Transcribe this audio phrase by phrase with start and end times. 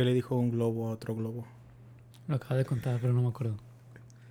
[0.00, 1.46] ¿Qué le dijo un globo a otro globo?
[2.26, 3.58] Lo acabo de contar, pero no me acuerdo.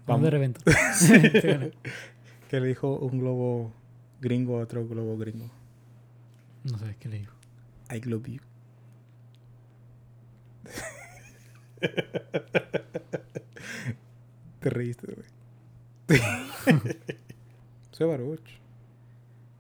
[0.07, 0.23] Vamos.
[0.23, 0.61] De revento.
[2.49, 3.71] ¿Qué le dijo un globo
[4.19, 5.47] gringo a otro globo gringo?
[6.63, 7.33] no sé qué le digo.
[7.91, 8.39] I love you.
[14.61, 15.27] Te reíste, güey.
[17.91, 18.59] Soy Baruch.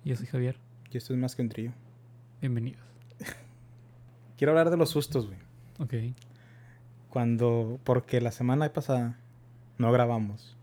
[0.03, 0.57] Yo soy Javier.
[0.89, 1.71] Y esto es más que un trío.
[2.41, 2.81] Bienvenidos.
[4.37, 5.48] Quiero hablar de los sustos, güey.
[5.79, 5.93] Ok.
[7.09, 7.79] Cuando.
[7.83, 9.17] Porque la semana pasada
[9.77, 10.55] no grabamos.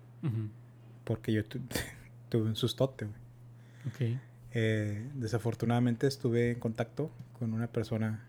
[1.04, 1.60] Porque yo tu-
[2.28, 3.16] tuve un sustote, güey.
[4.14, 4.20] Ok.
[4.52, 8.24] Eh, desafortunadamente estuve en contacto con una persona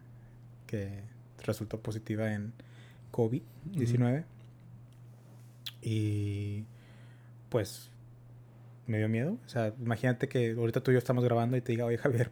[0.66, 1.02] que
[1.44, 2.52] resultó positiva en
[3.12, 4.26] COVID-19.
[5.81, 6.66] Y
[7.50, 7.90] pues
[8.88, 9.38] me dio miedo.
[9.45, 12.31] O sea, imagínate que ahorita tú y yo estamos grabando y te diga, oye Javier,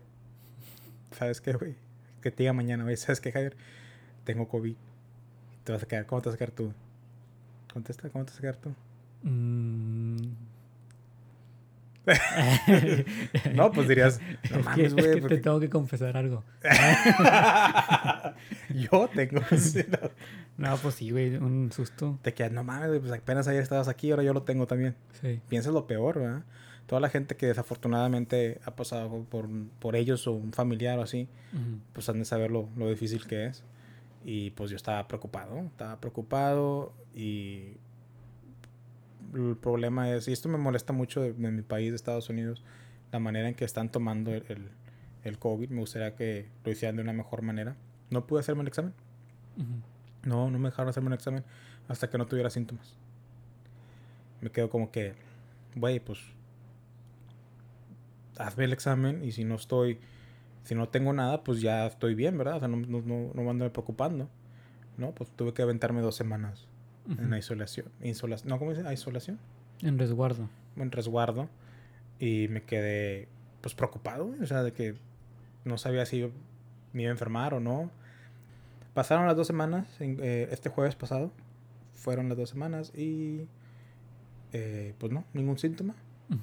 [1.12, 1.76] ¿sabes qué, güey?
[2.22, 3.56] Que te diga mañana, oye, ¿sabes qué, Javier?
[4.26, 4.76] Tengo COVID.
[5.64, 6.74] Te vas a quedar, ¿cómo te vas a quedar tú?
[7.74, 8.74] Contesta, ¿cómo te vas a quedar tú?
[9.24, 10.18] Mm.
[13.56, 15.06] No, pues dirías, no Es que- mames, es güey.
[15.16, 16.44] que porque- te tengo que confesar algo.
[18.74, 19.42] Yo tengo.
[20.58, 20.78] no.
[20.78, 22.20] Pues sí, güey, un susto.
[22.22, 24.96] Te quedas, no mames, güey, pues apenas ayer estabas aquí, ahora yo lo tengo también.
[25.22, 25.42] Sí.
[25.50, 26.44] Piensas lo peor, ¿verdad?
[26.86, 29.48] Toda la gente que desafortunadamente ha pasado por,
[29.80, 31.28] por ellos o un familiar o así,
[31.94, 33.64] pues han de saber lo, lo difícil que es.
[34.26, 37.78] Y pues yo estaba preocupado, estaba preocupado y
[39.36, 42.64] el problema es, y esto me molesta mucho de, de mi país, de Estados Unidos,
[43.12, 44.70] la manera en que están tomando el, el,
[45.24, 45.70] el COVID.
[45.70, 47.76] Me gustaría que lo hicieran de una mejor manera.
[48.10, 48.94] No pude hacerme el examen.
[50.24, 51.44] No, no me dejaron hacerme un examen
[51.88, 52.96] hasta que no tuviera síntomas.
[54.42, 55.14] Me quedo como que,
[55.76, 56.20] güey, pues
[58.38, 60.00] hazme el examen y si no estoy,
[60.66, 62.58] si no tengo nada, pues ya estoy bien, ¿verdad?
[62.58, 64.28] O sea, no, no, no, no me ando preocupando.
[64.98, 66.68] No, pues tuve que aventarme dos semanas
[67.10, 67.36] en Ujú.
[67.36, 67.88] isolación.
[68.02, 68.92] Insolación, no, ¿cómo dice?
[68.94, 69.40] Isolación.
[69.82, 70.50] En resguardo.
[70.76, 71.48] En resguardo.
[72.20, 73.28] Y me quedé,
[73.62, 74.96] pues preocupado, o sea, de que
[75.66, 76.30] no sabía si
[76.94, 77.92] me iba a enfermar o no.
[78.94, 81.32] Pasaron las dos semanas, en- eh, este jueves pasado,
[81.94, 83.48] fueron las dos semanas y
[84.54, 85.96] eh, pues no, ningún síntoma.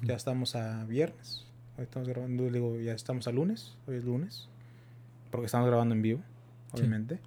[0.03, 1.45] Ya estamos a viernes,
[1.77, 4.47] hoy estamos grabando, digo, ya estamos a lunes, hoy es lunes,
[5.31, 6.21] porque estamos grabando en vivo,
[6.73, 6.79] Sí.
[6.79, 7.19] obviamente.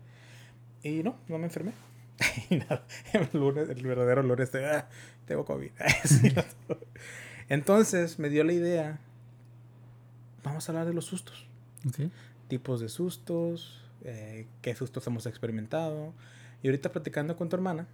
[0.83, 1.73] Y no, no me enfermé.
[2.51, 4.89] Y nada, el lunes, el verdadero lunes, de, "Ah,
[5.27, 5.71] tengo COVID.
[6.05, 6.33] Sí.
[7.49, 8.99] Entonces me dio la idea,
[10.43, 11.47] vamos a hablar de los sustos
[11.87, 12.11] Ok.
[12.49, 16.13] tipos de sustos, eh, qué sustos hemos experimentado.
[16.63, 17.87] Y ahorita platicando con tu hermana,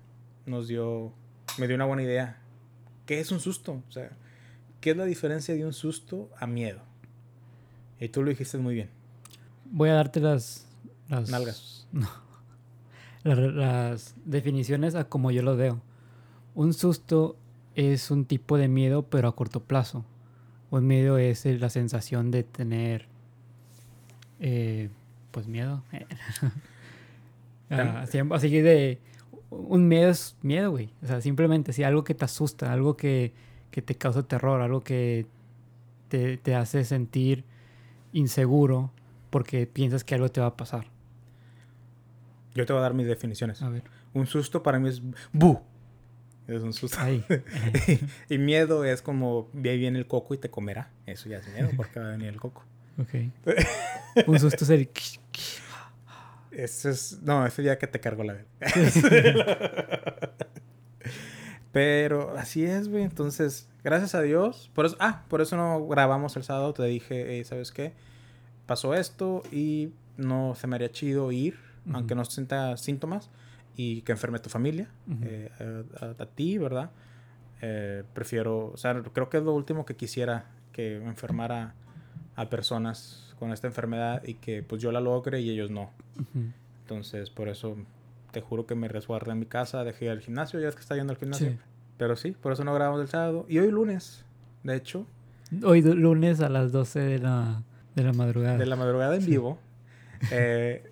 [0.46, 1.12] nos dio,
[1.58, 2.38] me dio una buena idea.
[3.06, 3.82] ¿Qué es un susto?
[3.88, 4.10] O sea,
[4.82, 6.80] ¿qué es la diferencia de un susto a miedo?
[7.98, 8.90] Y tú lo dijiste muy bien.
[9.64, 10.66] Voy a darte las.
[11.08, 11.78] las Nalgas.
[11.92, 12.08] No.
[13.22, 15.80] Las, las definiciones a como yo lo veo.
[16.54, 17.36] Un susto
[17.74, 20.04] es un tipo de miedo, pero a corto plazo.
[20.70, 23.06] Un miedo es la sensación de tener.
[24.40, 24.90] eh,
[25.30, 25.82] pues miedo.
[27.70, 28.98] Ah, así, así que de.
[29.48, 30.90] Un miedo es miedo, güey.
[31.02, 33.32] O sea, simplemente si algo que te asusta, algo que,
[33.72, 35.26] que te causa terror, algo que
[36.08, 37.44] te, te hace sentir
[38.12, 38.92] inseguro
[39.30, 40.86] porque piensas que algo te va a pasar.
[42.54, 43.62] Yo te voy a dar mis definiciones.
[43.62, 43.82] A ver,
[44.12, 45.60] Un susto para mí es bu.
[46.46, 46.98] Es un susto.
[47.00, 47.24] ahí.
[48.28, 50.90] y miedo es como ve viene el coco y te comerá.
[51.06, 52.62] Eso ya es miedo porque va a venir el coco.
[52.98, 54.26] ok.
[54.28, 54.90] Un susto es el...
[56.50, 57.18] Es.
[57.22, 60.32] No, ese día que te cargó la verga.
[61.72, 63.02] Pero así es, güey.
[63.02, 64.70] Entonces, gracias a Dios.
[64.74, 66.72] Por eso, ah, por eso no grabamos el sábado.
[66.74, 67.94] Te dije, "Ey, ¿sabes qué?
[68.66, 71.58] Pasó esto y no se me haría chido ir,
[71.92, 73.30] aunque no sienta síntomas
[73.76, 74.88] y que enferme tu familia,
[75.22, 75.50] eh,
[76.18, 76.90] a, ti, ¿verdad?
[77.60, 81.74] Eh, prefiero, o sea, creo que es lo último que quisiera que enfermara
[82.36, 85.90] a personas con esta enfermedad y que pues yo la logre y ellos no.
[86.82, 87.76] Entonces, por eso
[88.30, 90.96] te juro que me resguardé en mi casa, dejé el gimnasio, ya es que está
[90.96, 91.50] yendo al gimnasio.
[91.50, 91.58] Sí.
[92.02, 93.46] Pero sí, por eso no grabamos el sábado.
[93.48, 94.24] Y hoy lunes,
[94.64, 95.06] de hecho,
[95.64, 97.62] Hoy lunes a las 12 de la,
[97.94, 98.58] de la madrugada.
[98.58, 99.30] de la madrugada en Sí.
[99.30, 99.56] vivo,
[100.32, 100.90] eh,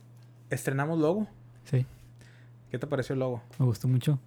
[0.50, 1.26] estrenamos logo.
[1.64, 1.84] Sí,
[2.70, 3.42] ¿Qué te pareció el logo?
[3.58, 4.20] me gustó mucho.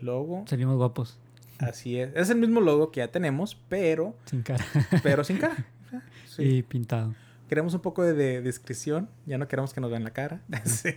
[0.00, 1.16] Logo, Salimos guapos.
[1.60, 2.10] así es.
[2.16, 4.64] Es el mismo logo que ya tenemos, pero, Sin cara.
[5.04, 5.56] pero sin cara.
[6.26, 6.42] Sí.
[6.42, 7.14] Y pintado.
[7.48, 9.08] Queremos un poco de, de discreción.
[9.26, 10.40] Ya no queremos que nos vean la cara.
[10.64, 10.90] Sí.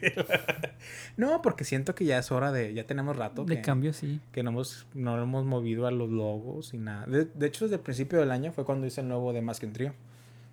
[1.17, 2.73] No, porque siento que ya es hora de.
[2.73, 3.45] Ya tenemos rato.
[3.45, 4.19] De que- cambio, sí.
[4.31, 7.05] que no hemos, no hemos movido a los logos y nada.
[7.05, 9.59] De, de hecho, desde el principio del año fue cuando hice el nuevo de Más
[9.59, 9.93] que un Trío.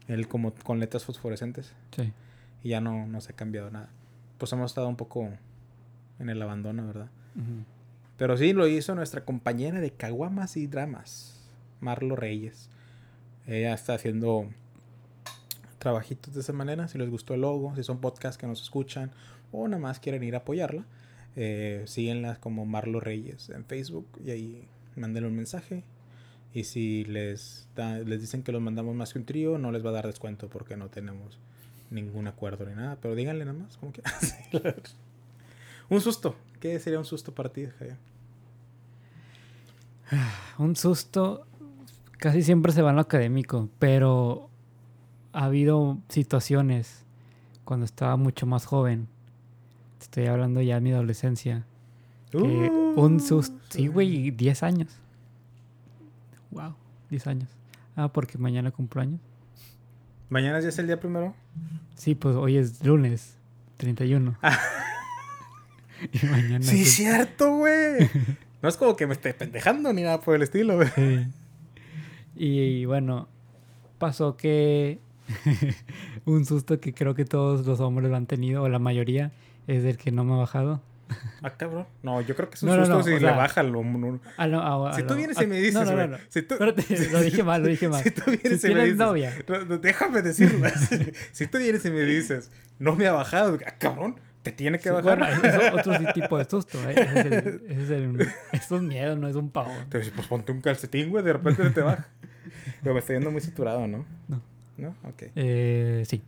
[0.06, 1.72] El como con letras fosforescentes.
[1.96, 2.12] Sí.
[2.62, 3.88] Y ya no, no se ha cambiado nada.
[4.38, 5.28] pues hemos estado un poco
[6.18, 7.08] en el abandono, ¿verdad?
[8.16, 11.40] Pero sí lo hizo nuestra compañera de Caguamas y Dramas,
[11.80, 12.68] Marlo Reyes.
[13.46, 14.48] Ella está haciendo
[15.78, 16.88] trabajitos de esa manera.
[16.88, 19.10] Si les gustó el logo, si son podcasts que nos escuchan
[19.52, 20.84] o nada más quieren ir a apoyarla,
[21.36, 21.86] eh,
[22.40, 25.84] como Marlo Reyes en Facebook y ahí mándenle un mensaje.
[26.52, 29.90] Y si les, les dicen que los mandamos más que un trío, no les va
[29.90, 31.38] a dar descuento porque no tenemos
[31.90, 32.96] ningún acuerdo ni nada.
[33.00, 33.92] Pero díganle nada más, como
[35.90, 36.36] un susto.
[36.60, 37.96] ¿Qué sería un susto para ti, Javier?
[40.58, 41.46] Un susto
[42.19, 44.50] casi siempre se va en lo académico, pero
[45.38, 47.05] ha habido situaciones
[47.64, 49.06] cuando estaba mucho más joven.
[50.00, 51.64] Estoy hablando ya de mi adolescencia.
[52.32, 53.56] Que uh, un susto.
[53.69, 54.90] Sí, güey, 10 años.
[56.50, 56.75] Wow,
[57.11, 57.49] 10 años.
[57.94, 59.20] Ah, porque mañana cumplo años.
[60.29, 61.32] ¿Mañana ya es el día primero?
[61.94, 63.37] Sí, pues hoy es lunes,
[63.76, 64.37] 31.
[64.43, 64.58] Ah.
[66.12, 66.64] y mañana.
[66.64, 68.11] Sí, es cierto, güey.
[68.61, 71.29] no es como que me esté pendejando ni nada por el estilo, güey.
[72.34, 73.29] Y bueno,
[73.99, 75.00] pasó que
[76.25, 79.32] un susto que creo que todos los hombres lo han tenido, o la mayoría,
[79.66, 80.82] es el que no me ha bajado.
[81.42, 81.86] Ah, cabrón.
[82.02, 83.80] No, yo creo que es un susto si le baja lo,
[84.36, 86.72] ah, no, ah, si tú vienes y me dices, no, no, no, Si tú, lo
[87.20, 88.02] dije mal, lo dije mal.
[88.02, 89.32] Si tú vienes y me dices, novia.
[89.80, 90.69] déjame decirlo.
[91.32, 94.90] si tú vienes y me dices, no me ha bajado, ah, cabrón, te tiene que
[94.90, 95.19] bajar.
[95.19, 96.94] Bueno, es otro tipo de susto, ¿eh?
[96.96, 99.72] Ese es, el, es, el, es un miedo, no es un pavo.
[99.82, 102.08] Entonces, pues ponte un calcetín, güey, de repente te baja.
[102.82, 104.04] Pero me estoy yendo muy saturado, ¿no?
[104.28, 104.42] No.
[104.78, 104.94] ¿No?
[105.04, 105.25] Ok.
[105.34, 106.22] Eh, sí.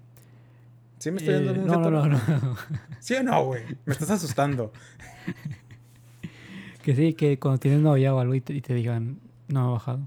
[0.98, 2.06] ¿Sí me estoy muy eh, no, saturado?
[2.08, 2.56] No, no, no.
[3.00, 3.62] ¿Sí o no, güey?
[3.86, 4.72] Me estás asustando.
[6.82, 9.18] que sí, que cuando tienes novia o algo y te, digan,
[9.48, 10.00] no ha bajado.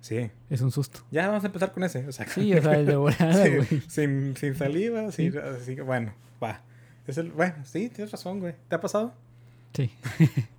[0.00, 0.30] Sí.
[0.50, 1.00] Es un susto.
[1.10, 2.06] Ya vamos a empezar con ese.
[2.08, 3.82] O sea, sí, o sea, el de volada, güey.
[3.86, 5.30] sin, sin saliva, sí.
[5.30, 6.12] sin, así, bueno,
[6.42, 6.62] va.
[7.06, 8.54] Es el, bueno, sí, tienes razón, güey.
[8.68, 9.14] ¿Te ha pasado?
[9.74, 9.90] Sí.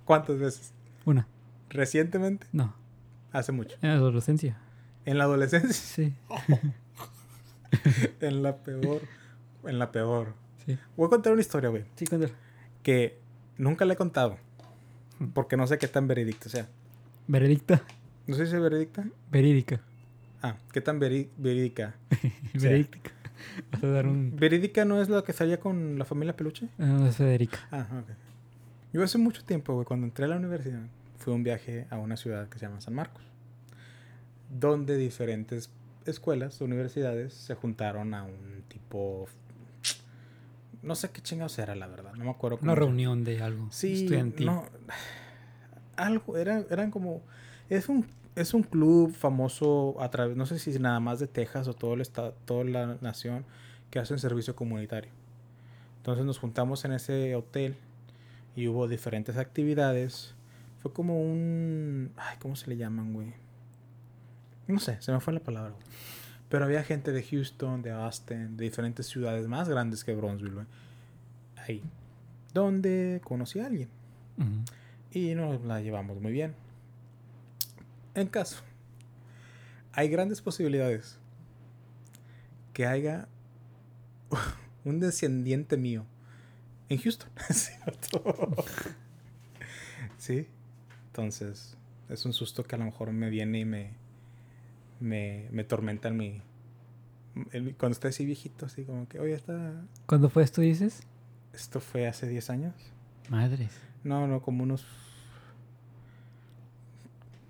[0.04, 0.72] ¿Cuántas veces?
[1.04, 1.26] Una.
[1.68, 2.46] ¿Recientemente?
[2.52, 2.74] No.
[3.32, 3.76] Hace mucho.
[3.82, 4.56] En la adolescencia.
[5.06, 5.72] ¿En la adolescencia?
[5.72, 6.14] Sí.
[8.20, 9.00] en la peor.
[9.64, 10.34] En la peor.
[10.66, 10.76] Sí.
[10.96, 11.84] Voy a contar una historia, güey.
[11.94, 12.34] Sí, cuéntala.
[12.82, 13.18] Que
[13.56, 14.36] nunca le he contado.
[15.32, 16.68] Porque no sé qué tan veredicta sea.
[17.28, 17.82] ¿Veredicta?
[18.26, 19.06] ¿No sé si es veredicta?
[19.30, 19.80] Verídica.
[20.42, 21.94] Ah, ¿qué tan verídica?
[22.54, 23.12] verídica.
[23.72, 24.34] Vas a dar un...
[24.36, 26.68] ¿Verídica no es la que salía con la familia Peluche?
[26.78, 27.58] No, es Federica.
[27.70, 28.10] Ah, ok.
[28.92, 30.80] Yo hace mucho tiempo, güey, cuando entré a la universidad,
[31.18, 33.22] fue un viaje a una ciudad que se llama San Marcos,
[34.50, 35.70] donde diferentes
[36.04, 39.26] escuelas, universidades, se juntaron a un tipo...
[40.82, 42.58] No sé qué chingados era, la verdad, no me acuerdo.
[42.62, 44.46] Una reunión de algo sí, estudiantil.
[44.46, 44.64] No,
[45.96, 47.22] algo, era, eran como...
[47.68, 48.06] Es un,
[48.36, 51.94] es un club famoso a través, no sé si nada más de Texas o todo
[51.94, 53.44] el estado, toda la nación,
[53.90, 55.10] que hace un servicio comunitario.
[55.96, 57.76] Entonces nos juntamos en ese hotel
[58.54, 60.36] y hubo diferentes actividades
[60.86, 62.12] fue como un...
[62.16, 63.32] Ay, ¿cómo se le llaman, güey?
[64.68, 65.84] No sé, se me fue la palabra, güey.
[66.48, 70.66] Pero había gente de Houston, de Austin, de diferentes ciudades más grandes que Bronzeville, güey.
[71.56, 71.82] Ahí.
[72.54, 73.88] Donde conocí a alguien.
[75.10, 76.54] Y nos la llevamos muy bien.
[78.14, 78.62] En caso,
[79.92, 81.18] hay grandes posibilidades
[82.72, 83.28] que haya
[84.84, 86.04] un descendiente mío
[86.88, 87.30] en Houston.
[90.18, 90.46] ¿Sí?
[91.08, 91.76] Entonces,
[92.08, 94.05] es un susto que a lo mejor me viene y me,
[95.00, 96.42] me, me tormenta en mi...
[97.78, 99.84] cuando estoy así viejito, así como que, oye, está...
[100.06, 101.02] ¿Cuándo fue esto, dices?
[101.52, 102.74] Esto fue hace 10 años.
[103.28, 103.70] Madres.
[104.04, 104.86] No, no, como unos...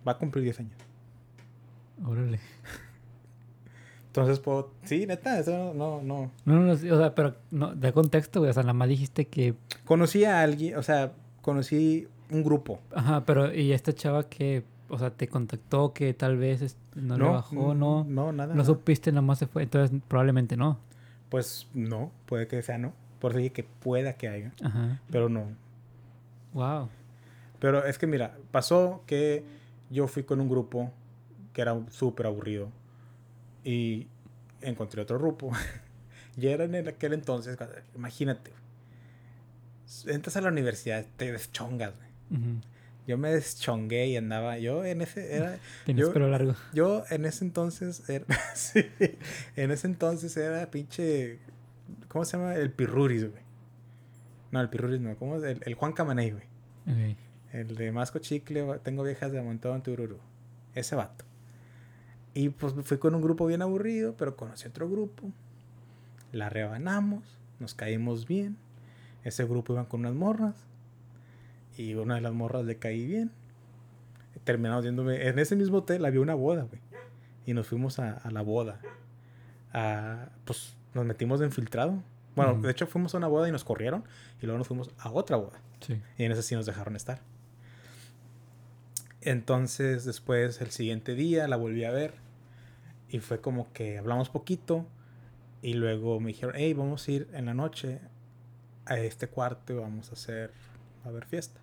[0.06, 0.76] Va a cumplir 10 años.
[2.04, 2.40] Órale.
[4.06, 4.72] Entonces puedo...
[4.84, 6.30] Sí, neta, eso no, no.
[6.44, 8.50] No, no, o sea, pero no, de contexto, güey.
[8.50, 9.54] O sea, nada más dijiste que...
[9.84, 11.12] Conocí a alguien, o sea,
[11.42, 12.80] conocí un grupo.
[12.94, 17.24] Ajá, pero ¿y esta chava que, o sea, te contactó que tal vez no, le
[17.24, 18.04] bajó, no?
[18.04, 18.54] No, nada.
[18.54, 20.78] No supiste, nada más se fue, entonces probablemente no.
[21.28, 22.92] Pues no, puede que sea no.
[23.20, 24.52] Por eso dije que pueda que haya.
[24.62, 25.00] Ajá.
[25.10, 25.46] Pero no.
[26.52, 26.88] Wow.
[27.58, 29.44] Pero es que mira, pasó que
[29.90, 30.92] yo fui con un grupo
[31.52, 32.68] que era súper aburrido
[33.64, 34.06] y
[34.60, 35.50] encontré otro grupo.
[36.36, 37.56] y era en aquel entonces,
[37.94, 38.52] imagínate,
[40.06, 41.94] entras a la universidad, te deschongas,
[43.06, 45.58] yo me deschongué y andaba, yo en ese, era...
[45.84, 46.54] Tienes pelo largo.
[46.72, 48.84] Yo en ese entonces, era, sí,
[49.56, 51.38] en ese entonces era pinche,
[52.08, 52.54] ¿cómo se llama?
[52.54, 53.42] El Pirruris, güey.
[54.50, 55.42] No, el Pirruris no, ¿cómo es?
[55.44, 57.16] El, el Juan Camaney, güey.
[57.52, 60.18] El de Masco Chicle, tengo viejas de montón en Tururu.
[60.74, 61.24] Ese vato.
[62.34, 65.32] Y pues fui con un grupo bien aburrido, pero conocí otro grupo.
[66.32, 67.24] La rebanamos,
[67.58, 68.56] nos caímos bien
[69.26, 70.54] ese grupo iban con unas morras.
[71.76, 73.30] Y una de las morras le caí bien.
[74.44, 75.26] Terminamos yéndome.
[75.26, 76.80] En ese mismo hotel había una boda, güey.
[77.46, 78.80] Y nos fuimos a, a la boda.
[79.72, 82.02] A, pues nos metimos de infiltrado.
[82.34, 84.04] Bueno, de hecho fuimos a una boda y nos corrieron.
[84.40, 85.60] Y luego nos fuimos a otra boda.
[85.80, 86.00] Sí.
[86.18, 87.20] Y en ese sí nos dejaron estar.
[89.22, 92.14] Entonces, después, el siguiente día, la volví a ver.
[93.08, 94.86] Y fue como que hablamos poquito.
[95.62, 98.00] Y luego me dijeron, hey, vamos a ir en la noche
[98.84, 100.52] a este cuarto y vamos a hacer,
[101.04, 101.60] a ver fiesta.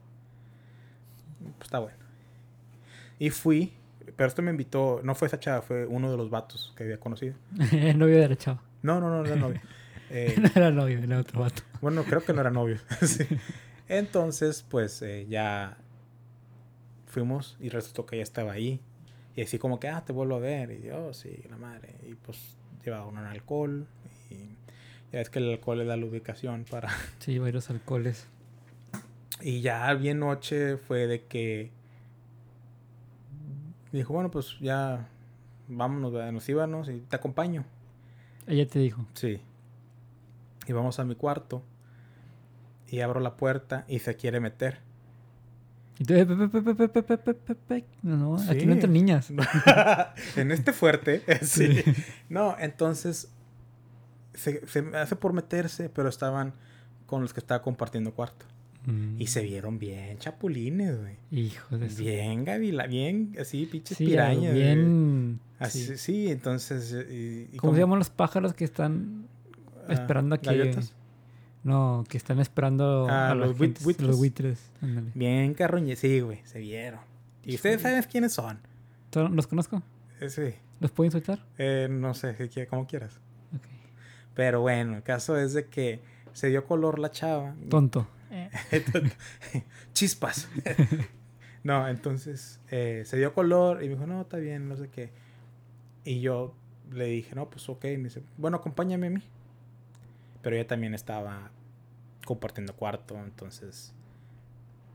[1.57, 1.97] Pues está bueno.
[3.19, 3.73] Y fui,
[4.15, 7.00] pero esto me invitó, no fue esa chava, fue uno de los vatos que había
[7.00, 7.35] conocido.
[7.71, 8.62] El novio de la chava.
[8.81, 9.62] No, no, no, no era novio.
[10.15, 11.63] Eh, no era novio, era otro vato.
[11.81, 12.77] bueno, creo que no era novio.
[13.01, 13.25] Sí.
[13.88, 15.77] Entonces, pues eh, ya
[17.07, 18.79] fuimos y resultó que ella estaba ahí.
[19.35, 20.69] Y así como que, ah, te vuelvo a ver.
[20.71, 21.95] Y yo, "Oh, sí, la madre.
[22.07, 22.38] Y pues
[22.85, 23.88] llevaba un alcohol.
[24.29, 24.35] Y
[25.12, 26.89] ya es que el alcohol le da la ubicación para...
[27.17, 28.27] Sí, varios alcoholes.
[29.41, 31.71] Y ya bien noche fue de que
[33.91, 35.07] dijo, bueno, pues ya
[35.67, 37.65] vámonos, nos íbamos y te acompaño.
[38.47, 39.05] Ella te dijo.
[39.13, 39.41] Sí.
[40.67, 41.63] Y vamos a mi cuarto.
[42.87, 44.79] Y abro la puerta y se quiere meter.
[45.99, 46.27] Entonces,
[47.69, 49.31] eh, no, no, aquí no entran niñas.
[50.35, 51.81] en este fuerte, sí.
[51.81, 51.93] sí.
[52.29, 53.31] No, entonces
[54.33, 56.53] se, se hace por meterse, pero estaban
[57.05, 58.45] con los que estaba compartiendo cuarto.
[58.85, 59.15] Mm.
[59.21, 61.15] Y se vieron bien chapulines, güey.
[61.31, 64.53] Hijo de Bien gavila, bien así, pinches Sí, pirañas.
[64.53, 65.39] bien.
[65.59, 65.97] Así, sí.
[65.97, 66.27] sí.
[66.31, 66.93] entonces.
[67.09, 69.27] Y, y ¿Cómo se llaman los pájaros que están
[69.87, 70.47] ah, esperando aquí?
[70.47, 70.93] gaviotas.
[71.63, 74.07] No, que están esperando Ah, a los los, buit- buitres.
[74.07, 74.69] los buitres.
[74.81, 75.11] ándale.
[75.15, 76.99] Bien carroñe, sí, güey, se vieron.
[77.45, 78.59] Y ustedes saben quiénes son.
[79.09, 79.81] ¿Tú- ¿Los conozco?
[80.19, 81.39] Eh, Sí, ¿Los puedo insultar?
[81.57, 82.35] eh, no sé,
[82.69, 83.19] como quieras.
[84.35, 86.01] Pero bueno, el caso es de que
[86.33, 87.55] se dio color la chava.
[87.69, 88.07] Tonto.
[89.93, 90.48] Chispas.
[91.63, 95.12] no, entonces eh, se dio color y me dijo, no, está bien, no sé qué.
[96.03, 96.55] Y yo
[96.91, 97.83] le dije, no, pues ok.
[97.86, 99.24] Me dice, bueno, acompáñame a mí.
[100.41, 101.51] Pero ella también estaba
[102.25, 103.93] compartiendo cuarto, entonces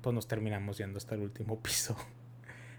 [0.03, 1.97] pues nos terminamos yendo hasta el último piso.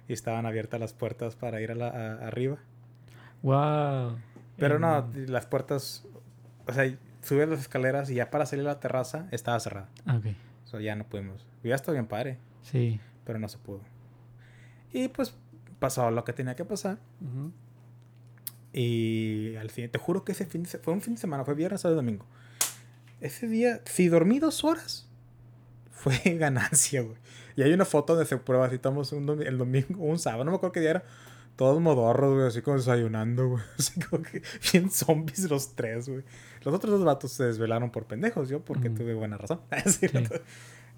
[0.08, 2.58] y estaban abiertas las puertas para ir a la, a- arriba.
[3.42, 4.18] Wow.
[4.58, 6.06] Pero no, las puertas,
[6.68, 6.94] o sea,
[7.24, 9.90] subes las escaleras y ya para salir a la terraza estaba cerrada.
[10.14, 10.26] Ok.
[10.70, 11.48] O sea, ya no pudimos.
[11.64, 13.00] Ya estado bien padre, Sí.
[13.26, 13.82] pero no se pudo.
[14.94, 15.34] Y pues
[15.80, 17.00] pasó lo que tenía que pasar.
[17.22, 17.52] Ujú.
[18.72, 21.56] Y al fin, te juro que ese fin de fue un fin de semana, fue
[21.56, 22.26] viernes, sábado domingo.
[23.20, 25.10] Ese día, si dormí dos horas,
[25.92, 27.18] fue ganancia, güey.
[27.56, 30.44] Y hay una foto donde se prueba, así estamos un domi- el domingo, un sábado,
[30.46, 31.04] no me acuerdo qué día era.
[31.60, 33.64] Todos modorros, güey, así como desayunando, güey.
[33.78, 36.24] Así como que bien zombies los tres, güey.
[36.64, 39.60] Los otros dos vatos se desvelaron por pendejos, yo porque tuve buena razón.
[39.86, 40.08] Sí.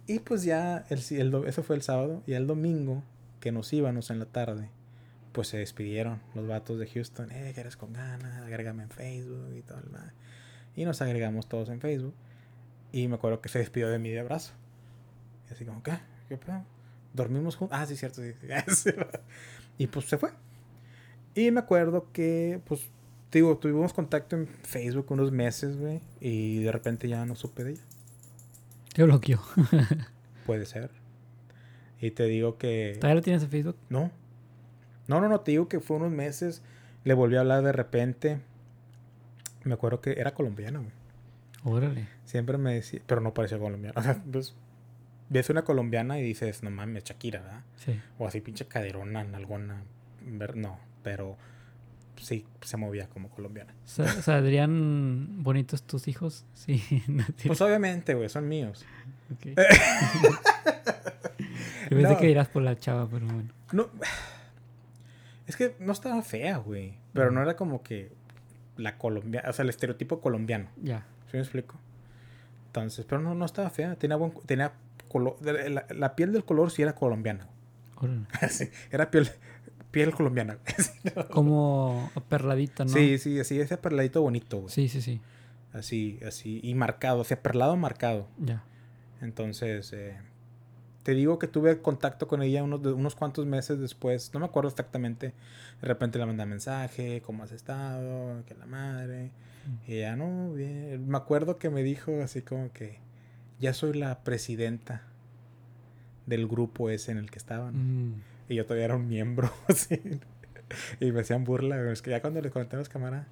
[0.05, 2.21] Y pues ya, el, el eso fue el sábado.
[2.27, 3.01] Y el domingo,
[3.39, 4.69] que nos íbamos en la tarde,
[5.31, 7.31] pues se despidieron los vatos de Houston.
[7.31, 10.13] Eh, que eres con ganas, agrégame en Facebook y todo el mal.
[10.75, 12.13] Y nos agregamos todos en Facebook.
[12.91, 14.53] Y me acuerdo que se despidió de mí de abrazo.
[15.49, 15.93] Y así como, ¿qué?
[16.29, 16.63] ¿Qué pedo?
[17.15, 17.75] ¿Dormimos juntos?
[17.75, 18.21] Ah, sí, cierto.
[18.21, 18.33] Sí.
[18.75, 18.91] sí.
[19.79, 20.29] y pues se fue.
[21.35, 22.89] Y me acuerdo que, pues,
[23.31, 26.01] digo, tuvimos contacto en Facebook unos meses, güey.
[26.19, 27.81] Y de repente ya no supe de ella.
[28.93, 29.41] Te bloqueó.
[30.45, 30.89] Puede ser.
[32.00, 32.93] Y te digo que...
[33.00, 33.77] ¿Todavía lo tienes en Facebook?
[33.89, 34.11] No.
[35.07, 36.61] No, no, no, te digo que fue unos meses.
[37.03, 38.39] Le volví a hablar de repente.
[39.63, 40.91] Me acuerdo que era colombiana, güey.
[41.63, 42.07] Órale.
[42.25, 44.00] Siempre me decía, pero no parecía colombiana.
[44.00, 44.55] O sea, pues,
[45.29, 47.63] ves una colombiana y dices, no mames, Shakira, ¿verdad?
[47.77, 48.00] Sí.
[48.17, 49.83] O así pinche caderona, nalgona.
[50.25, 51.38] ver- No, pero
[52.17, 53.74] sí, se movía como colombiana.
[53.86, 56.46] Sa- ¿Saldrían bonitos tus hijos?
[56.53, 56.84] Sí.
[57.08, 58.86] no Pues obviamente, güey, son míos.
[59.34, 59.46] ok.
[61.89, 62.17] Yo pensé No.
[62.20, 63.50] que irás por la chava, pero bueno.
[63.72, 63.89] No.
[65.48, 66.93] Es que no estaba fea, güey.
[67.12, 68.10] Pero no era como que
[68.77, 70.70] la colombiana, o sea, el estereotipo colombiano.
[70.81, 71.05] Ya.
[71.29, 71.75] ¿Sí me explico?
[72.67, 73.96] Entonces, pero no, no estaba fea.
[73.96, 74.72] Tenía buen, tenía
[75.10, 77.48] color, la, la piel del color sí era colombiana.
[78.50, 79.29] Sí, era piel,
[79.91, 80.57] piel colombiana.
[81.31, 82.91] Como perladita, ¿no?
[82.91, 84.74] Sí, sí, así, ese perladito bonito, güey.
[84.74, 85.21] Sí, sí, sí.
[85.74, 88.27] Así, así, y marcado, o sea, perlado marcado.
[88.38, 88.63] Ya.
[89.21, 90.17] Entonces, eh,
[91.03, 94.33] te digo que tuve contacto con ella unos, unos cuantos meses después.
[94.33, 95.33] No me acuerdo exactamente.
[95.81, 98.43] De repente le mandé mensaje, ¿cómo has estado?
[98.45, 99.31] Que la madre.
[99.88, 101.07] Y ella, no, bien.
[101.07, 103.00] Me acuerdo que me dijo así como que
[103.60, 105.03] ya soy la presidenta
[106.25, 108.10] del grupo ese en el que estaban.
[108.10, 108.21] Mm.
[108.51, 110.01] Y yo todavía era un miembro, así.
[111.00, 111.89] Y me hacían burla.
[111.89, 113.27] Es que ya cuando le conté a los camaradas,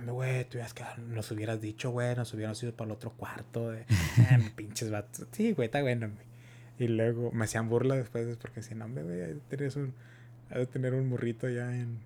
[0.00, 3.12] no, güey, tú hubieras quedado, nos hubieras dicho, güey, nos hubiéramos ido para el otro
[3.12, 3.70] cuarto.
[3.70, 3.84] De,
[4.56, 5.26] pinches vatos.
[5.32, 6.10] Sí, güey, está bueno.
[6.78, 11.46] Y luego me hacían burla después porque decían, no, güey, hay de tener un morrito
[11.50, 11.98] ya en,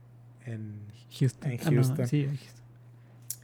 [0.46, 0.80] en
[1.12, 1.52] Houston.
[1.52, 2.08] En Houston.
[2.08, 2.64] sí, Houston.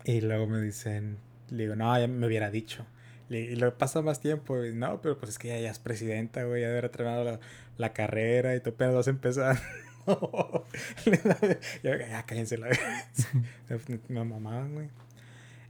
[0.07, 1.19] Y luego me dicen,
[1.51, 2.85] le digo, no, ya me hubiera dicho.
[3.31, 6.45] Y lo pasa más tiempo, y, no, pero pues es que ya, ya es presidenta,
[6.45, 7.41] güey, ya haber entrenado la,
[7.77, 9.59] la, carrera y tú apenas vas a empezar.
[11.83, 12.69] ya, cállense la
[14.09, 14.89] Me mamaban, güey.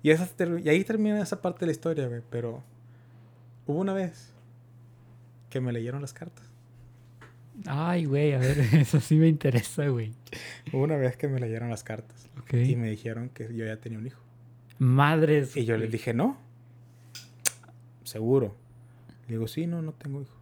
[0.03, 0.29] Y, esa,
[0.63, 2.63] y ahí termina esa parte de la historia, güey, pero
[3.67, 4.35] hubo una vez
[5.49, 6.55] que me leyeron las cartas.
[7.67, 10.13] Ay, güey, a ver, eso sí me interesa, güey.
[10.73, 12.29] Hubo una vez que me leyeron las cartas.
[12.53, 14.21] Y me dijeron que yo ya tenía un hijo.
[14.79, 15.57] Madres.
[15.57, 16.37] Y yo les dije, no.
[18.03, 18.57] Seguro.
[19.27, 20.34] Le digo, sí, no, no tengo hijo.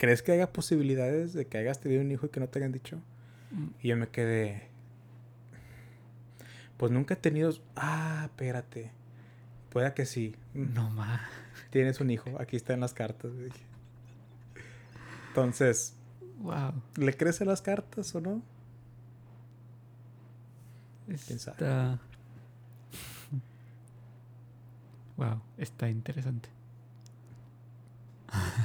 [0.00, 2.72] ¿Crees que haya posibilidades de que hayas tenido un hijo y que no te hayan
[2.72, 2.96] dicho?
[3.50, 3.66] Mm.
[3.82, 4.70] Y yo me quedé.
[6.78, 7.52] Pues nunca he tenido.
[7.76, 8.92] Ah, espérate.
[9.68, 10.34] Puede que sí.
[10.54, 11.20] No más.
[11.68, 12.40] Tienes un hijo.
[12.40, 13.30] Aquí está en las cartas.
[15.28, 15.94] Entonces.
[16.38, 16.72] Wow.
[16.96, 18.40] ¿Le crecen las cartas o no?
[21.08, 21.98] Está...
[25.18, 26.48] Wow, está interesante.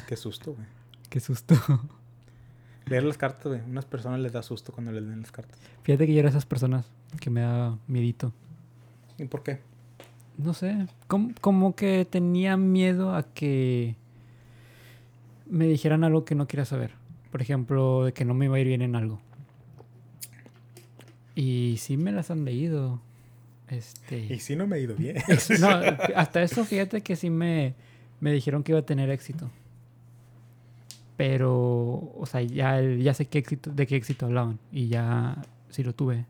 [0.07, 0.84] Qué susto, güey.
[1.09, 1.55] Qué susto.
[2.87, 3.61] Leer las cartas, güey.
[3.61, 5.59] Unas personas les da susto cuando les leen las cartas.
[5.83, 6.85] Fíjate que yo era esas personas
[7.19, 8.31] que me da miedito.
[9.17, 9.61] ¿Y por qué?
[10.37, 10.87] No sé.
[11.07, 13.95] Como, como que tenía miedo a que
[15.49, 16.91] me dijeran algo que no quería saber.
[17.31, 19.19] Por ejemplo, de que no me iba a ir bien en algo.
[21.33, 23.01] Y sí me las han leído.
[23.67, 24.33] Este...
[24.33, 25.17] Y sí no me ha ido bien.
[25.59, 25.69] no,
[26.15, 27.73] hasta eso fíjate que sí me,
[28.19, 29.49] me dijeron que iba a tener éxito.
[31.17, 34.59] Pero, o sea, ya, ya sé qué éxito, de qué éxito hablaban.
[34.71, 36.25] Y ya sí lo tuve.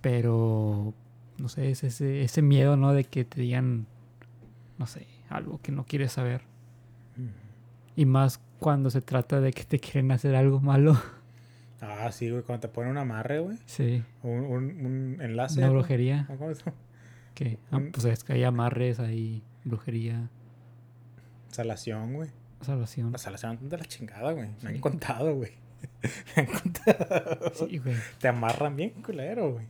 [0.00, 0.92] Pero,
[1.38, 2.92] no sé, es ese, ese miedo, ¿no?
[2.92, 3.86] De que te digan,
[4.78, 6.42] no sé, algo que no quieres saber.
[7.96, 10.96] Y más cuando se trata de que te quieren hacer algo malo.
[11.86, 13.58] Ah, sí, güey, cuando te ponen un amarre, güey.
[13.66, 14.02] Sí.
[14.22, 15.58] Un, un, enlace.
[15.58, 16.24] Una brujería.
[16.28, 16.64] ¿Cómo es
[17.34, 17.58] ¿Qué?
[17.70, 20.30] Ah, pues es que hay amarres, hay brujería.
[21.50, 22.30] Salación, güey.
[22.64, 23.12] Salvación.
[23.12, 24.48] La salación de la chingada, güey.
[24.62, 25.52] Me han contado, güey.
[26.36, 27.52] Me han contado.
[27.54, 27.96] Sí, güey.
[28.18, 29.66] Te amarran bien culero, güey.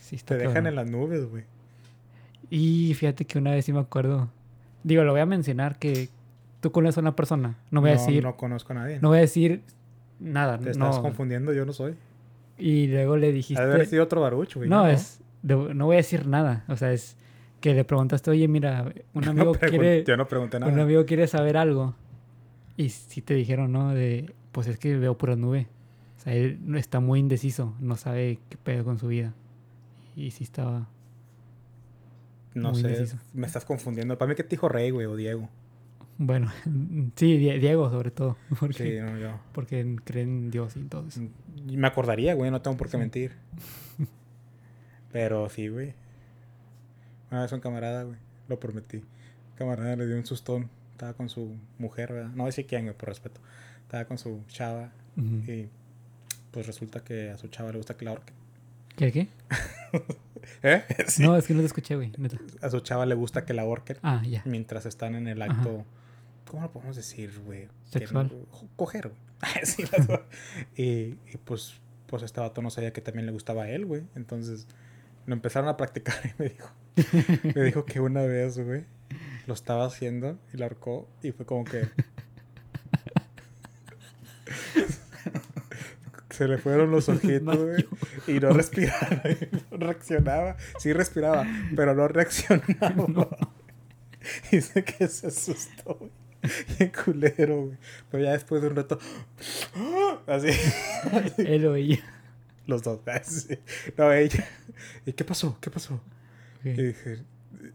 [0.00, 1.44] Sí, Te dejan en las nubes, güey.
[2.50, 4.28] Y fíjate que una vez sí me acuerdo.
[4.82, 6.10] Digo, lo voy a mencionar que
[6.60, 7.56] tú conoces a una persona.
[7.70, 8.22] No voy a decir.
[8.22, 8.98] No conozco a nadie.
[9.00, 9.62] No voy a decir
[10.20, 10.58] nada.
[10.58, 11.94] Te estás confundiendo, yo no soy.
[12.58, 13.62] Y luego le dijiste.
[13.62, 14.68] Ha de haber sido otro barucho, güey.
[14.68, 15.20] No, es.
[15.42, 16.64] no voy a decir nada.
[16.68, 17.16] O sea, es
[17.64, 20.04] que le preguntaste, oye, mira, un amigo quiere...
[20.04, 20.70] Yo no pregunté nada.
[20.70, 21.94] Un amigo quiere saber algo.
[22.76, 23.94] Y si te dijeron, ¿no?
[23.94, 25.66] De, pues es que veo pura nube.
[26.18, 29.32] O sea, él está muy indeciso, no sabe qué pedo con su vida.
[30.14, 30.90] Y sí estaba...
[32.52, 34.18] No sé, me estás confundiendo.
[34.18, 35.48] Para mí que te dijo Rey, güey, o Diego.
[36.18, 36.52] Bueno,
[37.16, 38.36] sí, Diego sobre todo.
[38.60, 39.40] Porque, sí, no, yo.
[39.52, 41.22] Porque creen en Dios y todo eso.
[41.22, 43.32] Mm, me acordaría, güey, no tengo por qué mentir.
[45.10, 45.94] Pero sí, güey.
[47.34, 48.16] Una vez un camarada, güey,
[48.46, 49.02] lo prometí.
[49.56, 50.70] camarada le dio un sustón.
[50.92, 52.30] Estaba con su mujer, ¿verdad?
[52.30, 53.40] No sé quién, güey, por respeto.
[53.82, 55.66] Estaba con su chava y
[56.52, 58.36] pues resulta que a su chava le gusta que la ahorquen.
[58.94, 59.10] ¿Qué?
[59.10, 59.28] ¿Qué?
[60.62, 60.84] ¿Eh?
[61.18, 62.12] No, es que no te escuché, güey.
[62.62, 63.96] A su chava le gusta que la ahorquen.
[64.04, 64.42] Ah, ya.
[64.44, 65.84] Mientras están en el acto.
[66.48, 67.66] ¿Cómo lo podemos decir, güey?
[67.90, 68.30] Sexual.
[68.76, 69.20] coger, güey.
[69.64, 69.82] sí,
[70.76, 74.04] y, y pues, pues este vato no sabía que también le gustaba a él, güey.
[74.14, 74.68] Entonces
[75.26, 76.70] lo empezaron a practicar y me dijo,
[77.54, 78.84] me dijo que una vez, güey,
[79.46, 81.88] lo estaba haciendo y lo ahorcó y fue como que...
[86.30, 87.86] Se le fueron los ojitos, güey.
[88.26, 89.22] Y no respiraba.
[89.70, 90.56] No reaccionaba.
[90.80, 93.38] Sí respiraba, pero no reaccionaba.
[94.50, 96.10] Y Dice que se asustó, güey.
[96.80, 97.78] Y culero, güey.
[98.10, 98.98] Pero ya después de un rato.
[100.26, 100.48] Así.
[101.38, 102.00] Él o ella.
[102.66, 103.00] Los dos.
[103.96, 104.48] No, ella.
[105.06, 105.56] ¿Y qué pasó?
[105.60, 106.00] ¿Qué pasó?
[106.64, 107.22] Y dije,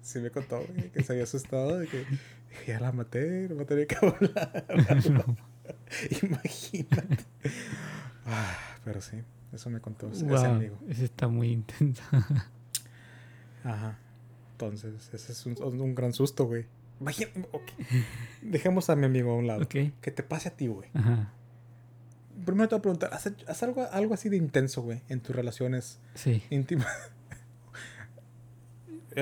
[0.01, 1.79] sí me contó que se había asustado.
[1.79, 4.65] De que, dije, ya la maté, no va a tener que hablar.
[6.23, 7.25] Imagínate.
[8.25, 9.17] Ah, pero sí,
[9.53, 10.77] eso me contó ese amigo.
[10.87, 12.03] Ese está muy intenso.
[13.63, 13.99] Ajá.
[14.51, 16.65] Entonces, ese es un, un gran susto, güey.
[18.41, 19.67] Dejemos a mi amigo a un lado.
[19.69, 20.89] Que te pase a ti, güey.
[20.93, 21.33] Ajá
[22.45, 25.99] primero te voy a preguntar, ¿has, algo, algo así de intenso, güey, en tus relaciones
[26.15, 26.43] sí.
[26.49, 26.87] íntimas?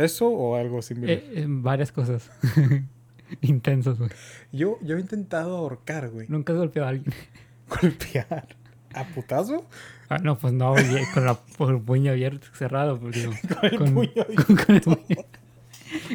[0.04, 1.18] ¿Eso o algo similar?
[1.22, 2.30] Eh, varias cosas.
[3.42, 4.10] Intensos, güey.
[4.52, 6.28] Yo, yo he intentado ahorcar, güey.
[6.30, 7.14] Nunca he golpeado a alguien.
[7.82, 8.56] Golpear.
[8.94, 9.66] ¿A putazo?
[10.10, 10.74] Ah, no, pues no,
[11.14, 11.38] con la
[11.72, 13.34] el puño abierto, cerrado, digo.
[13.60, 15.26] Con el con- puño con- con el puño-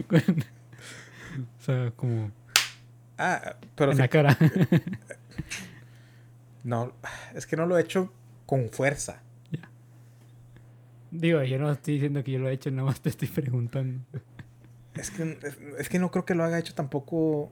[0.09, 0.45] con-
[1.61, 2.31] o sea, como
[3.19, 4.37] Ah, pero en la cara.
[6.65, 6.93] no,
[7.35, 8.13] es que no lo he hecho
[8.47, 9.23] con fuerza.
[11.13, 14.01] Digo, yo no estoy diciendo que yo lo he hecho, nada más te estoy preguntando.
[14.95, 17.51] Es que, es, es que no creo que lo haya hecho tampoco.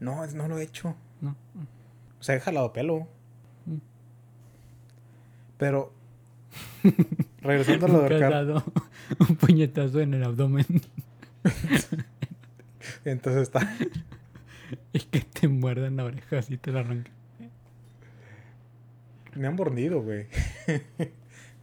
[0.00, 0.94] No, es- no lo he hecho.
[1.20, 1.36] ¿no?
[2.20, 3.08] O sea, he jalado pelo.
[3.66, 3.76] Mm.
[5.58, 5.92] Pero.
[7.42, 8.64] regresando a lo de dado
[9.18, 10.66] un puñetazo en el abdomen
[13.04, 13.76] Entonces está.
[14.92, 17.12] y que te muerdan la oreja así te la arrancan.
[19.34, 20.26] Me han mordido, güey.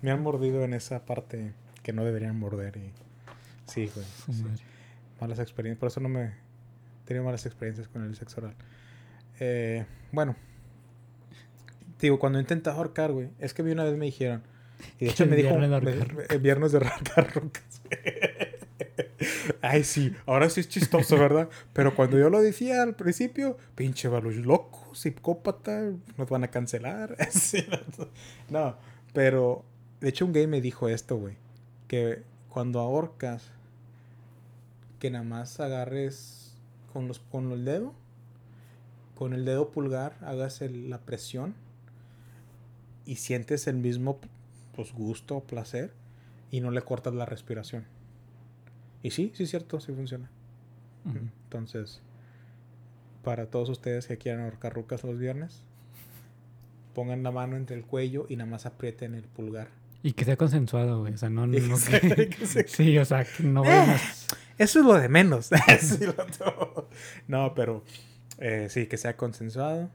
[0.02, 2.78] Me han mordido en esa parte que no deberían morder.
[2.78, 2.92] Y...
[3.66, 4.06] Sí, güey.
[4.32, 4.44] Sí.
[5.20, 5.80] Malas experiencias.
[5.80, 6.24] Por eso no me.
[6.24, 8.56] He tenido malas experiencias con el sexo oral.
[9.40, 10.36] Eh, bueno.
[12.00, 13.30] Digo, cuando intentas ahorcar, güey.
[13.40, 14.44] Es que a mí una vez me dijeron.
[15.00, 15.58] Y de hecho me dijo.
[15.58, 17.82] de viernes de ahorcar rucas.
[19.62, 20.16] Ay, sí.
[20.26, 21.50] Ahora sí es chistoso, ¿verdad?
[21.74, 27.16] Pero cuando yo lo decía al principio, pinche valos loco, psicópata, nos van a cancelar.
[28.50, 28.78] No,
[29.14, 29.64] pero
[30.02, 31.36] de hecho un gay me dijo esto, güey.
[31.88, 33.52] Que cuando ahorcas,
[35.00, 36.56] que nada más agarres
[36.94, 37.94] con, los, con el dedo,
[39.16, 41.56] con el dedo pulgar, hagas el- la presión
[43.06, 44.20] y sientes el mismo
[44.76, 45.94] pues, gusto o placer
[46.52, 47.86] y no le cortas la respiración.
[49.04, 50.30] Y sí, sí es cierto, sí funciona.
[51.46, 52.02] Entonces,
[53.24, 55.64] para todos ustedes que quieran ahorcar rucas los viernes,
[56.94, 59.70] pongan la mano entre el cuello y nada más aprieten el pulgar.
[60.02, 61.14] Y que sea consensuado, güey.
[61.14, 62.30] O sea, no, no Sí, que...
[62.30, 64.00] que se- Sí, o sea, que no vayan a...
[64.58, 65.50] Eso es lo de menos.
[65.80, 66.16] Sí, lo
[67.28, 67.84] no, pero
[68.40, 69.90] eh, sí, que sea consensuado.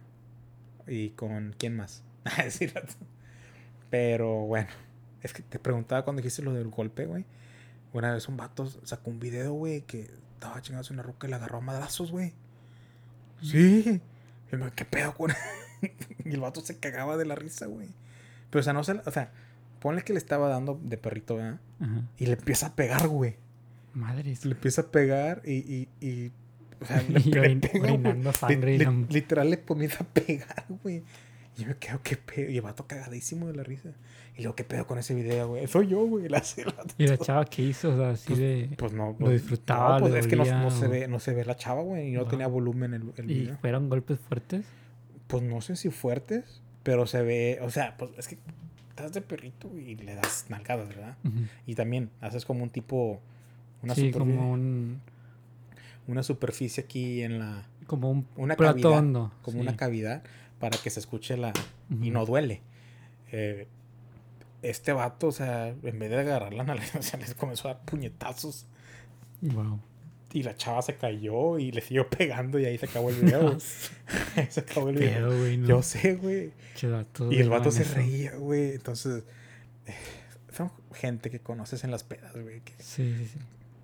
[0.87, 2.03] ¿Y con quién más?
[2.51, 2.81] Sí, lo
[3.91, 4.69] pero bueno,
[5.23, 7.25] es que te preguntaba cuando dijiste lo del golpe, güey.
[7.93, 11.37] Una vez un vato sacó un video, güey, que estaba chingándose una ruca y le
[11.37, 12.33] agarró a madrazos, güey.
[13.41, 14.01] Sí.
[14.53, 15.31] Y me, ¿Qué pedo con
[16.25, 17.89] Y el vato se cagaba de la risa, güey.
[18.51, 18.93] Pero, o sea, no se...
[18.93, 19.31] O sea,
[19.85, 21.61] ponle que le estaba dando de perrito, ¿verdad?
[21.79, 22.03] Ajá.
[22.17, 23.37] Y le empieza a pegar, güey.
[23.93, 24.35] Madre.
[24.43, 25.53] Le empieza a pegar y...
[25.53, 26.33] y, y
[26.81, 30.07] o sea, le, Y le pega, orinando sangre y li- la- literal le comienza a
[30.07, 31.03] pegar, güey.
[31.57, 32.51] Y yo me quedo, ¿qué pedo?
[32.51, 33.91] Y el vato cagadísimo de la risa.
[34.37, 35.67] Y luego, ¿qué pedo con ese video, güey?
[35.69, 36.29] Soy yo, güey.
[36.31, 37.91] La, la- ¿Y la chava qué hizo?
[37.93, 38.71] O sea, así de...
[38.79, 39.09] Pues no.
[39.11, 41.35] ¿Lo pues, disfrutaba, no, pues le es que no, no se o- ve, no se
[41.35, 42.09] ve la chava, güey.
[42.09, 42.29] Y no Wow.
[42.31, 43.59] tenía volumen el, el ¿Y video.
[43.59, 44.65] fueron golpes fuertes?
[45.29, 47.59] Pues no sé si fuertes, pero se ve...
[47.63, 48.39] O sea, pues es que
[48.95, 51.17] estás de perrito y le das nalgadas, ¿verdad?
[51.67, 53.21] Y también haces como un tipo...
[53.83, 55.01] Una Sí, superficie, como un...
[56.07, 57.67] una superficie aquí en la...
[57.87, 59.33] Como un Una plato cavidad, hondo.
[59.43, 59.61] como sí.
[59.63, 60.23] una cavidad
[60.61, 61.53] para que se escuche la
[62.01, 62.63] y no duele.
[63.33, 63.67] Eh,
[64.63, 67.75] este vato, o sea, en vez de agarrar la nalga, o sea, les comenzó a
[67.75, 68.67] dar puñetazos
[69.43, 69.81] Wow.
[70.35, 73.57] Y la chava se cayó y le siguió pegando y ahí se acabó el video.
[74.37, 75.31] Ahí se acabó el video.
[75.31, 75.57] Pedo.
[75.59, 75.67] No.
[75.69, 76.53] Yo sé, güey.
[77.33, 78.73] Y el no vato se reía, güey.
[78.75, 79.23] Entonces,
[80.53, 82.61] son gente que conoces en las pedas, güey.
[82.61, 83.39] que- Sí, sí, sí.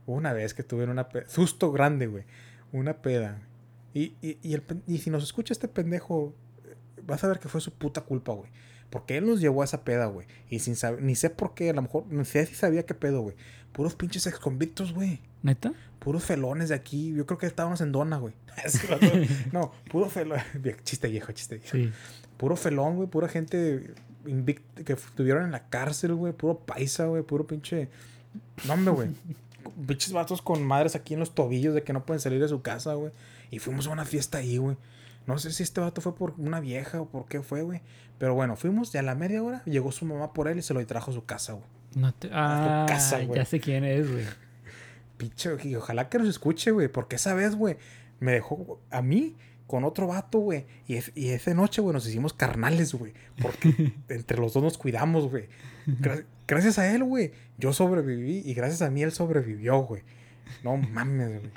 [0.06, 2.24] Una vez que tuve una peda, susto grande, güey.
[2.72, 3.40] Una peda.
[3.94, 6.34] Y, y, y, el, y si nos escucha este pendejo,
[7.04, 8.50] vas a ver que fue su puta culpa, güey.
[8.90, 10.26] Porque él nos llevó a esa peda, güey.
[10.48, 12.94] Y sin saber, ni sé por qué, a lo mejor, ni sé si sabía qué
[12.94, 13.36] pedo, güey.
[13.72, 15.20] Puros pinches ex convictos, güey.
[15.42, 15.72] ¿Neta?
[15.98, 17.12] Puros felones de aquí.
[17.14, 18.35] Yo creo que estábamos en Dona, güey.
[19.53, 20.40] No, puro felón.
[20.85, 21.72] Chiste viejo, chiste viejo.
[21.72, 21.92] Sí.
[22.37, 23.09] Puro felón, güey.
[23.09, 23.94] Pura gente
[24.26, 26.33] invicta que estuvieron en la cárcel, güey.
[26.33, 27.22] Puro paisa, güey.
[27.22, 27.88] Puro pinche.
[28.66, 29.09] No, hombre, güey.
[29.87, 32.62] Pinches vatos con madres aquí en los tobillos de que no pueden salir de su
[32.62, 33.12] casa, güey.
[33.50, 34.76] Y fuimos a una fiesta ahí, güey.
[35.26, 37.83] No sé si este vato fue por una vieja o por qué fue, güey.
[38.18, 40.74] Pero bueno, fuimos y a la media hora llegó su mamá por él y se
[40.74, 41.66] lo trajo a su casa, güey.
[41.94, 42.31] No te...
[42.33, 43.38] Ah, casa, güey.
[43.38, 44.24] ya sé quién es, güey.
[45.20, 46.88] Pinche, y ojalá que nos escuche, güey.
[46.88, 47.76] Porque esa vez, güey,
[48.20, 50.64] me dejó a mí con otro vato, güey.
[50.88, 53.12] Y, es- y esa noche, güey, nos hicimos carnales, güey.
[53.40, 55.48] Porque entre los dos nos cuidamos, güey.
[55.87, 58.42] Gra- gracias a él, güey, yo sobreviví.
[58.44, 60.02] Y gracias a mí él sobrevivió, güey.
[60.64, 61.50] No mames, güey.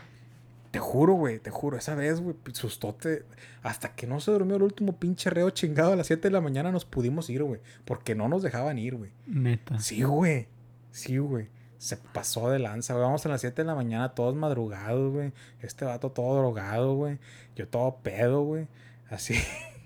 [0.71, 1.77] Te juro, güey, te juro.
[1.77, 3.23] Esa vez, güey, sustote.
[3.61, 6.41] Hasta que no se durmió el último pinche reo chingado a las 7 de la
[6.41, 7.61] mañana nos pudimos ir, güey.
[7.85, 9.11] Porque no nos dejaban ir, güey.
[9.27, 9.79] Neta.
[9.79, 10.47] Sí, güey.
[10.91, 11.47] Sí, güey.
[11.83, 13.03] Se pasó de lanza, güey.
[13.03, 15.33] Vamos a las 7 de la mañana, todos madrugados, güey.
[15.61, 17.19] Este vato todo drogado, güey.
[17.57, 18.69] Yo todo pedo, güey.
[19.09, 19.35] Así.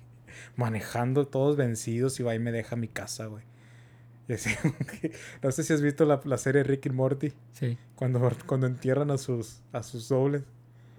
[0.56, 3.44] Manejando todos vencidos y va y me deja mi casa, güey.
[4.28, 4.52] Y así,
[5.42, 7.34] no sé si has visto la, la serie Rick y Morty.
[7.54, 7.80] Sí.
[7.96, 10.44] Cuando, cuando entierran a sus, a sus dobles.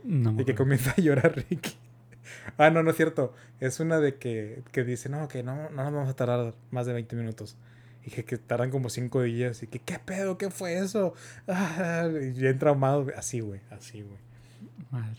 [0.03, 1.77] No Y que comienza a llorar Ricky.
[2.59, 3.35] ah, no, no es cierto.
[3.61, 6.87] Es una de que, que dice, no, que no, no nos vamos a tardar más
[6.87, 7.57] de 20 minutos.
[8.09, 9.62] Y que, que tardan como 5 días.
[9.62, 10.38] Y que, ¿qué pedo?
[10.38, 11.12] ¿Qué fue eso?
[11.47, 13.07] Ah, y bien traumado.
[13.14, 13.61] Así, güey.
[13.71, 14.16] Así, güey.
[14.90, 15.18] Madre.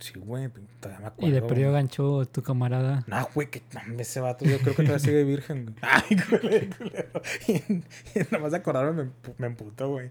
[0.00, 0.48] Sí, güey.
[0.80, 1.34] Todavía me Y acuerdo.
[1.34, 1.48] de güey.
[1.48, 3.04] periodo gancho tu camarada.
[3.06, 3.62] No, güey, que
[4.00, 5.76] ese vato, yo creo que todavía sigue virgen.
[5.80, 7.22] Ay, culero, culero.
[7.46, 7.82] Y, y
[8.32, 10.10] nada más de acordarme me, me güey.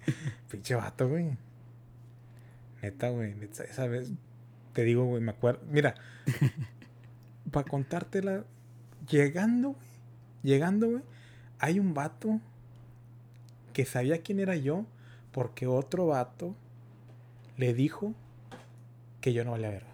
[0.50, 1.38] Pinche vato, güey.
[2.82, 3.36] Neta, güey.
[3.36, 4.12] neta, Esa vez,
[4.72, 5.60] te digo, güey, me acuerdo.
[5.70, 5.96] Mira,
[7.52, 8.46] para contártela,
[9.10, 9.88] llegando, güey,
[10.44, 11.04] llegando, güey,
[11.60, 12.40] hay un vato
[13.74, 14.86] que sabía quién era yo
[15.32, 16.56] porque otro vato
[17.58, 18.14] le dijo
[19.22, 19.92] que yo no valía verga.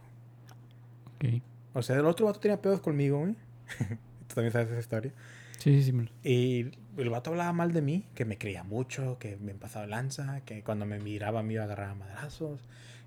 [1.15, 1.41] Ok.
[1.73, 3.35] O sea, el otro vato tenía pedos conmigo, güey.
[4.27, 5.11] Tú también sabes esa historia.
[5.57, 6.29] Sí, sí, sí.
[6.29, 6.71] Y
[7.01, 10.61] el vato hablaba mal de mí, que me creía mucho, que me pasaba lanza, que
[10.63, 12.59] cuando me miraba me iba a agarrar a madrazos.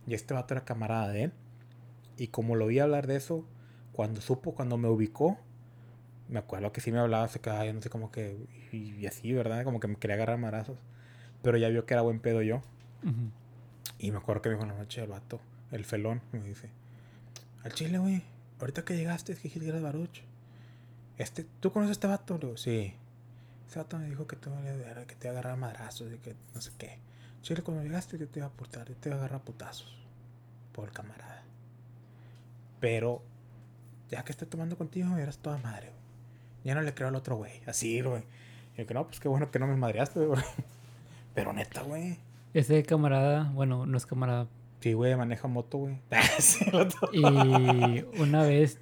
[0.06, 1.32] Y este vato era camarada de él.
[2.16, 3.46] Y como lo vi hablar de eso,
[3.92, 5.38] cuando supo, cuando me ubicó,
[6.28, 8.36] me acuerdo que sí me hablaba, se quedaba, yo no sé, como que,
[8.72, 9.64] y, y así, ¿verdad?
[9.64, 10.78] Como que me quería agarrar a madrazos.
[11.42, 12.62] Pero ya vio que era buen pedo yo.
[13.98, 16.70] Y me acuerdo que me dijo en la noche el vato, el felón, me dice,
[17.62, 18.22] al chile, güey,
[18.60, 20.22] ahorita que llegaste es que eras Baruch.
[21.18, 22.38] Este, ¿tú conoces a este vato?
[22.38, 22.94] Digo, sí.
[23.68, 26.60] Ese vato me dijo que verga, que te iba a agarrar madrazos y que no
[26.60, 26.98] sé qué.
[27.42, 29.96] Chile, cuando llegaste que te iba a aportar, te iba a agarrar putazos.
[30.72, 31.42] Por camarada.
[32.80, 33.22] Pero,
[34.10, 35.95] ya que estoy tomando contigo, eras toda madre, güey.
[36.66, 37.52] Ya no le creo al otro güey.
[37.66, 38.22] Así, güey.
[38.74, 40.42] Y yo que no, pues qué bueno que no me madreaste, güey.
[41.34, 42.18] Pero neta, güey.
[42.54, 44.48] Ese camarada, bueno, no es camarada.
[44.80, 45.98] Sí, güey, maneja moto, güey.
[46.38, 46.64] Sí.
[47.12, 48.78] Y una vez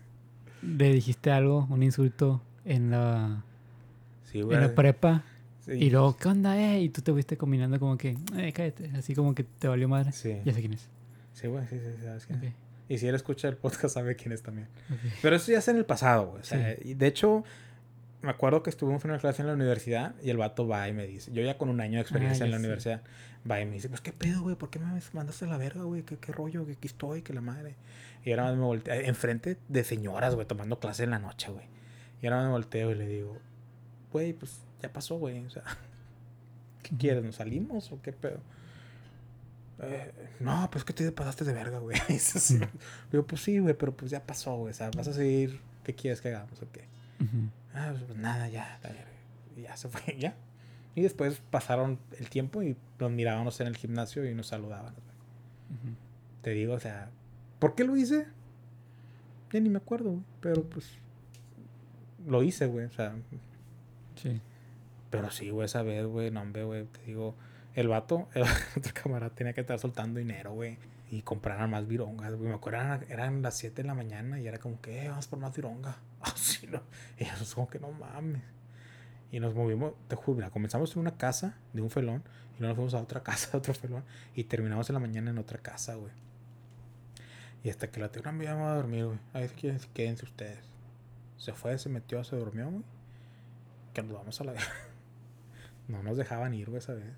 [0.63, 3.43] le dijiste algo, un insulto en la,
[4.25, 4.61] Sí, en güey.
[4.61, 5.23] la prepa.
[5.61, 5.73] Sí.
[5.73, 6.81] Y luego, ¿qué onda, eh?
[6.81, 8.91] Y tú te fuiste combinando como que, eh, cállate.
[8.97, 10.13] Así como que te valió madre.
[10.13, 10.41] Sí.
[10.45, 10.89] Ya sé quién es.
[11.33, 12.55] Sí, güey, sí, sí, sí, sabes quién es.
[12.89, 14.69] Y si él escucha el podcast, sabe quién es también.
[15.23, 16.41] Pero eso ya es en el pasado, güey.
[16.43, 17.43] O sea, y de hecho,
[18.25, 20.93] me acuerdo que estuvimos en una clase en la universidad y el vato va y
[20.93, 23.03] me dice, yo ya con un año de experiencia en la universidad,
[23.49, 25.83] va y me dice, pues qué pedo, güey, ¿por qué me mandaste a la verga,
[25.83, 26.03] güey?
[26.03, 26.67] ¿Qué, qué rollo?
[26.67, 27.77] Que aquí estoy, que la madre.
[28.25, 31.67] Y ahora me volteo, enfrente de señoras, güey, tomando clase en la noche, güey.
[32.23, 33.39] Y ahora me volteo y le digo,
[34.13, 35.45] güey, pues ya pasó, güey.
[35.45, 35.63] O sea,
[36.83, 37.23] ¿qué quieres?
[37.23, 38.41] ¿Nos salimos o qué pedo?
[39.83, 40.11] "Eh,
[40.41, 41.99] no, pues que te pasaste de verga, güey.
[43.13, 44.71] Digo, pues sí, güey, pero pues ya pasó, güey.
[44.71, 45.61] O sea, vas a seguir.
[45.83, 46.85] ¿Qué quieres que hagamos o qué?
[47.75, 48.79] Ah, pues, nada, ya,
[49.57, 50.35] ya se fue, ya.
[50.95, 54.93] Y después pasaron el tiempo y nos mirábamos en el gimnasio y nos saludaban.
[54.95, 55.95] Ujú.
[56.43, 57.11] Te digo, o sea,
[57.59, 58.27] ¿por qué lo hice?
[59.53, 60.23] Ya ni me acuerdo, güey.
[60.41, 60.99] Pero pues.
[62.27, 62.87] Lo hice, güey.
[62.87, 63.15] O sea,
[64.17, 64.41] Sí.
[65.11, 67.35] pero sí, güey, esa vez, güey, no, hombre, güey, te digo,
[67.75, 68.43] el vato, el
[68.77, 70.79] otro camarada tenía que estar soltando dinero, güey,
[71.15, 72.49] y compraran más virongas, güey.
[72.49, 75.29] Me acuerdo, eran, eran las 7 de la mañana y era como que, eh, vamos
[75.29, 75.97] por más vironga.
[76.21, 76.83] Así, ¿no?
[77.17, 78.43] Y eso es como que no mames.
[79.31, 82.25] Y nos movimos, te juro, mira, comenzamos en una casa de un felón
[82.57, 84.03] y luego nos fuimos a otra casa de otro felón
[84.35, 86.13] y terminamos en la mañana en otra casa, güey.
[87.63, 89.19] Y hasta que la tía me llamó a dormir, güey.
[89.35, 90.65] Ahí quieren, quédense ustedes.
[91.37, 92.83] Se fue, se metió, se durmió, güey.
[93.93, 94.55] Que nos vamos a la
[95.89, 97.15] No nos dejaban ir, güey, esa vez.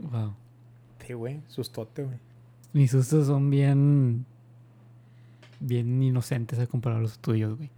[0.00, 0.34] Wow.
[1.06, 2.27] Sí, güey, sustote, güey.
[2.72, 4.24] Mis sustos son bien.
[5.60, 7.70] bien inocentes a comparar a los tuyos, güey.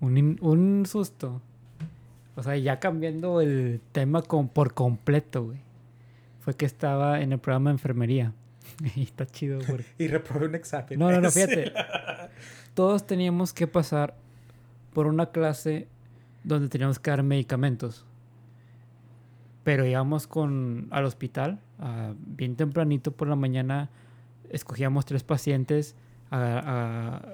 [0.00, 1.40] Un, in- un susto.
[2.36, 5.58] O sea, ya cambiando el tema con, por completo, güey.
[6.40, 8.32] Fue que estaba en el programa de enfermería.
[8.96, 9.84] y está chido, porque.
[9.98, 10.98] Y reprobé un examen.
[10.98, 11.72] No, no, no, fíjate.
[12.74, 14.14] Todos teníamos que pasar
[14.94, 15.86] por una clase
[16.44, 18.06] donde teníamos que dar medicamentos.
[19.70, 21.60] Pero íbamos con, al hospital,
[22.18, 23.88] bien tempranito por la mañana,
[24.48, 25.94] escogíamos tres pacientes,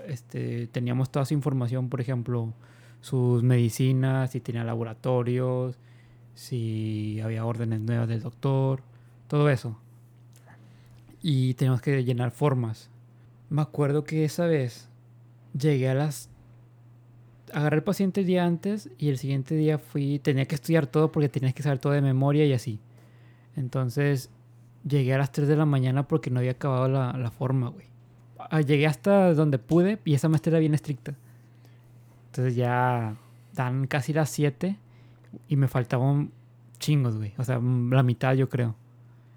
[0.07, 2.53] este, teníamos toda su información, por ejemplo,
[3.01, 5.79] sus medicinas, si tenía laboratorios,
[6.35, 8.83] si había órdenes nuevas del doctor,
[9.29, 9.81] todo eso.
[11.23, 12.91] Y teníamos que llenar formas.
[13.49, 14.91] Me acuerdo que esa vez
[15.59, 16.29] llegué a las...
[17.53, 20.19] Agarré el paciente el día antes y el siguiente día fui...
[20.19, 22.81] Tenía que estudiar todo porque tenías que saber todo de memoria y así.
[23.55, 24.31] Entonces
[24.87, 27.87] llegué a las 3 de la mañana porque no había acabado la, la forma, güey.
[28.39, 31.15] Ah, Llegué hasta donde pude y esa maestra era bien estricta.
[32.27, 33.17] Entonces ya
[33.55, 34.77] dan casi las 7
[35.49, 36.31] y me faltaban
[36.79, 37.33] chingos, güey.
[37.39, 38.75] O sea, mm, la mitad yo creo.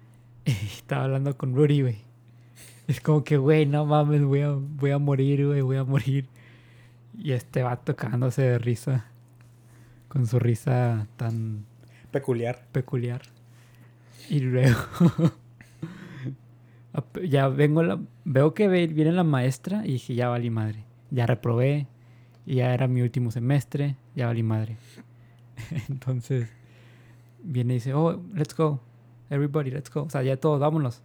[0.44, 1.98] Estaba hablando con Rudy, güey.
[2.86, 6.26] Es como que, güey, no mames, voy a, voy a morir, güey, voy a morir.
[7.18, 9.06] Y este va tocándose de risa.
[10.08, 11.66] Con su risa tan
[12.10, 12.66] Peculiar.
[12.72, 13.22] peculiar.
[14.28, 14.78] Y luego
[17.24, 20.84] ya vengo, la, veo que viene la maestra y dije, ya valí madre.
[21.10, 21.86] Ya reprobé
[22.46, 24.76] y ya era mi último semestre, ya valí madre.
[25.88, 26.48] Entonces,
[27.42, 28.80] viene y dice, oh, let's go.
[29.30, 30.02] Everybody, let's go.
[30.02, 31.02] O sea, ya todos, vámonos.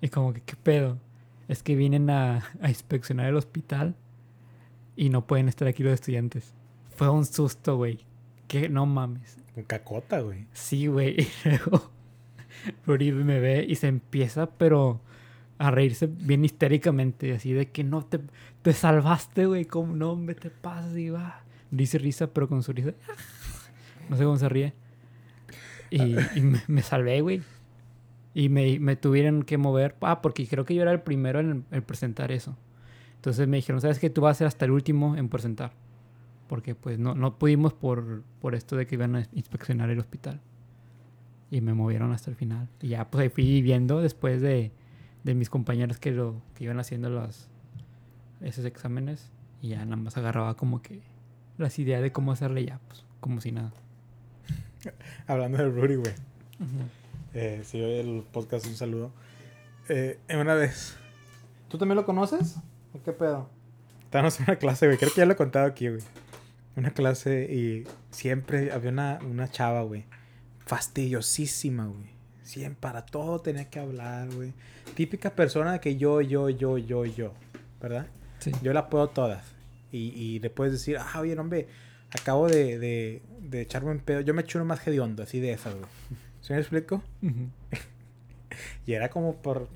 [0.00, 0.98] Y como que, ¿qué pedo?
[1.46, 3.94] Es que vienen a, a inspeccionar el hospital
[4.96, 6.54] y no pueden estar aquí los estudiantes.
[6.96, 8.04] Fue un susto, güey.
[8.48, 9.38] Que no mames.
[9.54, 10.46] Con cacota, güey.
[10.52, 11.16] Sí, güey.
[11.44, 11.90] Y luego
[12.86, 15.00] Rudy me ve y se empieza, pero
[15.58, 18.20] a reírse bien histéricamente, así de que no te,
[18.62, 19.64] te salvaste, güey.
[19.64, 21.42] Como no, hombre, te pasas y va.
[21.70, 22.92] Dice risa, pero con su risa.
[24.06, 24.74] No sé cómo se ríe.
[25.88, 26.02] Y,
[26.36, 27.42] y me, me salvé, güey.
[28.34, 29.96] Y me, me tuvieron que mover.
[30.02, 32.54] Ah, porque creo que yo era el primero en, en presentar eso.
[33.24, 34.10] Entonces me dijeron, ¿sabes qué?
[34.10, 35.72] Tú vas a ser hasta el último en presentar.
[36.46, 40.42] Porque pues no, no pudimos por, por esto de que iban a inspeccionar el hospital.
[41.50, 42.68] Y me movieron hasta el final.
[42.82, 44.72] Y ya pues ahí fui viendo después de,
[45.22, 47.48] de mis compañeros que, lo, que iban haciendo los,
[48.42, 49.30] esos exámenes.
[49.62, 51.00] Y ya nada más agarraba como que
[51.56, 53.72] las ideas de cómo hacerle ya, pues como si nada.
[55.26, 56.12] Hablando de Rudy, güey.
[57.32, 59.12] Eh, si oye el podcast, un saludo.
[59.88, 60.98] Eh, en una vez.
[61.70, 62.60] ¿Tú también lo conoces?
[62.94, 63.50] ¿O qué pedo?
[64.04, 64.96] Estábamos en una clase, güey.
[64.98, 66.00] Creo que ya lo he contado aquí, güey.
[66.76, 70.04] Una clase y siempre había una, una chava, güey.
[70.64, 72.14] Fastidiosísima, güey.
[72.42, 74.52] Siempre para todo tenía que hablar, güey.
[74.94, 77.32] Típica persona que yo, yo, yo, yo, yo.
[77.80, 78.06] ¿Verdad?
[78.38, 78.52] Sí.
[78.62, 79.44] Yo la puedo todas.
[79.90, 81.68] Y, y le puedes decir, ah, oye, hombre,
[82.10, 84.20] acabo de, de, de echarme un pedo.
[84.20, 85.86] Yo me eché uno más hediondo, así de esas, güey.
[86.40, 87.02] ¿Sí me explico?
[87.22, 87.48] Ujú.
[88.86, 89.68] Y era como por,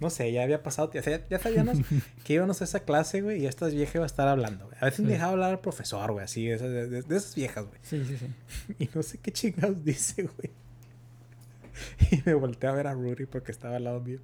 [0.00, 1.78] no sé, ya había pasado, ya, ya sabíamos
[2.24, 4.76] que íbamos a esa clase, güey, y esta vieja iba a estar hablando, güey.
[4.80, 5.02] A veces Sí.
[5.02, 7.78] me dejaba hablar al profesor, güey, así, de esas, de, de- de esas viejas, güey.
[7.82, 8.74] Sí, sí, sí.
[8.78, 10.50] Y no sé qué chingados dice, güey.
[12.10, 14.20] Y me volteé a ver a Rudy porque estaba al lado mío.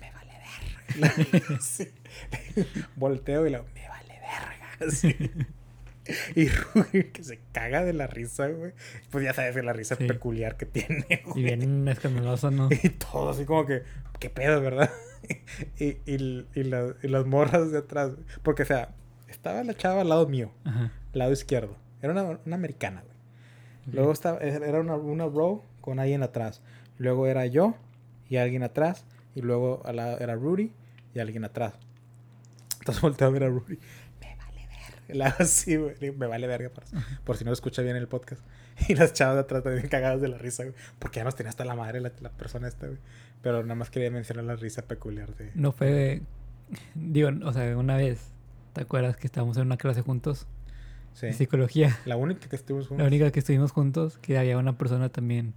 [0.00, 0.32] Me vale
[0.98, 1.60] verga.
[1.60, 1.88] Sí.
[2.96, 4.92] Volteo y le digo, me vale verga.
[4.92, 5.14] Sí.
[6.34, 8.72] Y Rudy que se caga de la risa, güey.
[9.10, 10.06] Pues ya sabes que la risa Sí.
[10.06, 11.44] peculiar que tiene, Y güey.
[11.44, 12.68] bien escandaloso, ¿no?
[12.82, 13.82] Y todo así como que,
[14.18, 14.90] ¿qué pedo, verdad?
[15.78, 18.12] y, y, y, la- y las morras de atrás.
[18.42, 18.94] Porque, o sea,
[19.28, 20.90] estaba la chava al lado mío, Ajá.
[21.12, 21.76] lado izquierdo.
[22.02, 23.94] Era una, una americana, güey.
[23.94, 26.62] Luego estaba, era una, una row con alguien atrás.
[26.98, 27.74] Luego era yo
[28.28, 29.04] y alguien atrás.
[29.34, 30.72] Y luego era Rudy
[31.14, 31.74] y alguien atrás.
[32.78, 33.78] Entonces volteo a ver a Rudy.
[35.14, 35.94] Le hago así, güey.
[36.16, 36.84] Me vale verga por,
[37.24, 38.42] por si no escucha bien el podcast.
[38.88, 40.74] Y las chavas de atrás también cagadas de la risa, güey.
[40.98, 42.98] Porque ya nos tenía hasta la madre la, la persona esta, güey.
[43.42, 45.50] Pero nada más quería mencionar la risa peculiar de...
[45.54, 46.22] No fue.
[46.94, 48.20] Digo, o sea, una vez.
[48.72, 50.46] ¿Te acuerdas que estábamos en una clase juntos?
[51.12, 51.26] Sí.
[51.26, 51.98] De psicología.
[52.06, 53.06] La única que estuvimos La juntos.
[53.08, 55.52] única que estuvimos juntos, que había una persona también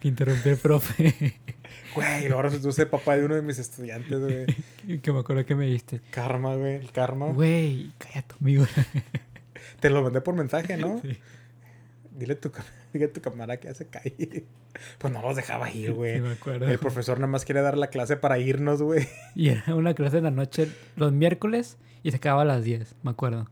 [0.00, 1.34] que interrumpió al profe.
[1.94, 5.00] Güey, luego resultó ser papá de uno de mis estudiantes, güey.
[5.00, 6.00] Que me acuerdo que me diste.
[6.12, 6.76] Karma, güey.
[6.76, 7.26] El karma.
[7.26, 8.64] Güey, cállate, amigo.
[9.80, 11.00] Te lo mandé por mensaje, ¿no?
[11.00, 11.18] Sí,
[12.16, 12.52] Dile a tu,
[12.92, 14.44] dile a tu cámara que hace calle.
[14.98, 16.16] Pues no los dejaba ir, güey.
[16.16, 16.68] sí me acuerdo.
[16.68, 19.08] El profesor nada más quiere dar la clase para irnos, güey.
[19.34, 22.94] Y era una clase en la noche los miércoles y se acababa a las 10,
[23.02, 23.48] me acuerdo.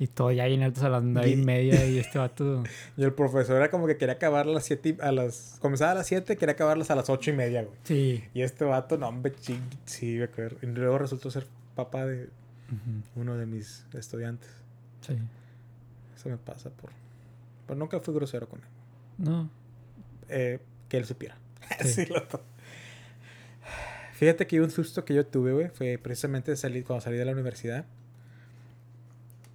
[0.00, 2.62] Y todo ya bien altos a las 9 y media y este vato.
[2.96, 5.58] Y el profesor era como que quería acabar a las 7 a las...
[5.60, 7.76] Comenzaba a las 7, quería acabarlas a las 8 y media, güey.
[7.82, 8.24] Sí.
[8.32, 10.58] Y este vato, no, hombre, ching, sí, me acuerdo.
[10.62, 12.28] Y luego resultó ser papá de
[13.16, 14.48] uno de mis estudiantes.
[15.00, 15.16] Sí.
[16.16, 16.90] Eso me pasa por...
[17.66, 18.66] Pero nunca fui grosero con él.
[19.18, 19.50] No.
[20.28, 21.36] Eh, que él supiera.
[21.82, 22.06] Sí.
[22.06, 22.22] Sí, lo
[24.14, 27.30] Fíjate que un susto que yo tuve, güey, fue precisamente salir, cuando salí de la
[27.30, 27.84] universidad.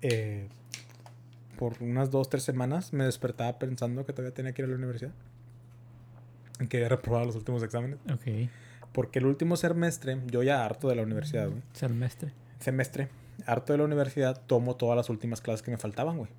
[0.03, 0.49] Eh,
[1.57, 4.75] por unas dos, tres semanas me despertaba pensando que todavía tenía que ir a la
[4.75, 5.13] universidad.
[6.59, 7.99] Y que había reprobado los últimos exámenes.
[8.11, 8.49] Ok.
[8.91, 11.61] Porque el último semestre, yo ya harto de la universidad, güey.
[11.71, 12.33] Semestre.
[12.59, 13.09] Semestre,
[13.45, 16.29] harto de la universidad, tomo todas las últimas clases que me faltaban, güey.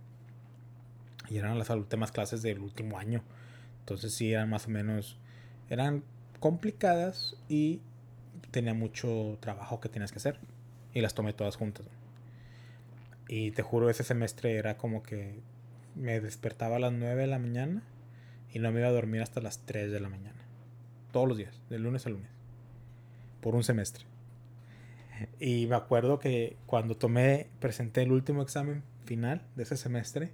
[1.30, 3.22] Y eran las últimas clases del último año.
[3.80, 5.18] Entonces sí, eran más o menos...
[5.70, 6.04] Eran
[6.38, 7.80] complicadas y
[8.50, 10.38] tenía mucho trabajo que tenías que hacer.
[10.92, 11.86] Y las tomé todas juntas.
[11.86, 12.03] güey.
[13.28, 15.40] Y te juro, ese semestre era como que
[15.94, 17.82] me despertaba a las 9 de la mañana
[18.52, 20.40] y no me iba a dormir hasta las 3 de la mañana.
[21.12, 22.30] Todos los días, de lunes a lunes.
[23.40, 24.04] Por un semestre.
[25.38, 30.32] Y me acuerdo que cuando tomé, presenté el último examen final de ese semestre,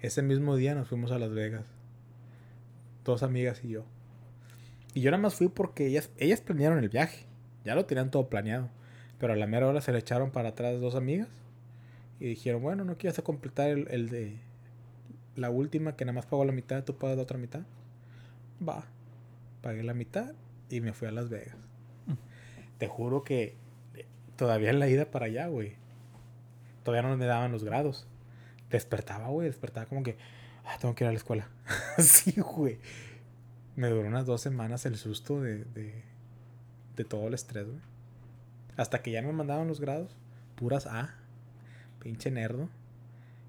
[0.00, 1.66] ese mismo día nos fuimos a Las Vegas.
[3.04, 3.84] Dos amigas y yo.
[4.94, 7.26] Y yo nada más fui porque ellas, ellas planearon el viaje.
[7.64, 8.68] Ya lo tenían todo planeado.
[9.18, 11.28] Pero a la mera hora se le echaron para atrás dos amigas.
[12.22, 14.38] Y dijeron, bueno, ¿no quieres completar el, el de
[15.34, 17.62] la última que nada más pagó la mitad, tú pagas la otra mitad?
[18.66, 18.84] Va.
[19.60, 20.32] Pagué la mitad
[20.70, 21.56] y me fui a Las Vegas.
[22.78, 23.56] te juro que
[24.36, 25.74] todavía en la ida para allá, güey.
[26.84, 28.06] Todavía no me daban los grados.
[28.70, 30.16] Despertaba, güey, despertaba como que,
[30.64, 31.48] ah, tengo que ir a la escuela.
[31.98, 32.78] sí, güey.
[33.74, 36.04] Me duró unas dos semanas el susto de, de,
[36.94, 37.80] de todo el estrés, güey.
[38.76, 40.16] Hasta que ya me mandaban los grados,
[40.54, 41.16] puras A,
[42.02, 42.68] pinche nerdo.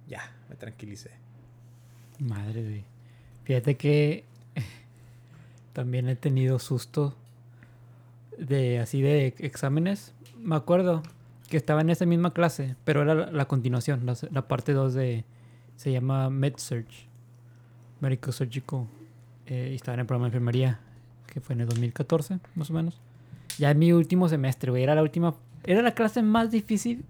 [0.08, 1.12] Ya, me tranquilicé.
[2.20, 2.84] Madre, güey.
[3.44, 4.24] Fíjate que
[5.74, 7.16] también he tenido susto
[8.38, 10.14] de así de exámenes.
[10.38, 11.04] Me acuerdo
[11.50, 14.94] que estaba en esa misma clase, pero era la, la continuación, la, la parte 2
[14.94, 15.26] de...
[15.76, 17.08] Se llama MedSurge,
[18.00, 18.86] Médico Surgical.
[19.48, 20.80] Eh, y estaba en el programa de enfermería,
[21.28, 23.02] que fue en el 2014, más o menos.
[23.58, 24.84] Ya en mi último semestre, güey.
[24.84, 25.36] Era la última...
[25.64, 27.04] Era la clase más difícil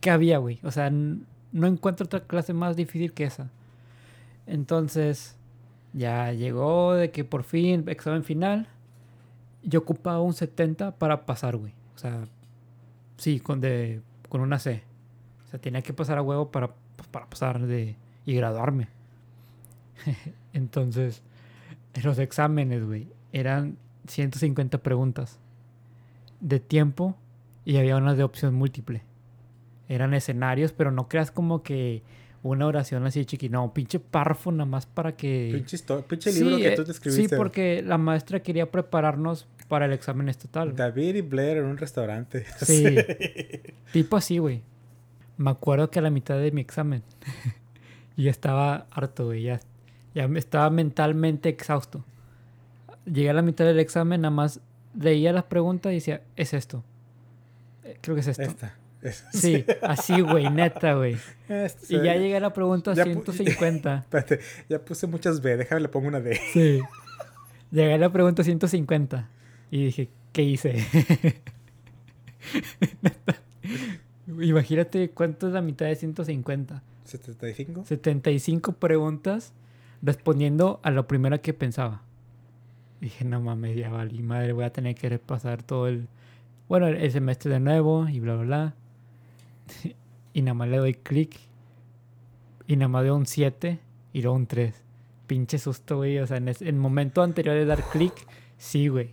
[0.00, 0.58] que había, güey.
[0.62, 3.50] O sea, no encuentro otra clase más difícil que esa.
[4.46, 5.36] Entonces,
[5.92, 8.68] ya llegó de que por fin, examen final.
[9.62, 11.74] Yo ocupaba un 70 para pasar, güey.
[11.94, 12.24] O sea,
[13.16, 14.82] sí, con, de, con una C.
[15.46, 18.88] O sea, tenía que pasar a huevo para, pues, para pasar de, y graduarme.
[20.52, 21.22] Entonces,
[21.94, 23.76] en los exámenes, güey, eran
[24.06, 25.38] 150 preguntas
[26.40, 27.16] de tiempo
[27.64, 29.02] y había unas de opción múltiple.
[29.90, 32.04] Eran escenarios, pero no creas como que
[32.44, 33.48] una oración así chiqui.
[33.48, 35.50] No, pinche párrafo nada más para que...
[35.52, 35.78] Pinche,
[36.08, 37.28] pinche libro Sí, que eh, tú te escribiste.
[37.28, 40.76] Sí, porque la maestra quería prepararnos para el examen estatal.
[40.76, 42.46] David y Blair en un restaurante.
[42.62, 42.84] Sí.
[43.92, 44.62] Tipo así, güey.
[45.36, 47.02] Me acuerdo que a la mitad de mi examen
[48.16, 49.42] y ya estaba harto, güey.
[49.42, 49.58] Ya,
[50.14, 52.04] ya estaba mentalmente exhausto.
[53.06, 54.60] Llegué a la mitad del examen, nada más
[54.96, 56.84] leía las preguntas y decía, es esto.
[57.82, 58.42] Eh, Creo que es esto.
[58.42, 58.76] Esta.
[59.32, 61.16] Sí, así, güey, neta, güey.
[61.48, 63.96] Este Y ya llegué a la pregunta Ya pu- 150.
[64.00, 66.38] Espérate, ya puse muchas B, déjame le pongo una D.
[66.52, 66.80] Sí.
[67.70, 69.28] Llegué a la pregunta 150
[69.70, 70.84] y dije, ¿qué hice?
[74.40, 76.82] Imagínate cuánto es la mitad de 150.
[77.04, 77.84] 75.
[77.84, 79.52] 75 preguntas
[80.02, 82.02] respondiendo a lo primero que pensaba.
[83.00, 86.06] Dije, no mames, ya valí madre, voy a tener que repasar todo el,
[86.68, 88.74] bueno, el semestre de nuevo y bla, bla, bla.
[90.32, 91.40] Y nada más le doy clic
[92.70, 93.80] y nada más veo un 7
[94.12, 94.72] y luego un 3.
[95.26, 96.20] Pinche susto, güey.
[96.20, 98.14] O sea, en el momento anterior de dar clic,
[98.58, 99.10] sí, güey.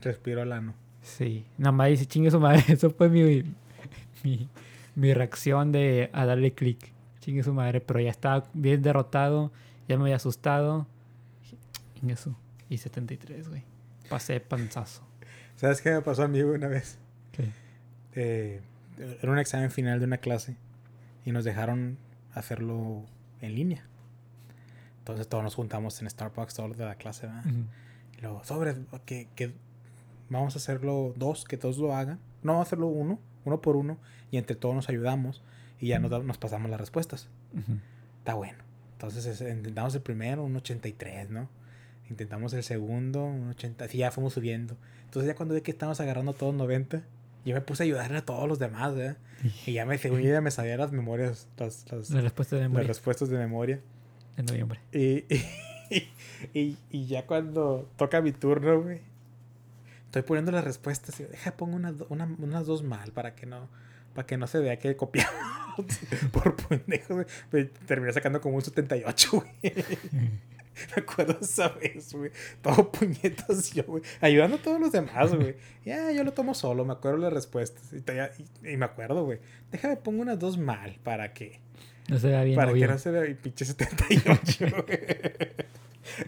[0.00, 0.74] Respiro al ano.
[1.02, 1.44] Sí.
[1.58, 2.64] Nada más dice, chingue su madre.
[2.68, 3.44] Eso fue mi,
[4.24, 4.48] mi,
[4.94, 6.90] mi reacción de a darle clic.
[7.20, 7.82] Chingue su madre.
[7.82, 9.52] Pero ya estaba bien derrotado.
[9.88, 10.86] Ya me había asustado.
[12.16, 12.34] Su.
[12.70, 13.62] Y 73, güey.
[14.08, 15.02] Pasé panzazo.
[15.56, 16.98] ¿Sabes qué me pasó a mí una vez?
[17.32, 17.50] ¿Qué?
[18.14, 18.60] Eh,
[18.98, 20.56] era un examen final de una clase
[21.24, 21.98] y nos dejaron
[22.34, 23.04] hacerlo
[23.40, 23.84] en línea.
[24.98, 27.26] Entonces todos nos juntamos en Starbucks, todos de la clase.
[27.26, 27.44] ¿verdad?
[27.46, 27.64] Ujú.
[28.18, 28.74] Y luego, sobre,
[29.04, 29.52] que, que
[30.28, 32.18] vamos a hacerlo dos, que todos lo hagan.
[32.42, 33.98] No, vamos a hacerlo uno, uno por uno,
[34.30, 35.42] y entre todos nos ayudamos
[35.80, 37.28] y ya nos, da- nos pasamos las respuestas.
[37.52, 37.78] Ujú.
[38.18, 38.58] Está bueno.
[38.92, 41.48] Entonces es- intentamos el primero, un 83, ¿no?
[42.08, 44.76] Intentamos el segundo, un 80, así ya fuimos subiendo.
[45.04, 47.02] Entonces ya cuando vi que estábamos agarrando todos 90,
[47.46, 49.16] yo me puse a ayudarle a todos los demás, ¿verdad?
[49.66, 52.14] Y ya me, según ya me sabía las memorias, las, las, de
[52.80, 53.80] las respuestas de memoria.
[54.36, 54.80] de noviembre.
[54.92, 56.08] Y, y,
[56.54, 59.00] y- y ya cuando toca mi turno, güey,
[60.06, 63.68] estoy poniendo las respuestas y deja, pongo unas, una- unas dos mal para que no
[64.14, 65.30] para que no se vea que copiamos
[66.32, 67.66] por pendejo, güey.
[67.86, 69.50] Terminé sacando como un 78, güey.
[70.96, 72.30] Me acuerdo esa vez, güey.
[72.62, 74.02] Todo puñetas yo, güey.
[74.20, 75.56] Ayudando a todos los demás, güey.
[75.84, 77.92] Ya, yo lo tomo solo, me acuerdo las respuestas.
[77.92, 77.96] Y,
[78.68, 79.38] y- y me acuerdo, güey.
[79.72, 81.60] Déjame pongo unas dos mal para que
[82.08, 82.86] No se vea bien para obvio.
[82.86, 84.66] que no se vea mi pinche 78.
[84.86, 84.98] güey.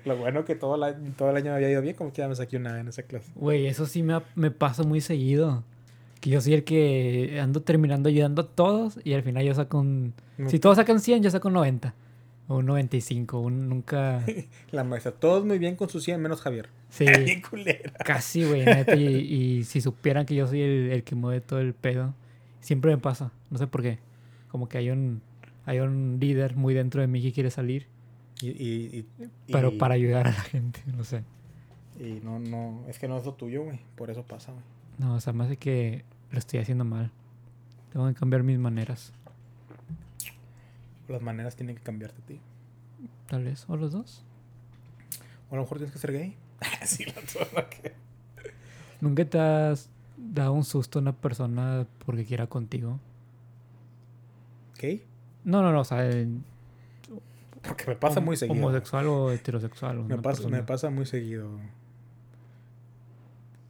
[0.05, 2.28] Lo bueno que todo, la- todo el año me había ido bien, como que ya
[2.28, 3.30] me saqué una en esa clase.
[3.34, 5.62] Güey, eso sí me, me pasa muy seguido.
[6.20, 9.78] Que yo soy el que ando terminando ayudando a todos y al final yo saco
[9.78, 10.14] un...
[10.49, 11.94] Si todos sacan 100, yo saco un 90.
[12.49, 13.40] Un 95.
[13.40, 14.24] Un, nunca...
[14.70, 16.68] La maestra, todos muy bien con su 100, menos Javier.
[16.88, 17.92] Sí, Bien culera.
[18.05, 18.64] casi, güey.
[18.64, 19.05] neta, Y,
[19.59, 22.14] y si supieran que yo soy el, el que mueve todo el pedo,
[22.61, 23.30] siempre me pasa.
[23.51, 23.99] No sé por qué.
[24.51, 25.20] Como que hay un,
[25.66, 27.86] hay un líder muy dentro de mí que quiere salir,
[28.40, 31.24] Y, y, y- pero para ayudar a la gente, no sé.
[32.01, 33.80] Y no, no, es que no es lo tuyo, güey.
[33.96, 34.64] Por eso pasa, güey.
[34.99, 37.11] No, o sea, más de que lo estoy haciendo mal.
[37.92, 39.12] Tengo que cambiar mis maneras,
[41.09, 42.40] Las maneras tienen que cambiarte a ti.
[43.28, 43.64] tal vez.
[43.68, 44.24] O los dos.
[45.50, 46.36] O a lo mejor tienes que ser gay.
[46.84, 47.04] sí,
[47.54, 47.94] la que-
[49.00, 52.98] ¿Nunca te has dado un susto a una persona porque quiera contigo?
[54.80, 55.04] ¿Gay?
[55.44, 56.44] No, no, no, o sea, en-
[57.62, 58.59] Porque me pasa hom- muy seguido.
[58.66, 60.04] Homosexual o heterosexual.
[60.04, 61.48] Me pasa, me pasa muy seguido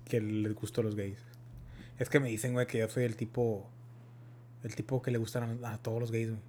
[0.04, 1.18] que les gustó a los gays.
[1.98, 3.68] Es que me dicen, güey, que yo soy el tipo.
[4.62, 6.40] El tipo que le gustan a, a todos los gays, güey.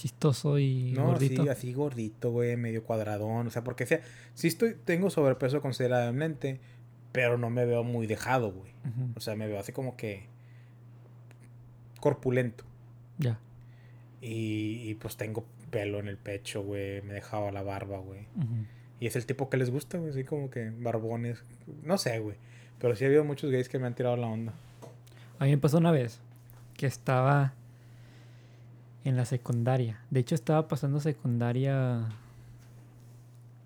[0.00, 1.42] Chistoso y No, gordito.
[1.42, 3.46] sí, así gordito, güey, medio cuadradón.
[3.46, 4.00] O sea, porque sea,
[4.32, 6.58] sí estoy, tengo sobrepeso considerablemente,
[7.12, 8.72] pero no me veo muy dejado, güey.
[9.14, 10.24] O sea, me veo así como que
[12.00, 12.64] corpulento.
[13.18, 13.38] Ya.
[14.22, 17.02] Y, y, pues tengo pelo en el pecho, güey.
[17.02, 18.26] Me dejaba la barba, güey.
[19.00, 20.12] Y es el tipo que les gusta, güey.
[20.12, 21.44] Así como que barbones.
[21.82, 22.36] No sé, güey.
[22.78, 24.54] Pero sí ha habido muchos gays que me han tirado la onda.
[25.38, 26.20] A mí me pasó una vez
[26.78, 27.52] que estaba
[29.04, 30.00] en la secundaria.
[30.10, 32.08] De hecho, estaba pasando secundaria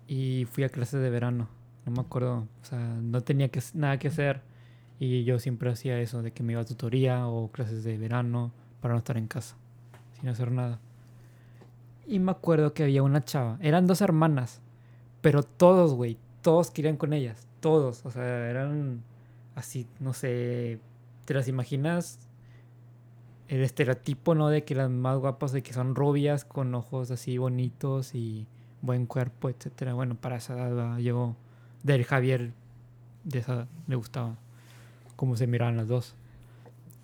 [0.07, 1.47] y fui a clases de verano.
[1.85, 4.41] No me acuerdo, o sea, no tenía que, nada que hacer
[4.99, 8.51] y yo siempre hacía eso, de que me iba a tutoría o clases de verano
[8.81, 9.55] para no estar en casa,
[10.19, 10.79] sin hacer nada.
[12.07, 14.61] Y me acuerdo que había una chava, eran dos hermanas,
[15.21, 19.03] pero todos, güey, todos querían con ellas, todos, o sea, eran
[19.55, 20.79] así, no sé,
[21.25, 22.24] ¿te las imaginas?
[23.47, 24.49] El estereotipo, ¿no?
[24.49, 28.47] De que las más guapas, de que son rubias, con ojos así bonitos y
[28.81, 29.93] buen cuerpo, etcétera.
[29.93, 31.35] Bueno, para esa edad llegó
[31.83, 32.53] del Javier,
[33.23, 34.35] de esa edad, le gustaba
[35.15, 36.15] cómo se miraban las dos.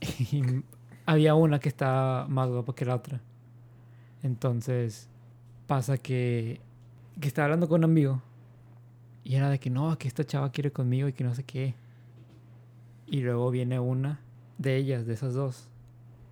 [0.32, 0.64] Y
[1.06, 3.22] había una que estaba más guapa que la otra.
[4.24, 5.10] Entonces,
[5.68, 6.62] pasa que,
[7.20, 8.22] que estaba hablando con un amigo
[9.24, 11.76] y era de que no, que esta chava quiere conmigo y que no sé qué.
[13.08, 14.20] Y luego viene una
[14.58, 15.68] de ellas, de esas dos,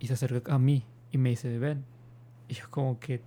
[0.00, 1.84] y se acerca a mí y me dice, ven.
[2.48, 3.20] Y yo como que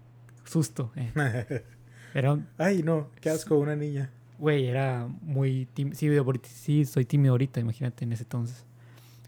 [0.43, 0.91] susto.
[0.95, 1.11] eh.
[2.13, 3.09] Era, Ay, no.
[3.21, 4.11] Qué asco, una niña.
[4.37, 5.95] güey, era muy tímido.
[5.97, 6.09] Sí,
[6.43, 8.65] sí, soy tímido ahorita, imagínate, en ese entonces.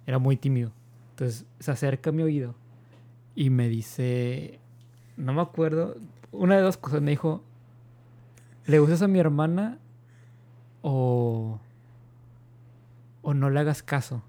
[0.06, 0.72] Era muy tímido.
[1.12, 2.54] Entonces se acerca a mi oído
[3.34, 4.60] y me dice,
[5.18, 5.96] no me acuerdo,
[6.32, 7.02] una de dos cosas.
[7.02, 7.44] Me dijo,
[8.68, 9.80] ¿le gustas a mi hermana
[10.84, 11.60] o,
[13.24, 14.22] o no le hagas caso?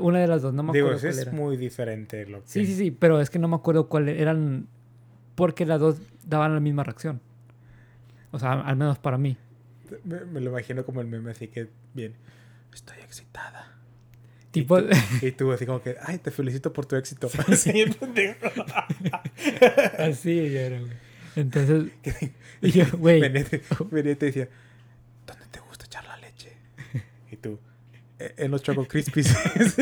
[0.00, 1.32] Una de las dos, no me Digo, acuerdo cuál es era.
[1.32, 2.48] muy diferente lo que...
[2.48, 4.66] Sí, sí, sí, pero es que no me acuerdo cuál eran.
[5.34, 7.20] Porque las dos daban la misma reacción.
[8.32, 9.36] O sea, al menos para mí.
[10.04, 12.14] Me, me lo imagino como el meme así que bien.
[12.74, 13.72] Estoy excitada.
[14.50, 14.78] Tipo,
[15.22, 17.28] Y tú así como que, ay, te felicito por tu éxito.
[17.54, 17.84] Sí,
[19.98, 20.92] así era, güey.
[21.36, 21.92] Entonces,
[22.62, 24.48] y yo, güey, Venía y te- venía y te decía,
[25.26, 26.52] ¿dónde te gusta echar la leche?
[27.30, 27.58] Y tú,
[27.92, 29.34] "E- en los Choco Crispies.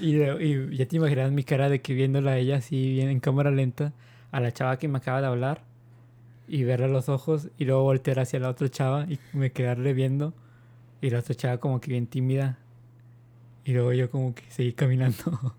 [0.00, 3.20] y, y ya te imaginas mi cara de que viéndola a ella así bien en
[3.20, 3.92] cámara lenta,
[4.32, 5.62] a la chava que me acaba de hablar,
[6.48, 10.34] y verle los ojos, y luego voltear hacia la otra chava y me quedarle viendo,
[11.00, 12.58] y la otra chava como que bien tímida,
[13.64, 15.54] y luego yo como que seguí caminando.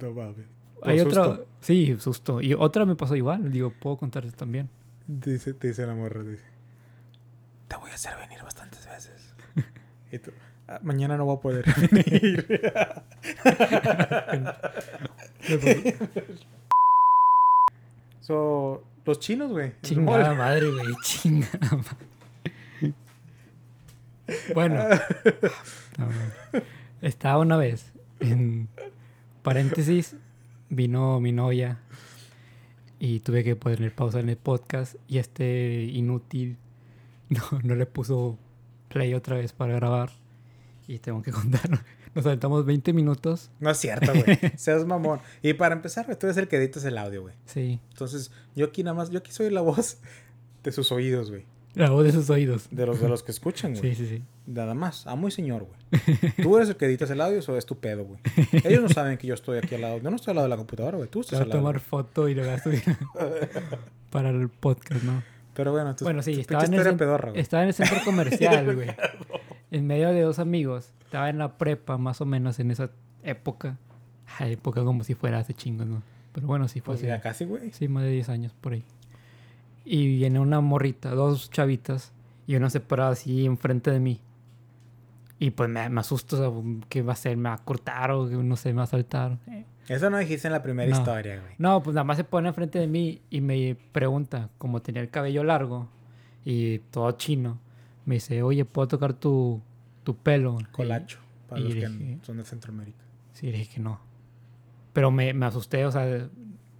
[0.00, 0.46] no mames.
[0.82, 2.42] Hay otra, sí, susto.
[2.42, 4.68] Y otra me pasó igual, digo, puedo contarte también.
[5.06, 6.44] Dice, te dice la morra, dice,
[7.74, 9.34] te voy a hacer venir bastantes veces.
[10.12, 10.30] Y tú,
[10.68, 12.46] "Ah, mañana no voy a poder venir.
[18.20, 19.72] so, los chinos, güey.
[19.82, 22.94] Chingada madre, güey, chingada madre.
[24.54, 24.76] Bueno,
[25.98, 26.62] no, no.
[27.02, 28.68] estaba una vez, en
[29.42, 30.14] paréntesis,
[30.70, 31.80] vino mi novia
[33.00, 36.56] y tuve que poner pausa en el podcast y este inútil
[37.52, 38.38] no, no le puso
[38.88, 40.10] play otra vez para grabar
[40.86, 41.68] y tengo que contar.
[42.14, 43.50] Nos saltamos 20 minutos.
[43.58, 44.38] No es cierto, güey.
[44.56, 45.18] Seas mamón.
[45.42, 47.34] Y para empezar, güey, tú eres el que editas el audio, güey.
[47.46, 49.98] Sí, Entonces, yo aquí nada más, yo aquí soy la voz
[50.62, 51.44] de sus oídos, güey.
[51.74, 52.68] la voz de sus oídos.
[52.70, 53.96] De los, de los que escuchan, güey.
[53.96, 54.22] Sí, sí, sí.
[54.46, 55.08] Nada más.
[55.08, 56.32] Amo y señor, güey.
[56.40, 58.20] Tú eres el que editas el audio, eso es tu pedo, güey.
[58.62, 59.98] Ellos no saben que yo estoy aquí al lado.
[59.98, 61.08] Yo no estoy al lado de la computadora, güey.
[61.10, 61.60] Tú estás al lado.
[61.60, 62.82] tomar foto y lo voy a subir
[64.10, 65.20] para el podcast, ¿no?
[65.54, 68.88] Pero bueno, tú Bueno, sí, estaba en, el pedorra, estaba en el centro comercial, güey.
[69.70, 70.90] En medio de dos amigos.
[71.04, 72.90] Estaba en la prepa, más o menos, en esa
[73.22, 73.78] época.
[74.38, 76.02] Ay, época como si fuera hace chingos, ¿no?
[76.32, 77.06] Pero bueno, sí fue Pues así.
[77.06, 77.70] ya casi, güey.
[77.72, 78.84] Sí, más de 10 años por ahí.
[79.84, 82.12] Y viene una morrita, dos chavitas,
[82.46, 84.20] y una separada así enfrente de mí.
[85.44, 87.36] Y pues me, me asusto, o sea, ¿qué va a hacer?
[87.36, 89.38] ¿Me va a cortar o que no sé, me va a saltar?
[89.88, 90.96] Eso no dijiste en la primera No.
[90.96, 91.52] historia, güey.
[91.58, 95.10] No, pues nada más se pone enfrente de mí y me pregunta, como tenía el
[95.10, 95.88] cabello largo
[96.44, 97.58] y todo chino,
[98.06, 99.60] me dice, oye, ¿puedo tocar tu,
[100.04, 100.56] tu pelo?
[100.72, 101.18] Colacho.
[101.48, 103.04] Para y los que dije- son de Centroamérica.
[103.34, 104.00] Y, sí, dije que no.
[104.94, 106.28] Pero me, me asusté, o sea,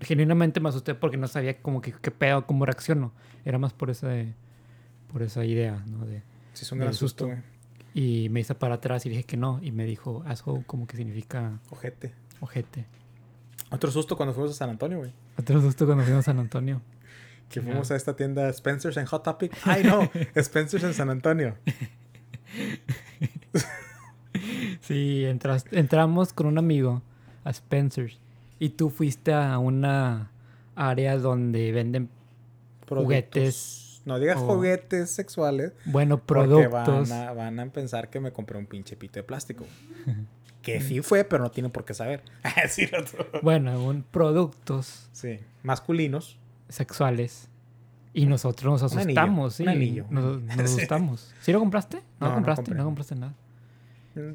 [0.01, 3.13] genuinamente me asusté porque no sabía como que qué pedo, cómo reacciono.
[3.45, 4.09] Era más por esa,
[5.13, 6.07] por esa idea, ¿no?
[6.07, 6.23] De,
[6.55, 7.27] Sí, es un gran susto, susto.
[7.27, 7.54] güey.
[7.95, 9.61] Y me hice para atrás y dije que no.
[9.63, 12.13] Y me dijo, asshole, como que significa Ojete.
[12.41, 12.87] ojete.
[13.71, 15.13] Otro susto cuando fuimos a San Antonio, güey.
[15.39, 16.83] Otro susto cuando fuimos a San Antonio.
[17.49, 19.53] Que fuimos a esta tienda Spencer's en Hot Topic.
[19.65, 20.11] Ay, no.
[20.43, 21.57] Spencer's en San Antonio.
[24.81, 27.03] Sí, entras, entramos con un amigo
[27.45, 28.19] a Spencer's
[28.59, 30.31] y tú fuiste a una
[30.75, 32.11] área donde venden
[32.89, 33.84] juguetes.
[34.05, 35.73] No digas o- juguetes sexuales.
[35.87, 37.09] Bueno, Porque productos.
[37.09, 39.65] van a, van a pensar que me compré un pinche pito de plástico.
[40.63, 42.23] que sí fue, pero no tienen por qué saber.
[42.69, 43.27] sí, lo otro.
[43.43, 46.39] Bueno, un productos Sí, masculinos.
[46.69, 47.49] sexuales.
[48.17, 49.63] Y nosotros nos Un anillo, asustamos, sí.
[49.65, 50.07] un anillo.
[50.11, 50.61] Nos, nos Sí.
[50.77, 51.35] asustamos.
[51.41, 51.97] ¿Sí lo compraste?
[51.97, 52.79] No, No, no compraste, compré.
[52.79, 53.35] no compraste nada.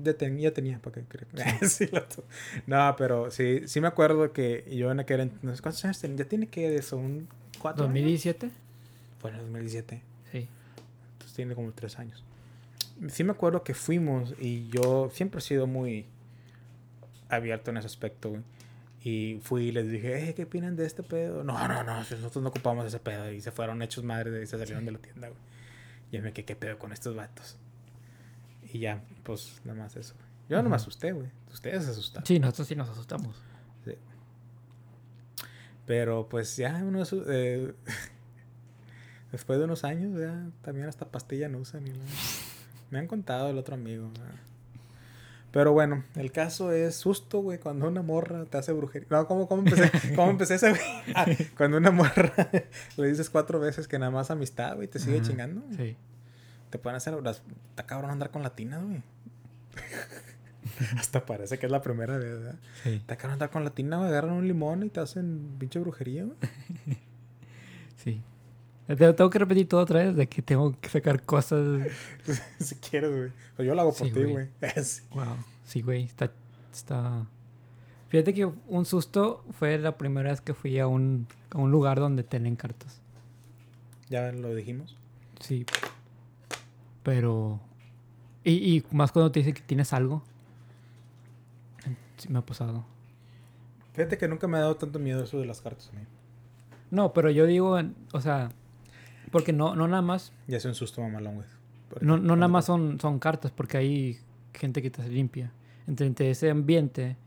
[0.04, 1.72] Ya, ten- ya tenía, ¿para qué crees?
[1.72, 2.26] Sí, lo otro.
[2.68, 6.18] No, pero sí, sí me acuerdo que yo en aquel entonces, ¿cuántos años tenía?
[6.18, 7.30] Ya tiene que de eso, un
[7.62, 7.94] cuatro años?
[9.20, 9.22] ¿2017?
[9.22, 10.02] Fue en el 2017.
[10.32, 10.48] Sí.
[11.14, 12.24] Entonces tiene como tres años.
[13.10, 16.06] Sí me acuerdo que fuimos y yo siempre he sido muy
[17.30, 18.42] abierto en ese aspecto, güey.
[19.02, 21.44] Y fui y les dije, eh, ¿qué opinan de este pedo?
[21.44, 23.32] No, no, no, nosotros no ocupamos ese pedo.
[23.32, 25.40] Y se fueron hechos madres y se salieron de la tienda, güey.
[26.12, 27.58] Y yo me quedé, ¿qué pedo con estos vatos?
[28.74, 30.16] Y ya, pues nada más eso.
[30.50, 31.30] Yo no me asusté, güey.
[31.52, 32.26] Ustedes se asustaron.
[32.26, 33.36] Sí, nosotros sí nos asustamos.
[33.86, 33.94] Sí.
[35.86, 37.74] Pero pues ya uno eh,
[39.32, 41.98] después de unos años ya también hasta pastilla no usan y la-
[42.92, 44.10] me han contado el otro amigo.
[44.12, 44.36] ¿verdad?
[45.52, 49.08] Pero bueno, el caso es susto, güey, cuando una morra te hace brujería.
[49.10, 49.92] No, ¿cómo, cómo empecé?
[50.16, 50.82] ¿Cómo empecé ese, güey?
[51.16, 51.26] Ah,
[51.58, 52.32] cuando una morra
[52.98, 55.64] le dices cuatro veces que nada más amistad, güey, te sigue chingando.
[55.76, 55.96] Sí.
[56.70, 57.16] Te pueden hacer...
[57.70, 59.02] Está cabrón andar con latinas, güey.
[61.00, 62.56] Hasta parece que es la primera vez, ¿verdad?
[62.84, 63.02] Sí.
[63.08, 66.26] Te acaban de andar con latina, güey, agarran un limón y te hacen pinche brujería,
[66.26, 66.38] güey.
[68.04, 68.22] Sí.
[68.98, 71.88] Te- Tengo que repetir todo otra vez de que tengo que sacar cosas.
[72.60, 73.32] si quieres, güey.
[73.56, 74.48] Pues yo lo hago por Sí, ti, güey.
[75.12, 75.36] Wow.
[75.64, 76.04] Sí, güey.
[76.06, 76.32] Está,
[76.74, 77.26] está.
[78.10, 82.00] Fíjate que un susto fue la primera vez que fui a un, a un lugar
[82.00, 83.00] donde tienen cartas.
[84.10, 84.98] Ya lo dijimos.
[85.40, 85.66] Sí.
[87.04, 87.60] Pero.
[88.44, 90.24] Y, y más cuando te dicen que tienes algo.
[92.18, 92.84] Sí, me ha pasado.
[93.94, 96.02] Fíjate que nunca me ha dado tanto miedo eso de las cartas a mí.
[96.92, 97.78] No, pero yo digo,
[98.14, 98.52] o sea,
[99.32, 101.48] porque no, no nada más, Ya es un susto mamalón, güey.
[102.02, 104.20] No, no nada más son, son cartas, porque hay
[104.54, 105.52] gente que te hace limpia.
[105.88, 107.18] Entre, entre ese ambiente,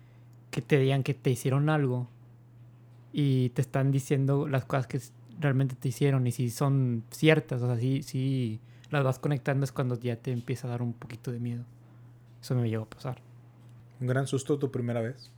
[0.50, 2.08] que te digan que te hicieron algo
[3.12, 5.00] y te están diciendo las cosas que
[5.40, 9.72] realmente te hicieron y si son ciertas, o sea, si, si las vas conectando es
[9.72, 11.64] cuando ya te empieza a dar un poquito de miedo.
[12.40, 13.18] Eso me llegó a pasar.
[14.00, 15.30] Un gran susto tu primera vez.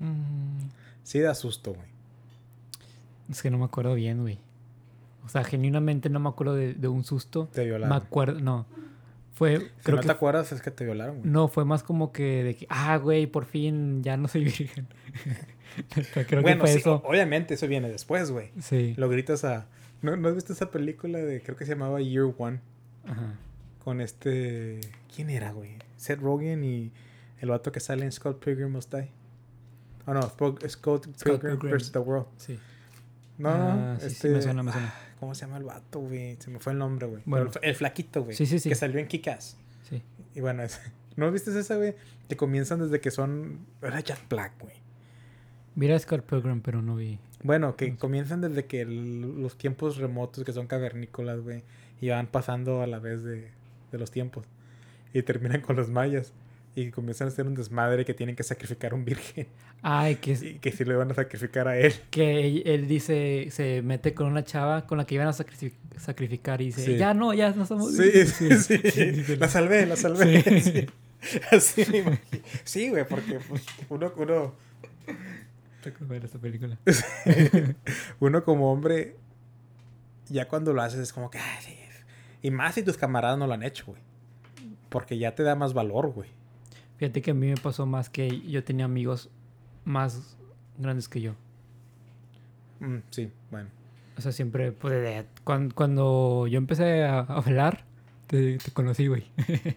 [0.00, 0.68] Mm,
[1.04, 1.86] Sí da susto, güey.
[3.28, 4.38] es que no me acuerdo bien, güey.
[5.24, 7.48] O sea, genuinamente no me acuerdo de, de un susto.
[7.52, 7.92] Te Me violaron.
[7.96, 8.66] acuerdo, no.
[9.34, 11.30] Fue, Si creo no que te acuerdas, es que te violaron, güey.
[11.30, 14.86] No, fue más como que de que, ah, güey, por fin ya no soy virgen.
[16.12, 17.02] Creo que bueno, fue sí, eso.
[17.06, 18.50] obviamente eso viene después, güey.
[18.60, 18.92] Sí.
[18.98, 19.66] Lo gritas a...
[20.02, 21.40] ¿No, ¿No has visto esa película de...
[21.42, 22.60] Creo que se llamaba Year One?
[23.06, 23.36] Ajá.
[23.82, 24.80] Con este...
[25.14, 25.76] ¿Quién era, güey?
[25.96, 26.92] Seth Rogen y
[27.40, 29.10] el vato que sale en Scott Pilgrim Must Die.
[30.06, 30.22] Oh, no.
[30.22, 31.72] Scott, Scott Pilgrim Pilgrim.
[31.78, 31.92] vs.
[31.92, 32.26] The World.
[32.36, 32.58] Sí.
[33.38, 34.00] No, Ah, no.
[34.00, 34.28] sí, sí, este...
[34.28, 34.94] me suena, me suena.
[35.22, 36.34] ¿Cómo se llama el vato, güey?
[36.40, 37.22] Se me fue el nombre, güey.
[37.26, 37.48] Bueno.
[37.62, 38.34] El, el flaquito, güey.
[38.34, 38.68] Sí, sí, sí.
[38.68, 39.56] Que salió en Kick-Ass.
[39.88, 40.02] Sí.
[40.34, 40.80] Y bueno, es-
[41.16, 41.94] ¿no viste esa, güey?
[42.28, 43.60] Que comienzan desde que son...
[43.82, 44.74] Era Jack Black, güey.
[45.76, 47.20] Mira Scott Pilgrim, pero no vi.
[47.44, 47.98] Bueno, que No sé.
[48.00, 51.62] comienzan desde que el- los tiempos remotos, que son cavernícolas, güey,
[52.00, 53.48] y van pasando a la vez de,
[53.92, 54.44] de los tiempos.
[55.14, 56.32] Y terminan con los mayas.
[56.74, 59.46] Y comienzan a hacer un desmadre que tienen que sacrificar a un virgen.
[59.82, 61.92] Ay, que, Y que si le van a sacrificar a él.
[62.10, 66.62] que él, dice, se mete con una chava con la que iban a sacrifi- sacrificar
[66.62, 66.96] y dice, Sí.
[66.96, 68.64] ya no, ya no somos Sí, vírgenes".
[68.64, 69.36] sí, sí.
[69.38, 70.42] La salvé, la salvé.
[70.60, 70.86] Sí.
[71.22, 71.38] Sí.
[71.52, 72.42] Así me imagino.
[72.64, 74.54] Sí, güey, porque pues, uno, uno,
[76.00, 76.76] ver esta película.
[78.20, 79.14] uno como hombre,
[80.28, 81.38] ya cuando lo haces es como que...
[81.38, 81.76] "Ay, sí".
[82.42, 84.02] Y más si tus camaradas no lo han hecho, güey.
[84.88, 86.28] Porque ya te da más valor, güey.
[87.02, 89.28] Fíjate que a mí me pasó más que yo tenía amigos
[89.84, 90.36] más
[90.78, 91.34] grandes que yo.
[92.78, 93.70] Mm, sí, bueno.
[94.16, 97.82] O sea, siempre, pues, de- cuan- cuando, yo empecé a, hablar,
[98.28, 99.24] te, te conocí, güey.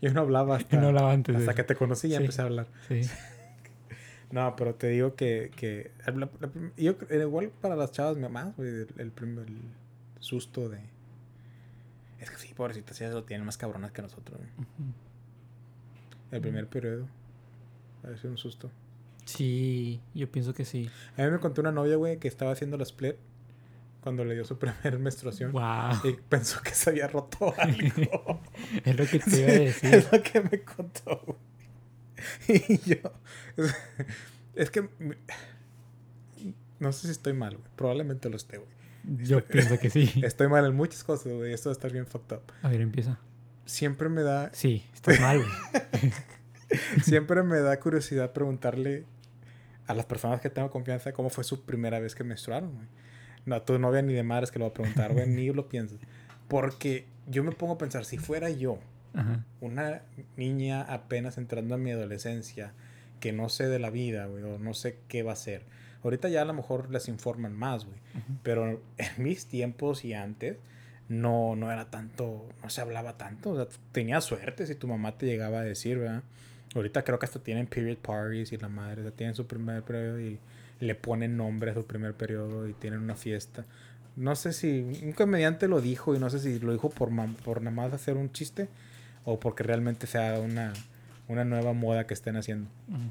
[0.00, 1.34] Yo no hablaba hasta, no hablaba antes.
[1.34, 1.56] hasta eso.
[1.56, 2.22] que te conocí y ya Sí.
[2.22, 2.66] empecé a hablar.
[2.86, 3.00] Sí.
[4.30, 8.54] No, pero te digo que, que la- la yo creo- igual para las chavas más,
[8.56, 9.12] güey, el, el,
[10.20, 10.78] susto de...
[12.20, 14.38] Es que sí, pobrecitas, ellas lo tienen más cabronas que nosotros.
[14.38, 14.50] güey.
[14.52, 15.09] Ujú.
[16.30, 17.08] El primer periodo.
[18.02, 18.70] Parece un susto.
[19.24, 20.90] Sí, yo pienso que sí.
[21.16, 23.16] A mí me contó una novia, güey, que estaba haciendo la split
[24.00, 25.52] cuando le dio su primer menstruación.
[25.52, 26.00] Wow.
[26.04, 28.40] Y pensó que se había roto algo.
[28.84, 29.94] Es lo que te iba a decir.
[29.94, 31.38] Es lo que me contó, güey.
[32.68, 32.96] Y yo.
[33.56, 33.74] Es,
[34.54, 34.88] es que.
[36.78, 37.68] No sé si estoy mal, güey.
[37.76, 38.68] Probablemente lo esté, güey.
[39.26, 40.12] Yo pienso que sí.
[40.22, 41.52] Estoy mal en muchas cosas, güey.
[41.52, 42.42] Esto va a estar bien fucked up.
[42.62, 43.18] A ver, empieza.
[43.70, 44.50] Siempre me da...
[44.52, 46.12] Sí, estás mal, güey.
[47.02, 49.04] siempre me da curiosidad preguntarle
[49.86, 52.86] a las personas que tengo confianza cómo fue su primera vez que menstruaron, güey.
[53.46, 55.98] No, tu novia ni de madres que lo va a preguntar, güey, ni lo piensas.
[56.48, 58.78] Porque yo me pongo a pensar, si fuera yo,
[59.14, 59.44] Ajá.
[59.60, 60.02] una
[60.36, 62.72] niña apenas entrando a mi adolescencia,
[63.18, 65.64] que no sé de la vida, güey, o no sé qué va a ser.
[66.02, 67.98] Ahorita ya a lo mejor les informan más, güey.
[68.42, 70.58] Pero en mis tiempos y antes,
[71.10, 73.50] no, no era tanto, no se hablaba tanto.
[73.50, 76.22] O sea, tenía suerte si tu mamá te llegaba a decir, ¿verdad?
[76.74, 79.82] Ahorita creo que hasta tienen period parties y la madre, o sea, tienen su primer
[79.82, 80.38] periodo y
[80.78, 83.66] le ponen nombre a su primer periodo y tienen una fiesta.
[84.14, 87.10] No sé si un comediante lo dijo y no sé si lo dijo por,
[87.42, 88.68] por nada más hacer un chiste
[89.24, 90.72] o porque realmente sea una,
[91.26, 92.70] una nueva moda que estén haciendo.
[92.88, 93.10] Ujú.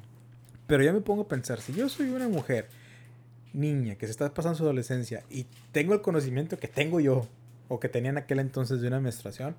[0.68, 2.70] Pero yo me pongo a pensar, si yo soy una mujer,
[3.52, 7.28] niña, que se está pasando su adolescencia y tengo el conocimiento que tengo yo,
[7.70, 9.56] o que tenía en aquel entonces de una menstruación,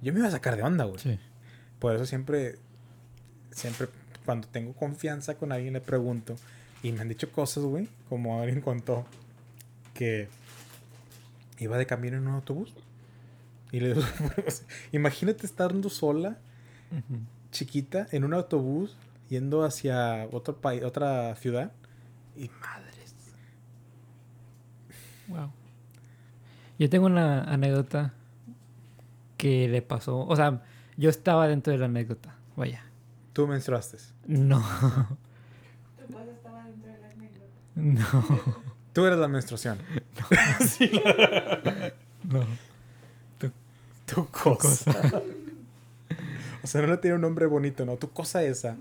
[0.00, 0.98] yo me iba a sacar de onda, güey.
[0.98, 1.18] Sí.
[1.78, 2.56] Por eso siempre,
[3.50, 3.88] siempre
[4.24, 6.36] cuando tengo confianza con alguien le pregunto,
[6.82, 9.04] y me han dicho cosas, güey, como alguien contó,
[9.94, 10.28] que
[11.58, 12.72] iba de camino en un autobús.
[13.72, 14.02] Y le digo,
[14.92, 16.38] imagínate estando sola
[17.50, 18.96] chiquita en un autobús
[19.28, 21.72] yendo hacia otro país, otra ciudad.
[22.36, 23.14] Y Madres.
[25.26, 25.50] Wow.
[26.78, 28.14] Yo tengo una anécdota
[29.36, 30.20] que le pasó.
[30.26, 30.62] O sea,
[30.96, 32.34] yo estaba dentro de la anécdota.
[32.56, 32.84] Vaya.
[33.32, 33.98] tú menstruaste.
[34.26, 34.58] No.
[35.96, 37.46] Tu cosa estaba dentro de la anécdota.
[37.74, 38.62] No.
[38.92, 39.78] Tú eres la menstruación.
[42.24, 42.44] No.
[44.06, 45.22] Tu cosa.
[46.62, 47.96] o sea, no le tiene un nombre bonito, ¿no?
[47.96, 48.78] Tu cosa esa.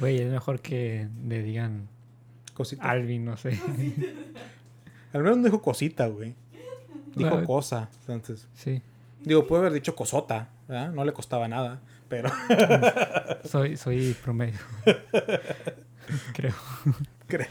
[0.00, 1.88] Güey, es mejor que le digan
[2.52, 2.90] Cosita.
[2.90, 3.58] Alvin, no sé.
[5.12, 6.34] Al menos no dijo cosita, güey.
[7.14, 7.88] Dijo cosa.
[8.08, 8.82] Entonces, Sí.
[9.24, 10.92] digo, puede haber dicho cosota, ¿verdad?
[10.92, 11.80] No le costaba nada.
[12.08, 12.28] Pero,
[13.44, 14.58] Soy, soy promedio.
[16.34, 16.54] Creo.
[17.28, 17.48] cre-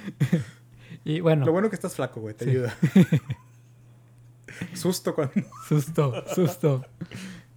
[1.06, 1.46] Y bueno.
[1.46, 2.52] lo bueno que estás flaco, güey, te Sí.
[2.52, 2.74] ayuda.
[4.74, 5.34] Susto cuando.
[5.68, 6.86] Susto, susto.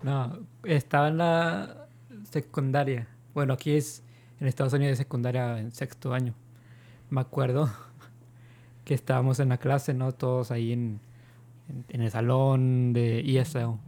[0.03, 1.87] No, estaba en la
[2.31, 3.09] secundaria.
[3.35, 4.03] Bueno, aquí es
[4.41, 6.35] en Estados Unidos es secundaria en sexto año.
[7.11, 7.73] Me acuerdo
[8.85, 10.13] que estábamos en la clase, ¿no?
[10.13, 11.01] Todos ahí en,
[11.69, 13.79] en, en el salón de ESL.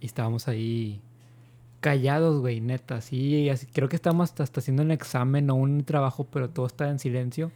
[0.00, 1.00] Y estábamos ahí
[1.80, 3.00] callados, güey, neta.
[3.00, 6.66] Sí, así, creo que estábamos hasta, hasta haciendo un examen o un trabajo, pero todo
[6.66, 7.50] estaba en silencio.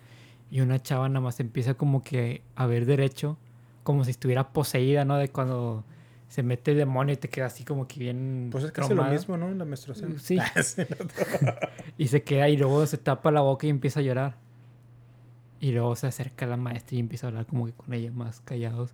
[0.51, 3.39] Y una chava nada más empieza como que a ver derecho,
[3.83, 5.17] como si estuviera poseída, ¿no?
[5.17, 5.85] De cuando
[6.29, 8.49] se mete el demonio y te queda así como que bien.
[8.53, 9.51] Pues es casi lo mismo, ¿no?
[9.53, 10.19] La menstruación.
[10.19, 10.39] Sí.
[11.99, 14.37] Y se queda y luego se tapa la boca y empieza a llorar.
[15.63, 18.41] Y luego se acerca la maestra y empieza a hablar como que con ella más
[18.41, 18.91] callados.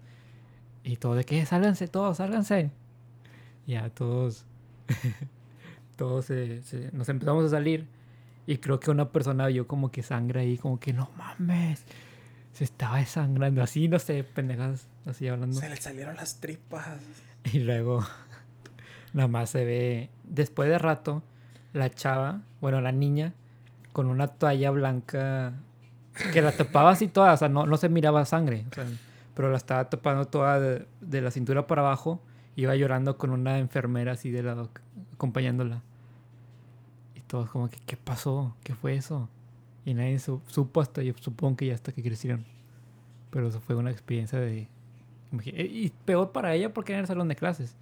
[0.85, 2.71] Y todo de que sálganse todos, sálganse.
[3.67, 4.45] Y ya todos,
[5.97, 7.87] todos se- se- nos empezamos a salir.
[8.47, 11.85] Y creo que una persona vio como que sangre ahí, como que no mames.
[12.53, 15.59] Se estaba desangrando, así, no sé, pendejas, así hablando.
[15.59, 17.01] Se le salieron las tripas.
[17.53, 18.05] Y luego
[19.15, 21.23] nada más se ve, después de rato,
[21.73, 23.33] la chava, bueno, la niña,
[23.95, 25.55] con una toalla blanca
[26.33, 28.65] que la tapaba así toda, o sea, no, no se miraba sangre,
[29.35, 32.21] pero la estaba tapando toda de, de la cintura para abajo,
[32.57, 34.71] iba llorando con una enfermera así de lado,
[35.15, 35.83] acompañándola.
[37.15, 38.55] Y todos como que, ¿qué pasó?
[38.65, 39.29] ¿Qué fue eso?
[39.85, 42.45] Y nadie su- supo hasta, yo supongo que ya hasta que crecieron.
[43.31, 44.69] Pero eso fue una experiencia de...
[45.33, 47.77] imagi- Y peor para ella porque era el salón de clases.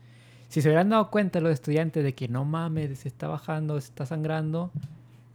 [0.48, 3.88] Si se hubieran dado cuenta los estudiantes de que no mames, se está bajando, se
[3.88, 4.70] está sangrando,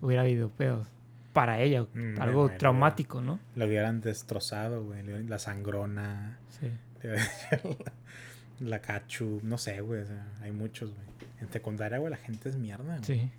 [0.02, 0.88] hubiera habido pedos.
[1.34, 3.40] Para ella, Mm, algo bueno, traumático, ¿no?
[3.56, 5.04] Lo hubieran destrozado, güey.
[5.28, 6.38] La sangrona.
[6.50, 6.72] Sí.
[8.60, 9.40] La cachu.
[9.44, 10.02] No sé, güey.
[10.02, 11.06] o sea, hay muchos, güey.
[11.40, 12.98] En secundaria, güey, la gente es mierda.
[12.98, 13.04] güey.
[13.04, 13.32] Sí.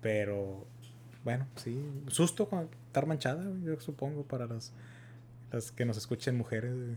[0.00, 0.66] Pero,
[1.24, 1.84] bueno, sí.
[2.08, 4.72] Susto con estar manchada, güey, yo supongo, para las,
[5.52, 6.72] las que nos escuchen mujeres.
[6.74, 6.96] güey.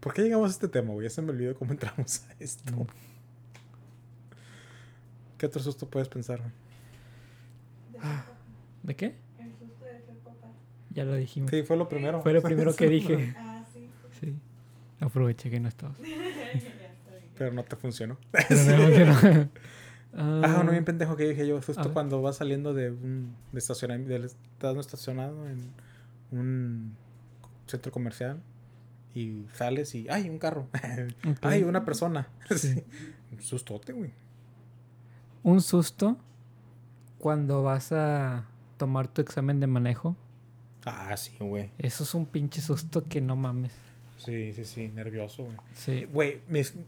[0.00, 1.04] ¿Por qué llegamos a este tema, güey?
[1.06, 2.72] Ya se me olvidó cómo entramos a esto.
[2.74, 2.86] Mm.
[5.40, 6.42] ¿Qué otro susto puedes pensar?
[6.42, 8.26] De Ah.
[8.82, 9.14] ¿De qué?
[9.38, 10.48] El susto de ser papá.
[10.90, 11.50] Ya lo dijimos.
[11.50, 12.20] Sí, fue lo primero.
[12.20, 13.34] Fue lo primero que dije.
[13.38, 13.88] Ah, sí.
[14.20, 14.34] Sí.
[15.00, 15.96] Aproveché que no estabas.
[17.38, 18.18] Pero no te funcionó.
[18.32, 19.48] Pero no, no.
[20.12, 21.58] Ah, no, bien pendejo que dije yo.
[21.62, 25.72] Justo cuando vas saliendo de un de estacionamiento, estás estacionado en
[26.32, 26.96] un
[27.66, 28.42] centro comercial
[29.14, 30.68] y sales y ¡ay, un carro!
[31.40, 32.28] ¡ay, una persona!
[32.50, 32.58] Sí.
[32.58, 32.84] Sí.
[33.32, 34.12] Un sustote, güey.
[35.42, 36.16] Un susto
[37.18, 38.44] cuando vas a
[38.76, 40.16] tomar tu examen de manejo.
[40.84, 41.70] Ah, sí, güey.
[41.78, 43.72] Eso es un pinche susto que no mames.
[44.16, 45.56] Sí, sí, sí, nervioso, güey.
[45.74, 46.04] Sí.
[46.12, 46.40] Güey,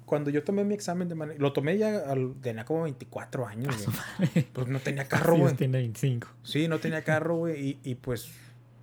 [0.04, 3.74] cuando yo tomé mi examen de manejo, lo tomé ya, al- tenía como 24 años,
[4.18, 4.44] güey.
[4.52, 5.54] Pues no tenía carro, Sí, güey.
[5.56, 6.28] tiene 25.
[6.42, 8.28] Sí, no tenía carro, güey, y, y pues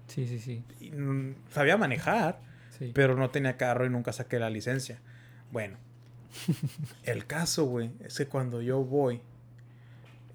[0.07, 0.63] Sí, sí, sí.
[0.79, 0.91] y,
[1.53, 2.39] sabía manejar,
[2.77, 2.91] sí.
[2.95, 4.99] pero no tenía carro y nunca saqué la licencia.
[5.51, 5.77] Bueno,
[7.03, 9.21] el caso, güey, es que cuando yo voy,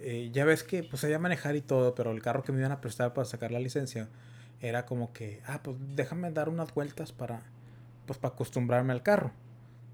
[0.06, 2.72] eh, ya ves que pues sabía manejar y todo, pero el carro que me iban
[2.72, 4.08] a prestar para sacar la licencia
[4.60, 7.42] era como que, ah, pues déjame dar unas vueltas para,
[8.06, 9.32] pues para acostumbrarme al carro.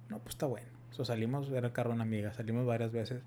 [0.08, 0.66] No, pues está bueno.
[0.90, 3.22] So, salimos, era el carro de una amiga, salimos varias veces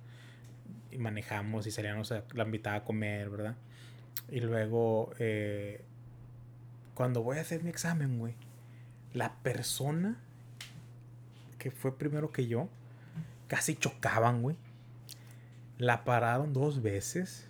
[0.92, 3.56] y manejamos y salíamos, a, la invitaba a comer, ¿verdad?
[4.30, 5.82] Y luego, eh,
[6.94, 8.36] cuando voy a hacer mi examen, güey,
[9.14, 10.18] la persona
[11.58, 12.68] que fue primero que yo,
[13.48, 14.58] casi chocaban, güey.
[15.84, 17.48] La pararon dos veces.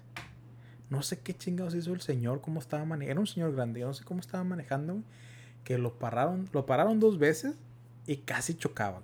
[0.89, 3.11] No sé qué chingados hizo el señor, cómo estaba manejando.
[3.11, 5.05] Era un señor grande, yo no sé cómo estaba manejando, güey.
[5.63, 7.55] Que lo pararon, lo pararon dos veces
[8.07, 9.03] y casi chocaban.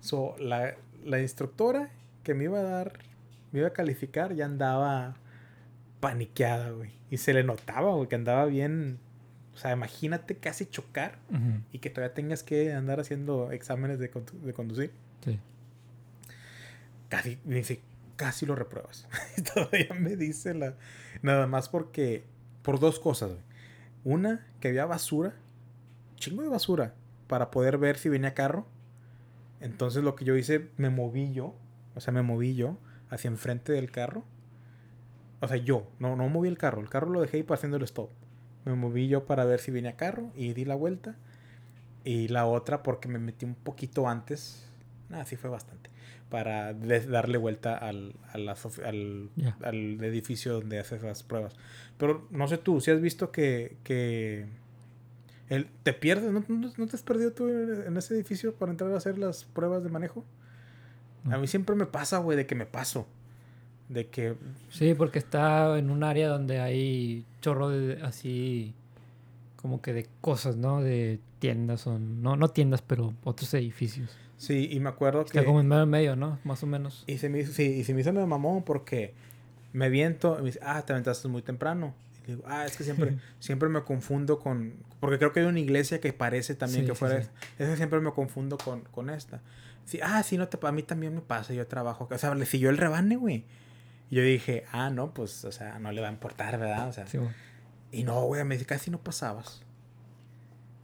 [0.00, 1.90] So, la, la instructora
[2.22, 2.98] que me iba a dar,
[3.52, 5.16] me iba a calificar, ya andaba
[6.00, 6.90] paniqueada, güey.
[7.10, 8.98] Y se le notaba, güey, que andaba bien.
[9.54, 11.60] O sea, imagínate casi chocar Ujú.
[11.72, 14.90] y que todavía tengas que andar haciendo exámenes de, condu- de conducir.
[15.24, 15.38] Sí.
[17.08, 17.80] Casi, dice,
[18.16, 19.06] casi lo repruebas.
[19.54, 20.74] Todavía me dice la.
[21.22, 22.24] Nada más porque.
[22.62, 23.30] Por dos cosas.
[24.02, 25.34] Una, que había basura.
[26.16, 26.94] Chingo de basura.
[27.28, 28.66] Para poder ver si venía carro.
[29.60, 31.54] Entonces lo que yo hice, me moví yo.
[31.94, 34.24] O sea, me moví yo hacia enfrente del carro.
[35.40, 35.86] O sea, yo.
[35.98, 36.80] No, no moví el carro.
[36.80, 38.10] El carro lo dejé ahí haciendo el stop.
[38.64, 41.16] Me moví yo para ver si venía carro y di la vuelta.
[42.02, 44.66] Y la otra porque me metí un poquito antes.
[45.08, 45.90] Nada, sí fue bastante.
[46.30, 48.34] Para darle vuelta al, a
[48.84, 49.30] al,
[49.62, 51.54] al edificio donde haces las pruebas.
[51.98, 54.46] Pero no sé tú, si has visto que, que
[55.48, 58.92] el, te pierdes, ¿no, no, no te has perdido tú en ese edificio para entrar
[58.92, 60.24] a hacer las pruebas de manejo?
[61.30, 63.06] A mí siempre me pasa, güey, de que me paso.
[63.88, 64.34] De que
[64.70, 68.74] Sí, porque está en un área donde hay chorro de así
[69.56, 70.80] como que de cosas, ¿no?
[70.80, 74.10] De tiendas o no, no tiendas, pero otros edificios.
[74.38, 75.46] Sí, y me acuerdo Está que...
[75.46, 76.38] como en medio, medio, ¿no?
[76.44, 77.04] Más o menos.
[77.06, 79.14] Y se me hizo, sí, y se me hizo medio mamón porque
[79.72, 81.94] me viento y me dice, ah, te aventaste muy temprano.
[82.26, 84.74] Y digo, ah, es que siempre, siempre me confundo con...
[85.00, 87.22] Porque creo que hay una iglesia que parece también Sí, que sí, fuera...
[87.22, 87.28] sí.
[87.28, 87.64] esa.
[87.64, 89.40] Es que siempre me confundo con, con esta.
[89.84, 90.58] Sí, ah, sí, no te...
[90.66, 92.08] A mí también me pasa, yo trabajo...
[92.10, 93.44] O sea, le siguió el rebane, güey.
[94.10, 96.88] Y yo dije, ah, no, pues, o sea, no le va a importar, ¿verdad?
[96.88, 97.32] O sea, Sí, bueno.
[97.92, 99.62] y no, güey, me dice, casi no pasabas.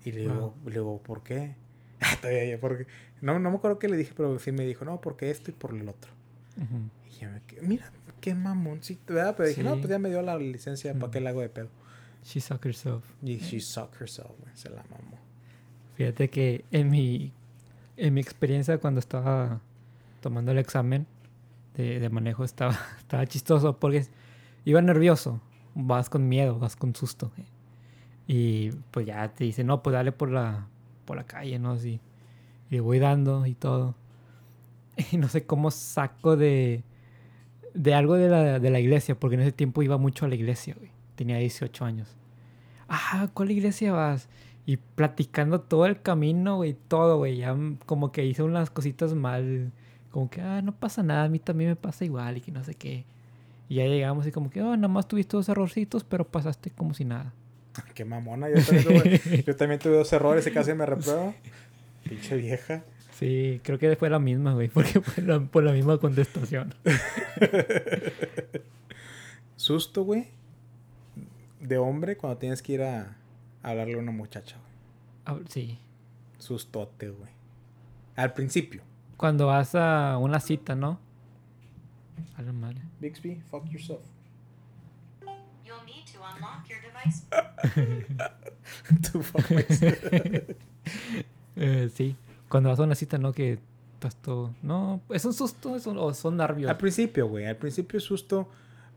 [0.05, 1.55] Y le digo, le digo, ¿por qué?
[2.13, 2.87] Ah, todavía porque...
[3.21, 5.55] No, no me acuerdo qué le dije, pero sí me dijo, no, porque esto y
[5.55, 6.11] por el otro.
[6.57, 9.35] Y yo me quedé, mira, qué mamoncito, ¿verdad?
[9.37, 11.69] Pero dije, no, pues ya me dio la licencia, ¿para qué la hago de pedo?
[12.25, 13.05] She suck herself.
[13.23, 15.19] Y she sucked herself, se la mamó.
[15.95, 17.33] Fíjate que en mi,
[17.97, 19.61] en mi experiencia cuando estaba
[20.21, 21.07] tomando el examen
[21.77, 24.07] de, de manejo estaba, estaba chistoso porque
[24.65, 25.41] iba nervioso.
[25.75, 27.33] Vas con miedo, vas con susto.
[27.39, 27.45] eh.
[28.27, 30.67] Y pues ya te dice, no, pues dale por la,
[31.05, 31.73] por la calle, ¿no?
[31.73, 32.01] Así.
[32.71, 33.95] Y le voy dando y todo.
[35.13, 36.85] Y no sé cómo saco de,
[37.75, 40.35] de algo de la, de la iglesia, porque en ese tiempo iba mucho a la
[40.35, 40.91] iglesia, güey.
[41.15, 42.17] Tenía 18 años.
[42.89, 44.29] Ah, ¿cuál iglesia vas?
[44.67, 47.39] Y platicando todo el camino, güey, todo, güey.
[47.39, 49.73] Ya como que hice unas cositas mal.
[50.11, 52.63] Como que, ah, no pasa nada, a mí también me pasa igual y que no
[52.63, 53.07] sé qué.
[53.69, 56.93] Y ya llegamos y como que, oh, nada más tuviste dos errorcitos, pero pasaste como
[56.93, 57.33] si nada.
[57.95, 61.35] Qué mamona, yo también, tuve, yo también tuve dos errores y casi me reprueba.
[62.05, 62.85] Pinche vieja.
[63.13, 66.75] Sí, creo que fue la misma, güey, porque fue la, por la misma contestación.
[69.57, 70.29] Susto, güey,
[71.61, 73.17] de hombre cuando tienes que ir a,
[73.63, 74.73] a hablarle a una muchacha, güey.
[75.25, 75.79] Ah, sí.
[76.39, 77.31] Sustote, güey.
[78.17, 78.83] Al principio.
[79.17, 80.99] Cuando vas a una cita, ¿no?
[82.37, 82.83] A la madre.
[82.99, 84.03] Bixby, fuck yourself.
[85.65, 86.81] You'll need to unlock your
[91.55, 92.17] Eh, sí.
[92.49, 93.33] Cuando vas a una cita, ¿no?
[93.33, 93.59] Que
[93.95, 94.55] estás todo...
[94.63, 96.71] No, ¿es un susto es un- o son nervios?
[96.71, 97.47] Al principio, güey.
[97.47, 98.49] Al principio es susto.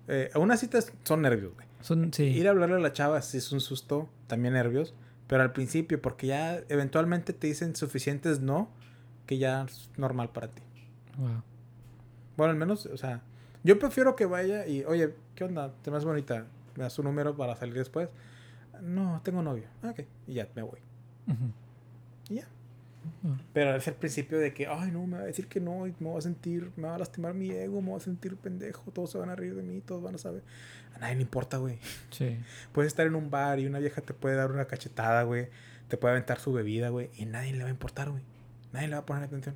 [0.08, 1.68] Eh, a una cita son nervios, güey.
[1.82, 2.24] Son, sí.
[2.24, 4.93] Ir a hablarle a la chava sí es un susto, también nervios.
[5.28, 8.70] Pero al principio, porque ya eventualmente te dicen suficientes no,
[9.26, 10.62] que ya es normal para ti.
[11.18, 11.43] Wow.
[12.38, 13.22] Bueno, al menos, o sea,
[13.64, 15.74] yo prefiero que vaya y, oye, ¿qué onda?
[15.82, 16.45] ¿Te más bonita?
[16.76, 18.09] ¿Me das tu número para salir después?
[18.82, 19.65] No, tengo novio.
[19.84, 20.80] Ah, Ok, y ya me voy.
[21.28, 21.51] Ujú.
[22.30, 22.47] Y ya.
[23.23, 23.38] Ah.
[23.53, 25.93] Pero es el principio de que, ay, no, me va a decir que no, y
[25.99, 28.89] me va a sentir, me va a lastimar mi ego, me va a sentir pendejo,
[28.91, 30.43] todos se van a reír de mí, todos van a saber.
[30.95, 31.78] A nadie le importa, güey.
[32.09, 32.38] Sí.
[32.71, 35.49] Puedes estar en un bar y una vieja te puede dar una cachetada, güey.
[35.88, 38.23] te puede aventar su bebida, güey, y nadie le va a importar, güey.
[38.73, 39.55] Nadie le va a poner atención.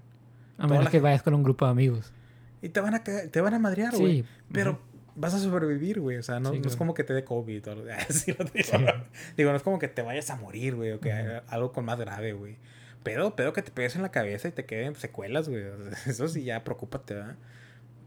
[0.59, 2.13] A menos que gente- vayas con un grupo de amigos.
[2.61, 4.21] Y te van a, te van a madrear, güey.
[4.21, 4.27] Sí.
[4.51, 4.79] Pero.
[5.19, 6.17] Vas a sobrevivir, güey.
[6.17, 7.63] O sea, no, Sí, no es como que te dé COVID
[8.09, 8.93] Sí, lo digo.
[9.37, 11.11] Digo, no es como que te vayas a morir, güey, o que
[11.47, 12.57] algo con más grave, güey.
[13.03, 15.63] Pedo, pedo que te pegues en la cabeza y te queden secuelas, güey.
[15.63, 17.35] O Eso sí, ya preocúpate, ¿verdad?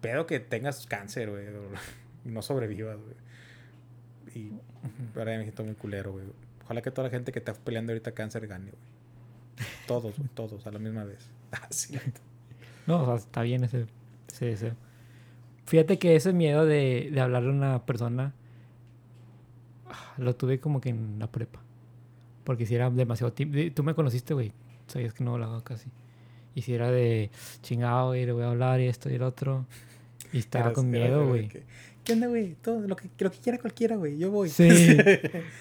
[0.01, 1.49] Pedo que tengas cáncer, güey.
[1.49, 1.71] o
[2.25, 3.15] no sobrevivas, güey.
[4.35, 4.53] Y
[5.19, 6.25] ahora me siento muy culero, güey.
[6.65, 8.83] Ojalá que toda la gente que está peleando ahorita cáncer gane, güey.
[9.87, 11.29] Todos, güey, todos, a la misma vez.
[11.53, 11.99] Ah, sí,
[12.87, 13.87] No, o sea, está bien ese,
[14.33, 14.75] ese deseo.
[15.67, 18.33] Fíjate que ese miedo de, de hablarle a una persona
[19.89, 21.61] ah, lo tuve como que en la prepa.
[22.45, 23.57] Porque si era demasiado tiempo.
[23.75, 24.53] Tú me conociste, güey.
[24.87, 25.89] Sabías que no hablaba casi.
[26.55, 27.31] Y si era de
[27.63, 29.65] chingado, güey, le voy a hablar y esto y el otro.
[30.33, 31.49] Y estaba Eras- con miedo, güey.
[31.49, 31.63] que,
[32.05, 32.57] ¿Qué onda, güey?
[32.57, 34.19] Todo lo que, lo que quiera cualquiera, güey.
[34.19, 34.49] Yo voy.
[34.49, 34.69] Sí.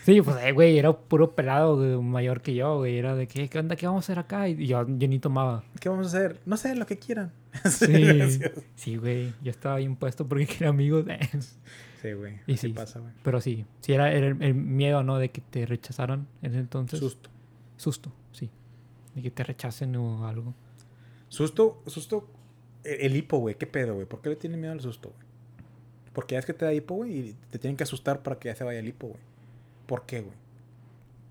[0.05, 2.97] Sí, pues, eh, güey, era puro pelado, güey, mayor que yo, güey.
[2.97, 3.75] Era de, ¿qué, qué onda?
[3.75, 4.49] ¿Qué vamos a hacer acá?
[4.49, 5.63] Y yo, yo ni tomaba.
[5.79, 6.39] ¿Qué vamos a hacer?
[6.45, 7.31] No sé, lo que quieran.
[7.69, 8.39] Sí,
[8.75, 9.33] sí, güey.
[9.43, 11.05] Yo estaba bien puesto porque quería amigos.
[12.01, 12.39] Sí, güey.
[12.47, 12.69] Y sí.
[12.69, 13.13] pasa, güey.
[13.21, 15.19] Pero sí, sí era el, el miedo, ¿no?
[15.19, 16.97] De que te rechazaran en ese entonces.
[16.97, 17.29] Susto.
[17.77, 18.49] Susto, sí.
[19.13, 20.55] De que te rechacen o algo.
[21.27, 22.27] Susto, susto.
[22.83, 23.53] El, el hipo, güey.
[23.53, 24.07] ¿Qué pedo, güey?
[24.07, 25.30] ¿Por qué le tienen miedo al susto, güey?
[26.13, 28.49] Porque ya es que te da hipo, güey, y te tienen que asustar para que
[28.49, 29.19] ya se vaya el hipo, güey.
[29.85, 30.35] ¿Por qué, güey?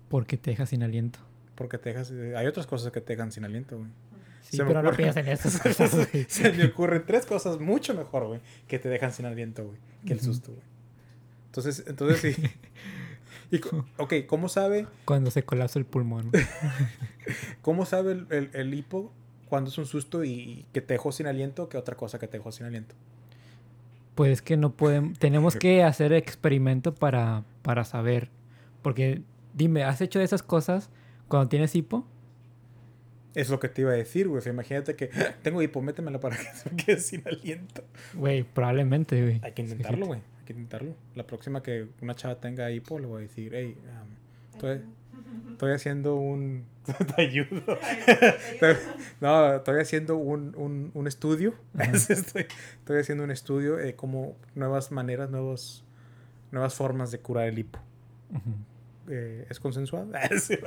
[0.09, 1.19] Porque te deja sin aliento.
[1.55, 2.11] Porque te dejas.
[2.11, 3.89] Hay otras cosas que te dejan sin aliento, güey.
[4.41, 6.25] Sí, Se pero no piensas en esas cosas, güey.
[6.27, 10.13] Se me ocurren tres cosas mucho mejor, güey, que te dejan sin aliento, güey, que
[10.13, 10.63] el susto, güey.
[11.47, 12.43] Entonces, entonces sí.
[13.51, 13.59] Y,
[13.97, 16.31] ok, ¿cómo sabe, Cuando se colapsa el pulmón.
[17.61, 19.11] cómo sabe el, el, el hipo
[19.49, 22.37] cuando es un susto y que te dejó sin aliento que otra cosa que te
[22.37, 22.95] dejó sin aliento?
[24.15, 25.17] Pues es que no podemos...
[25.19, 28.29] Tenemos que hacer experimento para, para saber.
[28.81, 29.21] Porque,
[29.53, 30.89] dime, ¿has hecho esas cosas
[31.27, 32.05] cuando tienes hipo?
[33.33, 34.39] Es lo que te iba a decir, güey.
[34.39, 35.09] O sea, imagínate que
[35.41, 37.83] tengo hipo, métemela para que se me quede sin aliento.
[38.13, 39.39] Güey, probablemente, güey.
[39.43, 40.19] Hay que intentarlo, güey.
[40.39, 40.95] Hay que intentarlo.
[41.15, 44.81] La próxima que una chava tenga hipo, le voy a decir, hey, um,
[45.61, 46.65] estoy haciendo un...
[47.15, 47.61] te ayudo.
[49.19, 51.53] No, estoy haciendo un, un, un estudio.
[51.93, 52.47] Estoy,
[52.79, 55.85] estoy haciendo un estudio de cómo nuevas maneras, nuevos,
[56.51, 57.77] nuevas formas de curar el hipo.
[58.31, 58.55] Ujú.
[59.11, 60.11] Eh, ¿Es consensuado?
[60.39, 60.57] Sí,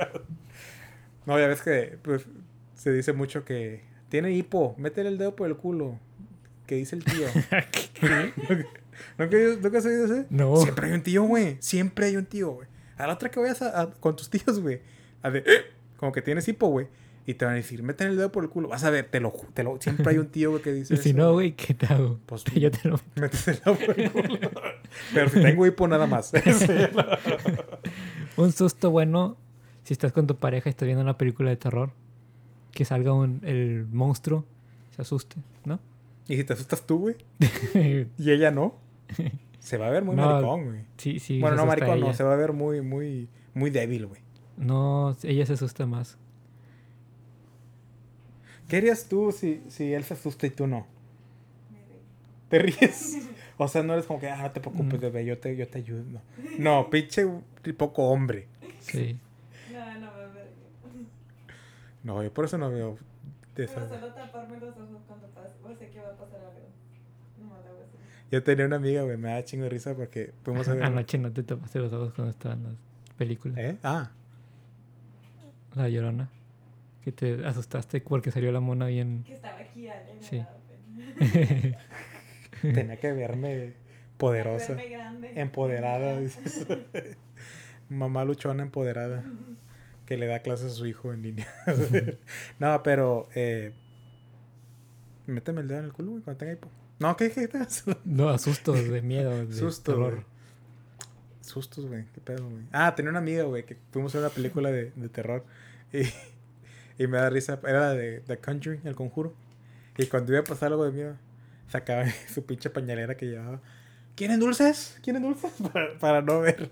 [1.25, 2.25] no, ya ves que pues,
[2.75, 5.99] se dice mucho que tiene hipo, métele el dedo por el culo.
[6.67, 7.27] Que dice el tío.
[9.17, 10.25] ¿Nunca, ¿Nunca has oído ese?
[10.29, 10.55] No.
[10.55, 11.57] Siempre hay un tío, güey.
[11.59, 12.67] Siempre hay un tío, güey.
[12.97, 14.79] A la otra que vayas a- a- con tus tíos, güey.
[15.21, 15.65] A de, "Eh",
[15.97, 16.87] como que tienes hipo, güey.
[17.27, 18.67] Y te van a decir, métele el dedo por el culo.
[18.67, 20.97] Vas a ver, te lo, te lo, siempre hay un tío, güey, que dice Y
[20.97, 22.19] si eso, no, güey, ¿qué te hago?
[22.27, 22.99] Pues- Yo te lo...
[23.15, 24.51] Métete el dedo por el culo.
[25.13, 26.31] Pero si tengo hipo, nada más.
[28.37, 29.37] Un susto bueno,
[29.83, 31.91] si estás con tu pareja y estás viendo una película de terror,
[32.71, 34.45] que salga un, el monstruo,
[34.95, 35.79] se asuste, ¿no?
[36.27, 37.15] Y si te asustas tú, güey,
[38.17, 38.75] y ella no,
[39.65, 40.81] se va a ver muy No, maricón, güey.
[40.97, 41.39] sí, sí.
[41.41, 42.13] bueno, no maricón, no, ella.
[42.15, 44.21] se va a ver muy, muy, muy débil, güey.
[44.57, 46.17] No, ella se asusta más.
[48.67, 50.87] ¿Qué harías tú si, si él se asusta y tú no?
[52.49, 53.17] ¿Te ríes?
[53.57, 55.01] O sea, no eres como que, ah, no te preocupes, Mm.
[55.01, 56.03] bebé, yo te, yo te ayudo.
[56.59, 57.25] No, no pinche
[57.77, 58.49] poco hombre.
[58.81, 59.17] Sí.
[59.71, 60.41] No, no me verga.
[62.03, 62.97] No, yo por eso no veo
[63.55, 65.53] de Pero solo taparme los ojos cuando pase.
[65.63, 66.67] O sé que va a pasar algo.
[67.39, 67.97] No me hago así.
[68.31, 70.83] Yo tenía una amiga, güey, me da chingo de risa porque fuimos a ver...
[70.85, 72.73] Anoche no te tapaste los ojos cuando estaban las
[73.17, 73.57] películas.
[73.59, 73.77] ¿Eh?
[73.83, 74.11] Ah,
[75.75, 76.29] La llorona.
[77.03, 79.23] Que te asustaste porque salió la mona bien.
[79.25, 80.15] Que estaba aquí, Ale.
[80.15, 80.43] me Sí.
[81.19, 81.77] pena.
[82.73, 83.73] tenía que verme
[84.17, 84.73] poderosa.
[84.73, 85.31] Verme grande.
[85.39, 86.19] Empoderada.
[87.89, 89.23] Mamá luchona empoderada.
[90.07, 91.47] Que le da clases a su hijo en línea.
[92.59, 93.27] no, pero.
[93.35, 93.71] Eh,
[95.27, 96.69] méteme el dedo en el culo, güey, cuando tenga hipo.
[96.99, 97.31] No, ¿qué?
[97.31, 97.49] ¿Qué?
[97.49, 97.59] qué?
[98.05, 99.45] No, asustos de miedo.
[99.45, 100.25] De Susto, terror.
[101.41, 102.05] Sustos, güey.
[102.13, 102.63] ¿Qué pedo, güey?
[102.71, 105.45] Ah, tenía una amiga, güey, que fuimos a una película de, de terror.
[105.91, 106.03] Y,
[107.03, 107.59] y me da risa.
[107.63, 109.33] Era la de The Conjuring, El Conjuro.
[109.97, 111.15] Y cuando iba a pasar algo de miedo,
[111.67, 113.61] sacaba su pinche pañalera que llevaba.
[114.15, 114.97] ¿Quieren dulces?
[115.03, 115.51] ¿Quieren dulces?
[115.73, 116.71] Para, para no ver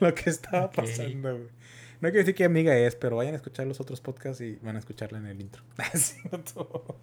[0.00, 1.56] lo que estaba pasando, güey.
[2.00, 4.76] No quiero decir qué amiga es, pero vayan a escuchar los otros podcasts y van
[4.76, 5.62] a escucharla en el intro.
[5.94, 6.96] Sí, no, todo.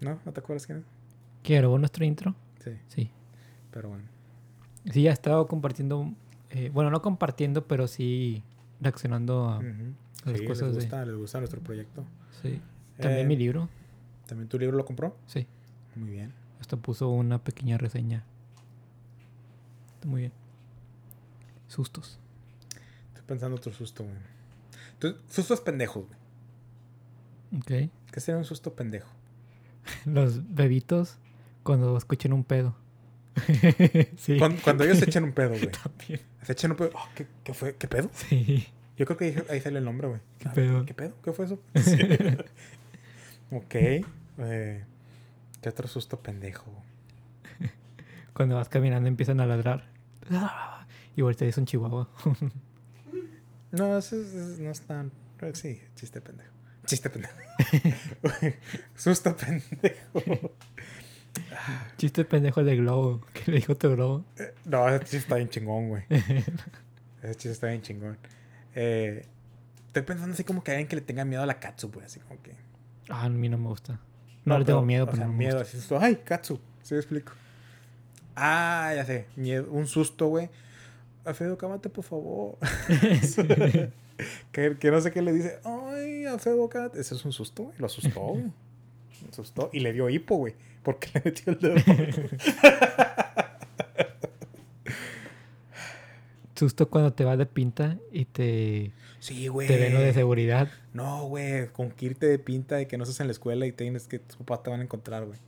[0.00, 0.20] ¿No?
[0.24, 0.99] ¿No te acuerdas quién es?
[1.42, 2.34] ¿Qué grabó nuestro intro?
[2.62, 3.10] Sí, Sí.
[3.70, 4.04] pero bueno.
[4.92, 6.12] Sí, ya he estado compartiendo.
[6.50, 8.42] eh, bueno, no compartiendo, pero sí
[8.80, 9.58] reaccionando a.
[9.58, 9.66] Ujú.
[10.26, 12.04] a las Sí, cosas les de- gusta, les gusta nuestro proyecto.
[12.42, 12.60] Sí.
[12.98, 13.68] También Eh, mi libro.
[14.26, 15.16] ¿También tu libro lo compró?
[15.26, 15.46] Sí.
[15.96, 16.32] Muy bien.
[16.60, 18.24] Hasta puso una pequeña reseña.
[20.04, 20.32] Muy bien.
[21.68, 22.18] Sustos.
[23.08, 24.16] Estoy pensando otro susto, güey.
[24.94, 26.18] Entonces, sustos pendejos, güey.
[27.86, 27.90] Ok.
[28.12, 29.08] ¿Qué sería un susto pendejo?
[30.04, 31.16] Los bebitos
[31.62, 32.76] cuando escuchen un pedo.
[34.16, 34.38] sí.
[34.38, 35.68] Cuando, cuando ellos se echan un pedo, güey.
[35.82, 36.20] También.
[36.42, 36.90] Se echan un pedo.
[36.94, 37.76] Oh, ¿qué, qué fue?
[37.76, 38.10] ¿Qué pedo?
[38.12, 38.66] Sí.
[38.96, 40.20] Yo creo que ahí, ahí sale el nombre, güey.
[40.38, 40.84] ¿Qué Ah, pedo?
[40.84, 41.14] ¿Qué pedo?
[41.22, 41.60] ¿Qué fue eso?
[41.74, 41.96] Sí.
[43.50, 43.74] ok.
[43.74, 44.84] eh,
[45.62, 46.66] ¿Qué otro susto pendejo?
[48.32, 49.86] Cuando vas caminando empiezan a ladrar.
[51.16, 52.08] Y ahorita es un chihuahua.
[53.72, 55.12] No, eso, es- eso no es tan...
[55.54, 56.50] Sí, chiste pendejo.
[56.86, 57.34] Chiste pendejo.
[58.96, 60.52] susto pendejo.
[61.96, 63.20] Chiste pendejo de globo.
[63.32, 64.24] ¿Qué le dijo tu globo?
[64.38, 66.02] Eh, No, ese chiste está bien chingón, güey.
[67.22, 68.16] Ese chiste está bien chingón.
[68.74, 69.26] Eh,
[69.88, 72.06] estoy pensando así como que alguien que le tenga miedo a la katsu, güey.
[72.06, 72.54] Así como que...
[73.10, 74.00] Ah, a mí no me gusta.
[74.46, 75.68] No, le tengo pero, miedo, o pero sea, no me miedo, gusta.
[75.68, 75.98] así susto.
[76.00, 76.58] Ay, katsu.
[76.82, 77.32] ¿Sí me explico?
[78.34, 79.26] Ah, ya sé.
[79.36, 80.48] Miedo, un susto, güey.
[81.26, 82.56] Alfredo, cámate, por favor.
[84.52, 85.58] que, que no sé qué le dice.
[85.64, 87.00] Ay, Alfredo, cámate.
[87.00, 87.74] Ese es un susto, güey.
[87.78, 88.44] Lo asustó, güey.
[89.30, 89.70] Asustó.
[89.72, 90.54] Y le dio hipo, güey.
[90.82, 91.76] Porque le metió el dedo.
[96.54, 99.66] Susto cuando te vas de pinta y te, sí, güey.
[99.66, 100.68] te ven lo de seguridad.
[100.92, 101.68] No, güey.
[101.68, 104.18] Con que irte de pinta de que no estás en la escuela y tienes que
[104.18, 105.38] tus papás te van a encontrar, güey.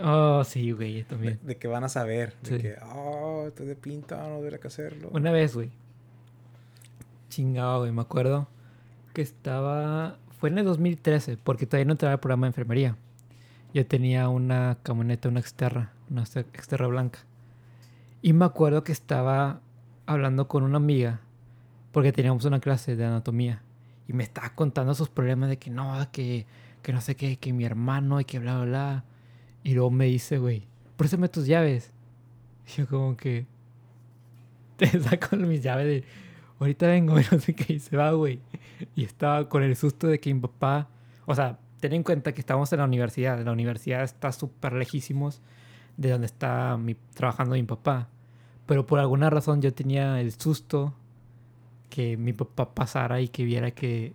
[0.00, 1.40] Oh, sí, güey, también.
[1.42, 2.34] de que van a saber.
[2.42, 5.10] De que, oh, estoy de pinta, no debería que hacerlo.
[5.12, 5.70] Una vez, güey.
[7.30, 7.90] Chingado, güey.
[7.90, 8.46] Me acuerdo
[9.12, 10.18] que estaba...
[10.38, 12.96] Fue en el 2013, porque todavía no entraba el programa de enfermería.
[13.72, 17.20] Yo tenía una camioneta, una exterra, una Exter- exterra blanca.
[18.22, 19.60] Y me acuerdo que estaba
[20.06, 21.20] hablando con una amiga,
[21.92, 23.62] porque teníamos una clase de anatomía.
[24.08, 26.46] Y me estaba contando sus problemas de que no, que,
[26.82, 29.04] que no sé qué, que mi hermano y que bla, bla, bla.
[29.62, 30.66] Y luego me dice, güey,
[30.96, 31.92] préstame tus llaves.
[32.66, 33.46] Y yo como que...
[34.76, 36.04] Te saco mis llaves de...
[36.58, 38.40] Ahorita vengo, no sé qué, y se va, güey.
[38.96, 40.88] Y estaba con el susto de que mi papá...
[41.26, 43.42] O sea, ten en cuenta que estamos en la universidad.
[43.44, 45.40] La universidad está súper lejísimos
[45.96, 48.08] de donde está mi, trabajando mi papá.
[48.66, 50.94] Pero por alguna razón yo tenía el susto
[51.88, 54.14] que mi papá pasara y que viera que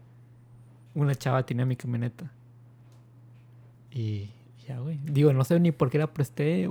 [0.93, 2.32] una chava tenía mi camioneta.
[3.91, 4.32] Y
[4.68, 4.99] ya, güey.
[5.03, 6.63] Digo, no sé ni por qué la presté.
[6.63, 6.70] Eh,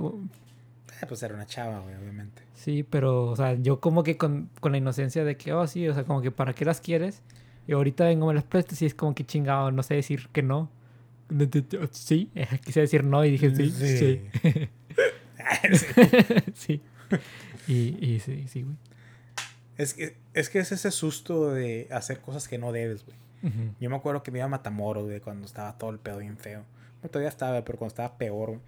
[1.07, 2.41] pues era una chava, güey, obviamente.
[2.53, 5.87] Sí, pero, o sea, yo como que con, con la inocencia de que, oh, sí,
[5.87, 7.21] o sea, como que para qué las quieres.
[7.67, 10.41] Y ahorita vengo, me las prestas y es como que chingado, no sé decir que
[10.41, 10.69] no.
[11.91, 12.29] Sí,
[12.65, 14.21] quise decir no y dije sí, sí.
[16.53, 16.81] Sí.
[17.67, 18.75] Y, y sí, sí, güey.
[19.77, 23.17] Es que, es que es ese susto de hacer cosas que no debes, güey.
[23.79, 26.37] Yo me acuerdo que me iba a Matamoros, güey, cuando estaba todo el pedo bien
[26.37, 26.63] feo.
[26.95, 28.61] Bueno, todavía estaba, pero cuando estaba peor, güey.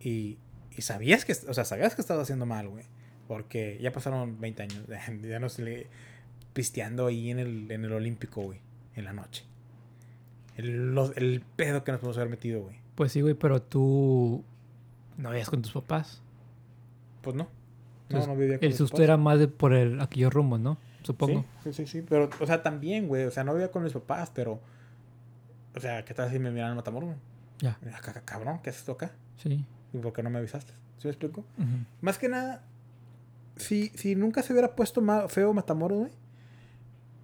[0.00, 0.36] Y,
[0.76, 2.84] y sabías que, o sea, sabías que estabas haciendo mal, güey.
[3.28, 4.84] Porque ya pasaron 20 años.
[5.22, 5.86] Ya no se le
[6.52, 8.60] pisteando ahí en el, en el Olímpico, güey.
[8.94, 9.44] En la noche.
[10.60, 12.76] El, los- el pedo que nos podemos haber metido, güey.
[12.94, 14.44] Pues sí, güey, pero tú
[15.16, 16.22] no vivías con tus papás.
[17.22, 17.44] Pues no.
[17.44, 17.50] No,
[18.08, 19.04] Entonces, no vivía con El mis susto papás.
[19.04, 20.78] era más de por el aquellos rumbos, ¿no?
[21.02, 21.44] Supongo.
[21.64, 22.06] Sí, sí, sí, sí.
[22.08, 23.24] Pero, o sea, también, güey.
[23.24, 24.60] O sea, no vivía con mis papás, pero.
[25.76, 27.14] O sea, ¿qué tal si me miran en Matamoros?
[27.60, 27.78] Ya.
[28.02, 29.12] Ca- ca- Cabrón, ¿qué haces tú acá?
[29.36, 29.64] Sí.
[29.92, 30.72] ¿Y por qué no me avisaste?
[30.98, 31.44] ¿Sí me explico?
[32.00, 32.62] Más que nada,
[33.56, 36.10] si, si nunca se hubiera puesto feo Matamoros, güey,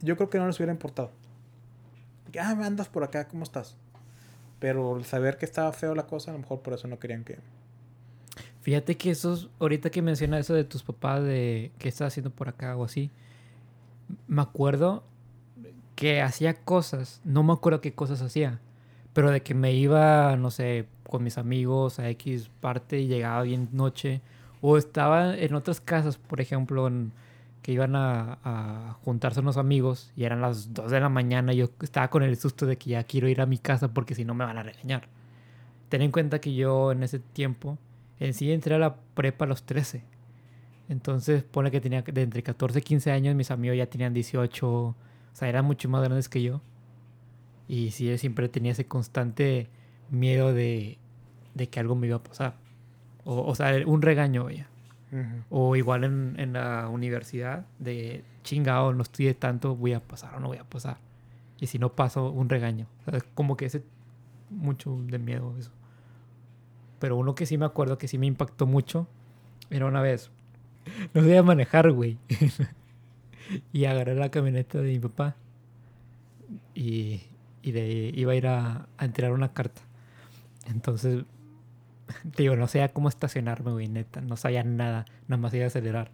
[0.01, 1.11] yo creo que no les hubiera importado.
[2.37, 3.79] Que, ah, andas por acá, ¿cómo estás?
[4.59, 7.25] Pero el saber que estaba feo la cosa, a lo mejor por eso no querían
[7.25, 7.39] que.
[8.61, 12.51] Fíjate que esos, ahorita que menciona eso de tus papás, de qué estás haciendo por
[12.51, 13.11] acá o así,
[14.29, 15.03] me acuerdo
[15.95, 18.61] que hacía cosas, no me acuerdo qué cosas hacía,
[19.15, 23.41] pero de que me iba, no sé, con mis amigos a X parte y llegaba
[23.45, 24.21] bien noche,
[24.61, 27.13] o estaba en otras casas, por ejemplo, en-
[27.67, 31.71] que iban a, juntarse unos amigos y eran las 2 de la mañana y yo
[31.83, 34.35] estaba con el susto de que ya quiero ir a mi casa porque si no
[34.35, 35.09] me van a regañar.
[35.89, 37.77] Ten en cuenta que yo en ese tiempo
[38.21, 40.05] en sí entré a la prepa a los 13.
[40.89, 44.69] Entonces, pone que tenía de entre 14 y 15 años, mis amigos ya tenían 18,
[44.71, 44.95] o
[45.33, 46.61] sea, eran mucho más grandes que yo.
[47.67, 49.71] Y sí, yo siempre tenía ese constante
[50.09, 50.99] miedo de,
[51.55, 52.55] de que algo me iba a pasar.
[53.25, 54.47] O, o sea, un regaño,
[55.13, 55.45] vaya.
[55.51, 60.41] O igual en, en la universidad, de chingado, no estudié tanto, voy a pasar o
[60.41, 60.99] no voy a pasar.
[61.61, 62.87] Y si no paso, un regaño.
[63.07, 63.83] O sea, como que ese
[64.51, 65.71] mucho de miedo eso.
[66.99, 69.07] Pero uno que sí me acuerdo que sí me impactó mucho
[69.71, 70.31] era una vez.
[71.15, 72.17] No sabía manejar, güey.
[73.73, 75.35] y agarré la camioneta de mi papá.
[76.75, 77.23] Y,
[77.63, 79.83] y de, iba a ir a, a entregar una carta.
[80.67, 81.25] Entonces,
[82.37, 84.21] digo, no sabía cómo estacionarme, güey, neta.
[84.21, 85.05] No sabía nada.
[85.29, 86.11] Nada más iba a acelerar.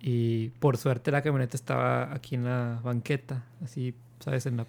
[0.00, 4.46] Y por suerte la camioneta estaba aquí en la banqueta, así ¿sabes?
[4.46, 4.66] En la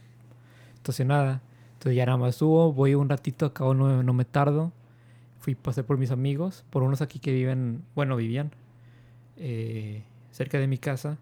[0.75, 1.41] estacionada.
[1.73, 4.71] Entonces ya nada más subo, voy un ratito, acabo no, no me tardo.
[5.39, 8.51] Fui, pasé por mis amigos, por unos aquí que viven, bueno, vivían
[9.37, 11.17] eh, cerca de mi casa.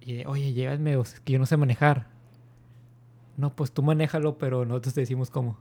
[0.00, 2.08] Y, oye, llévame, o sea, que yo no sé manejar.
[3.36, 5.58] No, pues tú manéjalo, pero nosotros te decimos cómo.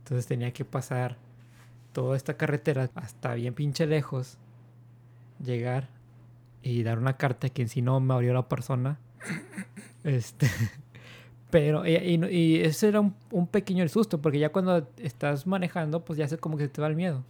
[0.00, 1.16] Entonces tenía que pasar
[1.94, 4.36] toda esta carretera hasta bien pinche lejos,
[5.42, 5.88] llegar
[6.62, 8.98] y dar una carta que en sí no me abrió la persona.
[10.04, 10.50] Este,
[11.50, 16.04] pero, y, y y ese era un, un pequeño susto, porque ya cuando estás manejando,
[16.04, 17.24] pues ya sé como que te va el miedo.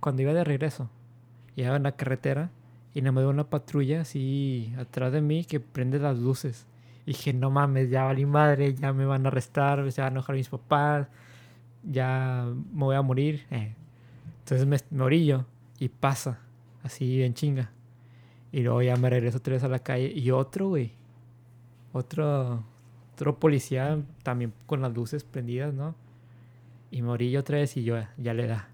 [0.00, 0.90] Cuando iba de regreso,
[1.54, 2.50] iba en la carretera
[2.94, 6.66] y nada más veo una patrulla así atrás de mí que prende las luces.
[7.06, 10.16] Y dije, no mames, ya valí madre, ya me van a arrestar, se van a
[10.16, 11.06] enojar mis papás,
[11.82, 13.46] ya me voy a morir.
[13.50, 13.74] eh.
[14.40, 15.44] Entonces me, me orillo
[15.78, 16.38] y pasa,
[16.82, 17.70] así en chinga.
[18.50, 20.92] Y luego ya me regreso otra vez a la calle y otro, güey.
[21.92, 22.64] Otro,
[23.14, 25.94] otro policía también con las luces prendidas, ¿no?
[26.90, 28.68] Y me orillo otra vez y yo ya le da.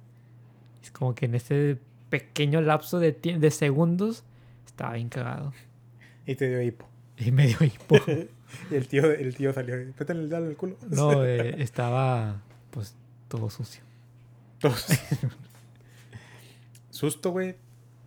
[0.83, 1.79] Es como que en ese
[2.11, 4.23] pequeño lapso de, de segundos
[4.67, 5.53] estaba bien cagado.
[6.27, 6.87] Y te dio hipo.
[7.19, 7.97] Y me dio hipo.
[8.71, 9.75] Y el tío, el tío salió.
[9.99, 10.77] Pétale el dedo en el culo.
[10.89, 12.41] No, eh, estaba
[12.75, 12.95] pues
[13.29, 13.83] todo sucio.
[14.59, 14.87] Todos.
[16.91, 17.57] susto, güey.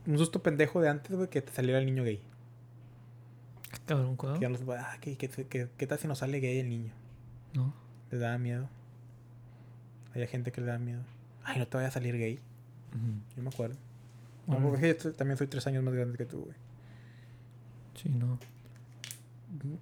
[0.05, 2.21] Un susto pendejo de antes, güey, que te saliera el niño gay.
[4.49, 6.91] No puede- ah, ¿qué, qué, qué- qué tal si no sale gay el niño?
[7.53, 7.73] No.
[8.11, 8.69] ¿Les daba miedo?
[10.13, 11.01] Hay gente que le da miedo.
[11.43, 12.39] Ay, no te vaya a salir gay.
[13.35, 13.75] Yo me acuerdo.
[14.47, 14.69] No, Órale.
[14.69, 16.55] porque yo también soy tres años más grande que tú, güey.
[18.01, 18.39] Sí, no.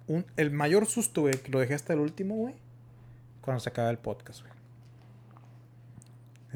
[0.08, 2.54] Un- el mayor susto, güey, que lo dejé hasta el último, güey.
[3.40, 4.52] Cuando se acaba el podcast, güey.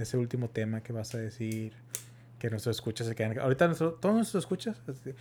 [0.01, 1.73] Ese último tema que vas a decir.
[2.39, 3.39] Que nuestros escuchas se quedan.
[3.39, 4.81] Ahorita nuestro- todos nuestros escuchas.
[4.89, 5.15] así,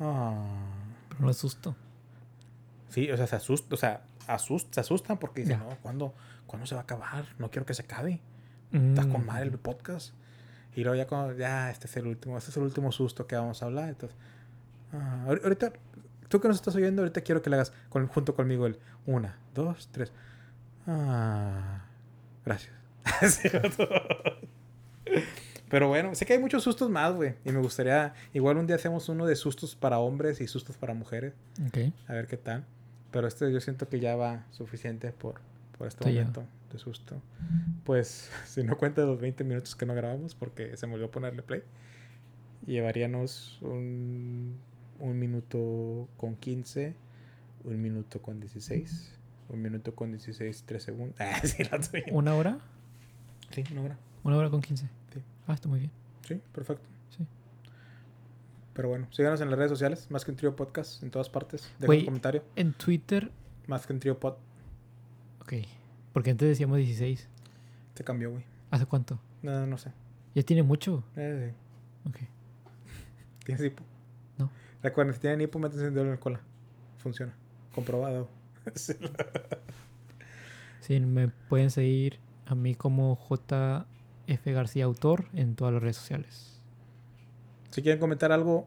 [0.00, 0.44] ah.
[1.08, 1.74] Pero no es susto.
[2.90, 3.72] Sí, o sea, se asustan.
[3.72, 6.14] O sea, asust, se asustan porque dicen, no, ¿cuándo,
[6.46, 7.24] ¿cuándo se va a acabar?
[7.38, 8.20] No quiero que se acabe.
[8.72, 9.26] Está con Mm.
[9.26, 10.12] madre el podcast.
[10.76, 13.34] Y luego ya cuando, ya, este es el último, este es el último susto que
[13.36, 13.88] vamos a hablar.
[13.88, 14.16] Entonces,
[14.92, 15.72] ah, ahor- ahorita,
[16.28, 19.38] tú que nos estás oyendo, ahorita quiero que le hagas con- junto conmigo el una,
[19.54, 20.12] dos, tres.
[20.86, 21.82] Ah,
[22.44, 22.74] gracias.
[25.70, 27.34] Pero bueno, sé que hay muchos sustos más, güey.
[27.44, 30.94] Y me gustaría, igual un día hacemos uno de sustos para hombres y sustos para
[30.94, 31.34] mujeres.
[31.66, 31.92] Ok.
[32.06, 32.64] A ver qué tal.
[33.10, 35.40] Pero este yo siento que ya va suficiente por,
[35.76, 36.20] por este Sí, ya.
[36.20, 37.20] momento de susto.
[37.84, 41.42] Pues, si no cuenta los 20 minutos que no grabamos, porque se me olvidó ponerle
[41.42, 41.62] play,
[42.66, 44.56] llevaríamos un,
[45.00, 46.94] un minuto con 15,
[47.64, 49.14] un minuto con 16,
[49.50, 51.16] un minuto con 16, 3 segundos.
[51.20, 52.02] Ah, sí.
[52.10, 52.58] ¿Una hora?
[53.50, 53.98] Sí, una hora.
[54.24, 54.88] Una hora con 15.
[55.12, 55.22] Sí.
[55.46, 55.90] Ah, está muy bien.
[56.26, 56.86] Sí, perfecto.
[57.10, 57.26] Sí.
[58.74, 61.72] Pero bueno, síganos en las redes sociales, más que un trío podcast, en todas partes.
[61.78, 63.30] Dejen un comentario, En Twitter,
[63.66, 64.34] más que un trío pod.
[65.42, 65.52] ok.
[66.12, 67.28] Porque antes decíamos 16.
[67.94, 68.44] Se cambió, güey.
[68.70, 69.18] ¿Hace cuánto?
[69.42, 69.92] No, no sé.
[70.34, 71.02] Ya tiene mucho.
[71.16, 71.52] Eh,
[72.04, 72.08] sí.
[72.08, 72.16] Ok.
[73.44, 73.82] ¿Tienes hipo?
[74.36, 74.50] No.
[74.82, 76.40] Recuerden, si tienen hipo, métanse el dedo en la cola.
[76.98, 77.34] Funciona.
[77.74, 78.28] Comprobado.
[80.80, 82.18] Sí, me pueden seguir
[82.48, 86.60] a mí como JF García Autor en todas las redes sociales.
[87.70, 88.66] si quieren comentar algo,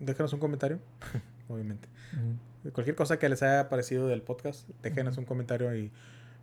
[0.00, 0.78] déjenos un comentario.
[1.48, 1.88] Obviamente.
[2.72, 5.92] Cualquier cosa que les haya parecido del podcast, déjenos un comentario y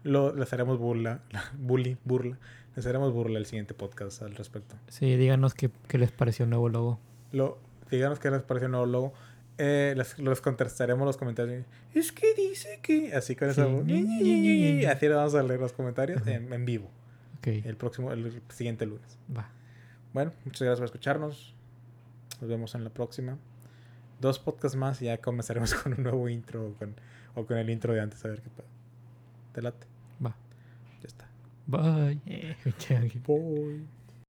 [0.04, 1.22] lo, les haremos burla.
[1.58, 2.38] Bully, burla.
[2.76, 4.76] Les haremos burla el siguiente podcast al respecto.
[4.88, 7.00] Sí, díganos qué, qué les pareció el nuevo logo.
[7.32, 7.58] Lo,
[7.90, 9.14] díganos qué les pareció el nuevo logo.
[9.57, 11.65] Eh, les, los contestaremos los comentarios.
[11.94, 13.14] Es que dice que.
[13.14, 13.84] Así con esa voz.
[13.84, 16.90] Así le vamos a leer los comentarios en, en vivo.
[17.44, 19.18] El próximo, el siguiente lunes.
[19.36, 19.49] va.
[20.14, 21.56] Bueno, muchas gracias por escucharnos.
[22.40, 23.38] Nos vemos en la próxima.
[24.19, 26.95] Dos podcasts más y ya comenzaremos con un nuevo intro o con,
[27.36, 28.23] o con el intro de antes.
[28.26, 28.69] A ver qué pasa.
[29.53, 29.88] ¿Te late?
[30.23, 30.36] Va.
[31.02, 31.28] Ya está.
[31.68, 32.19] Bye.
[32.26, 32.56] Eh,
[33.28, 34.01] Bye.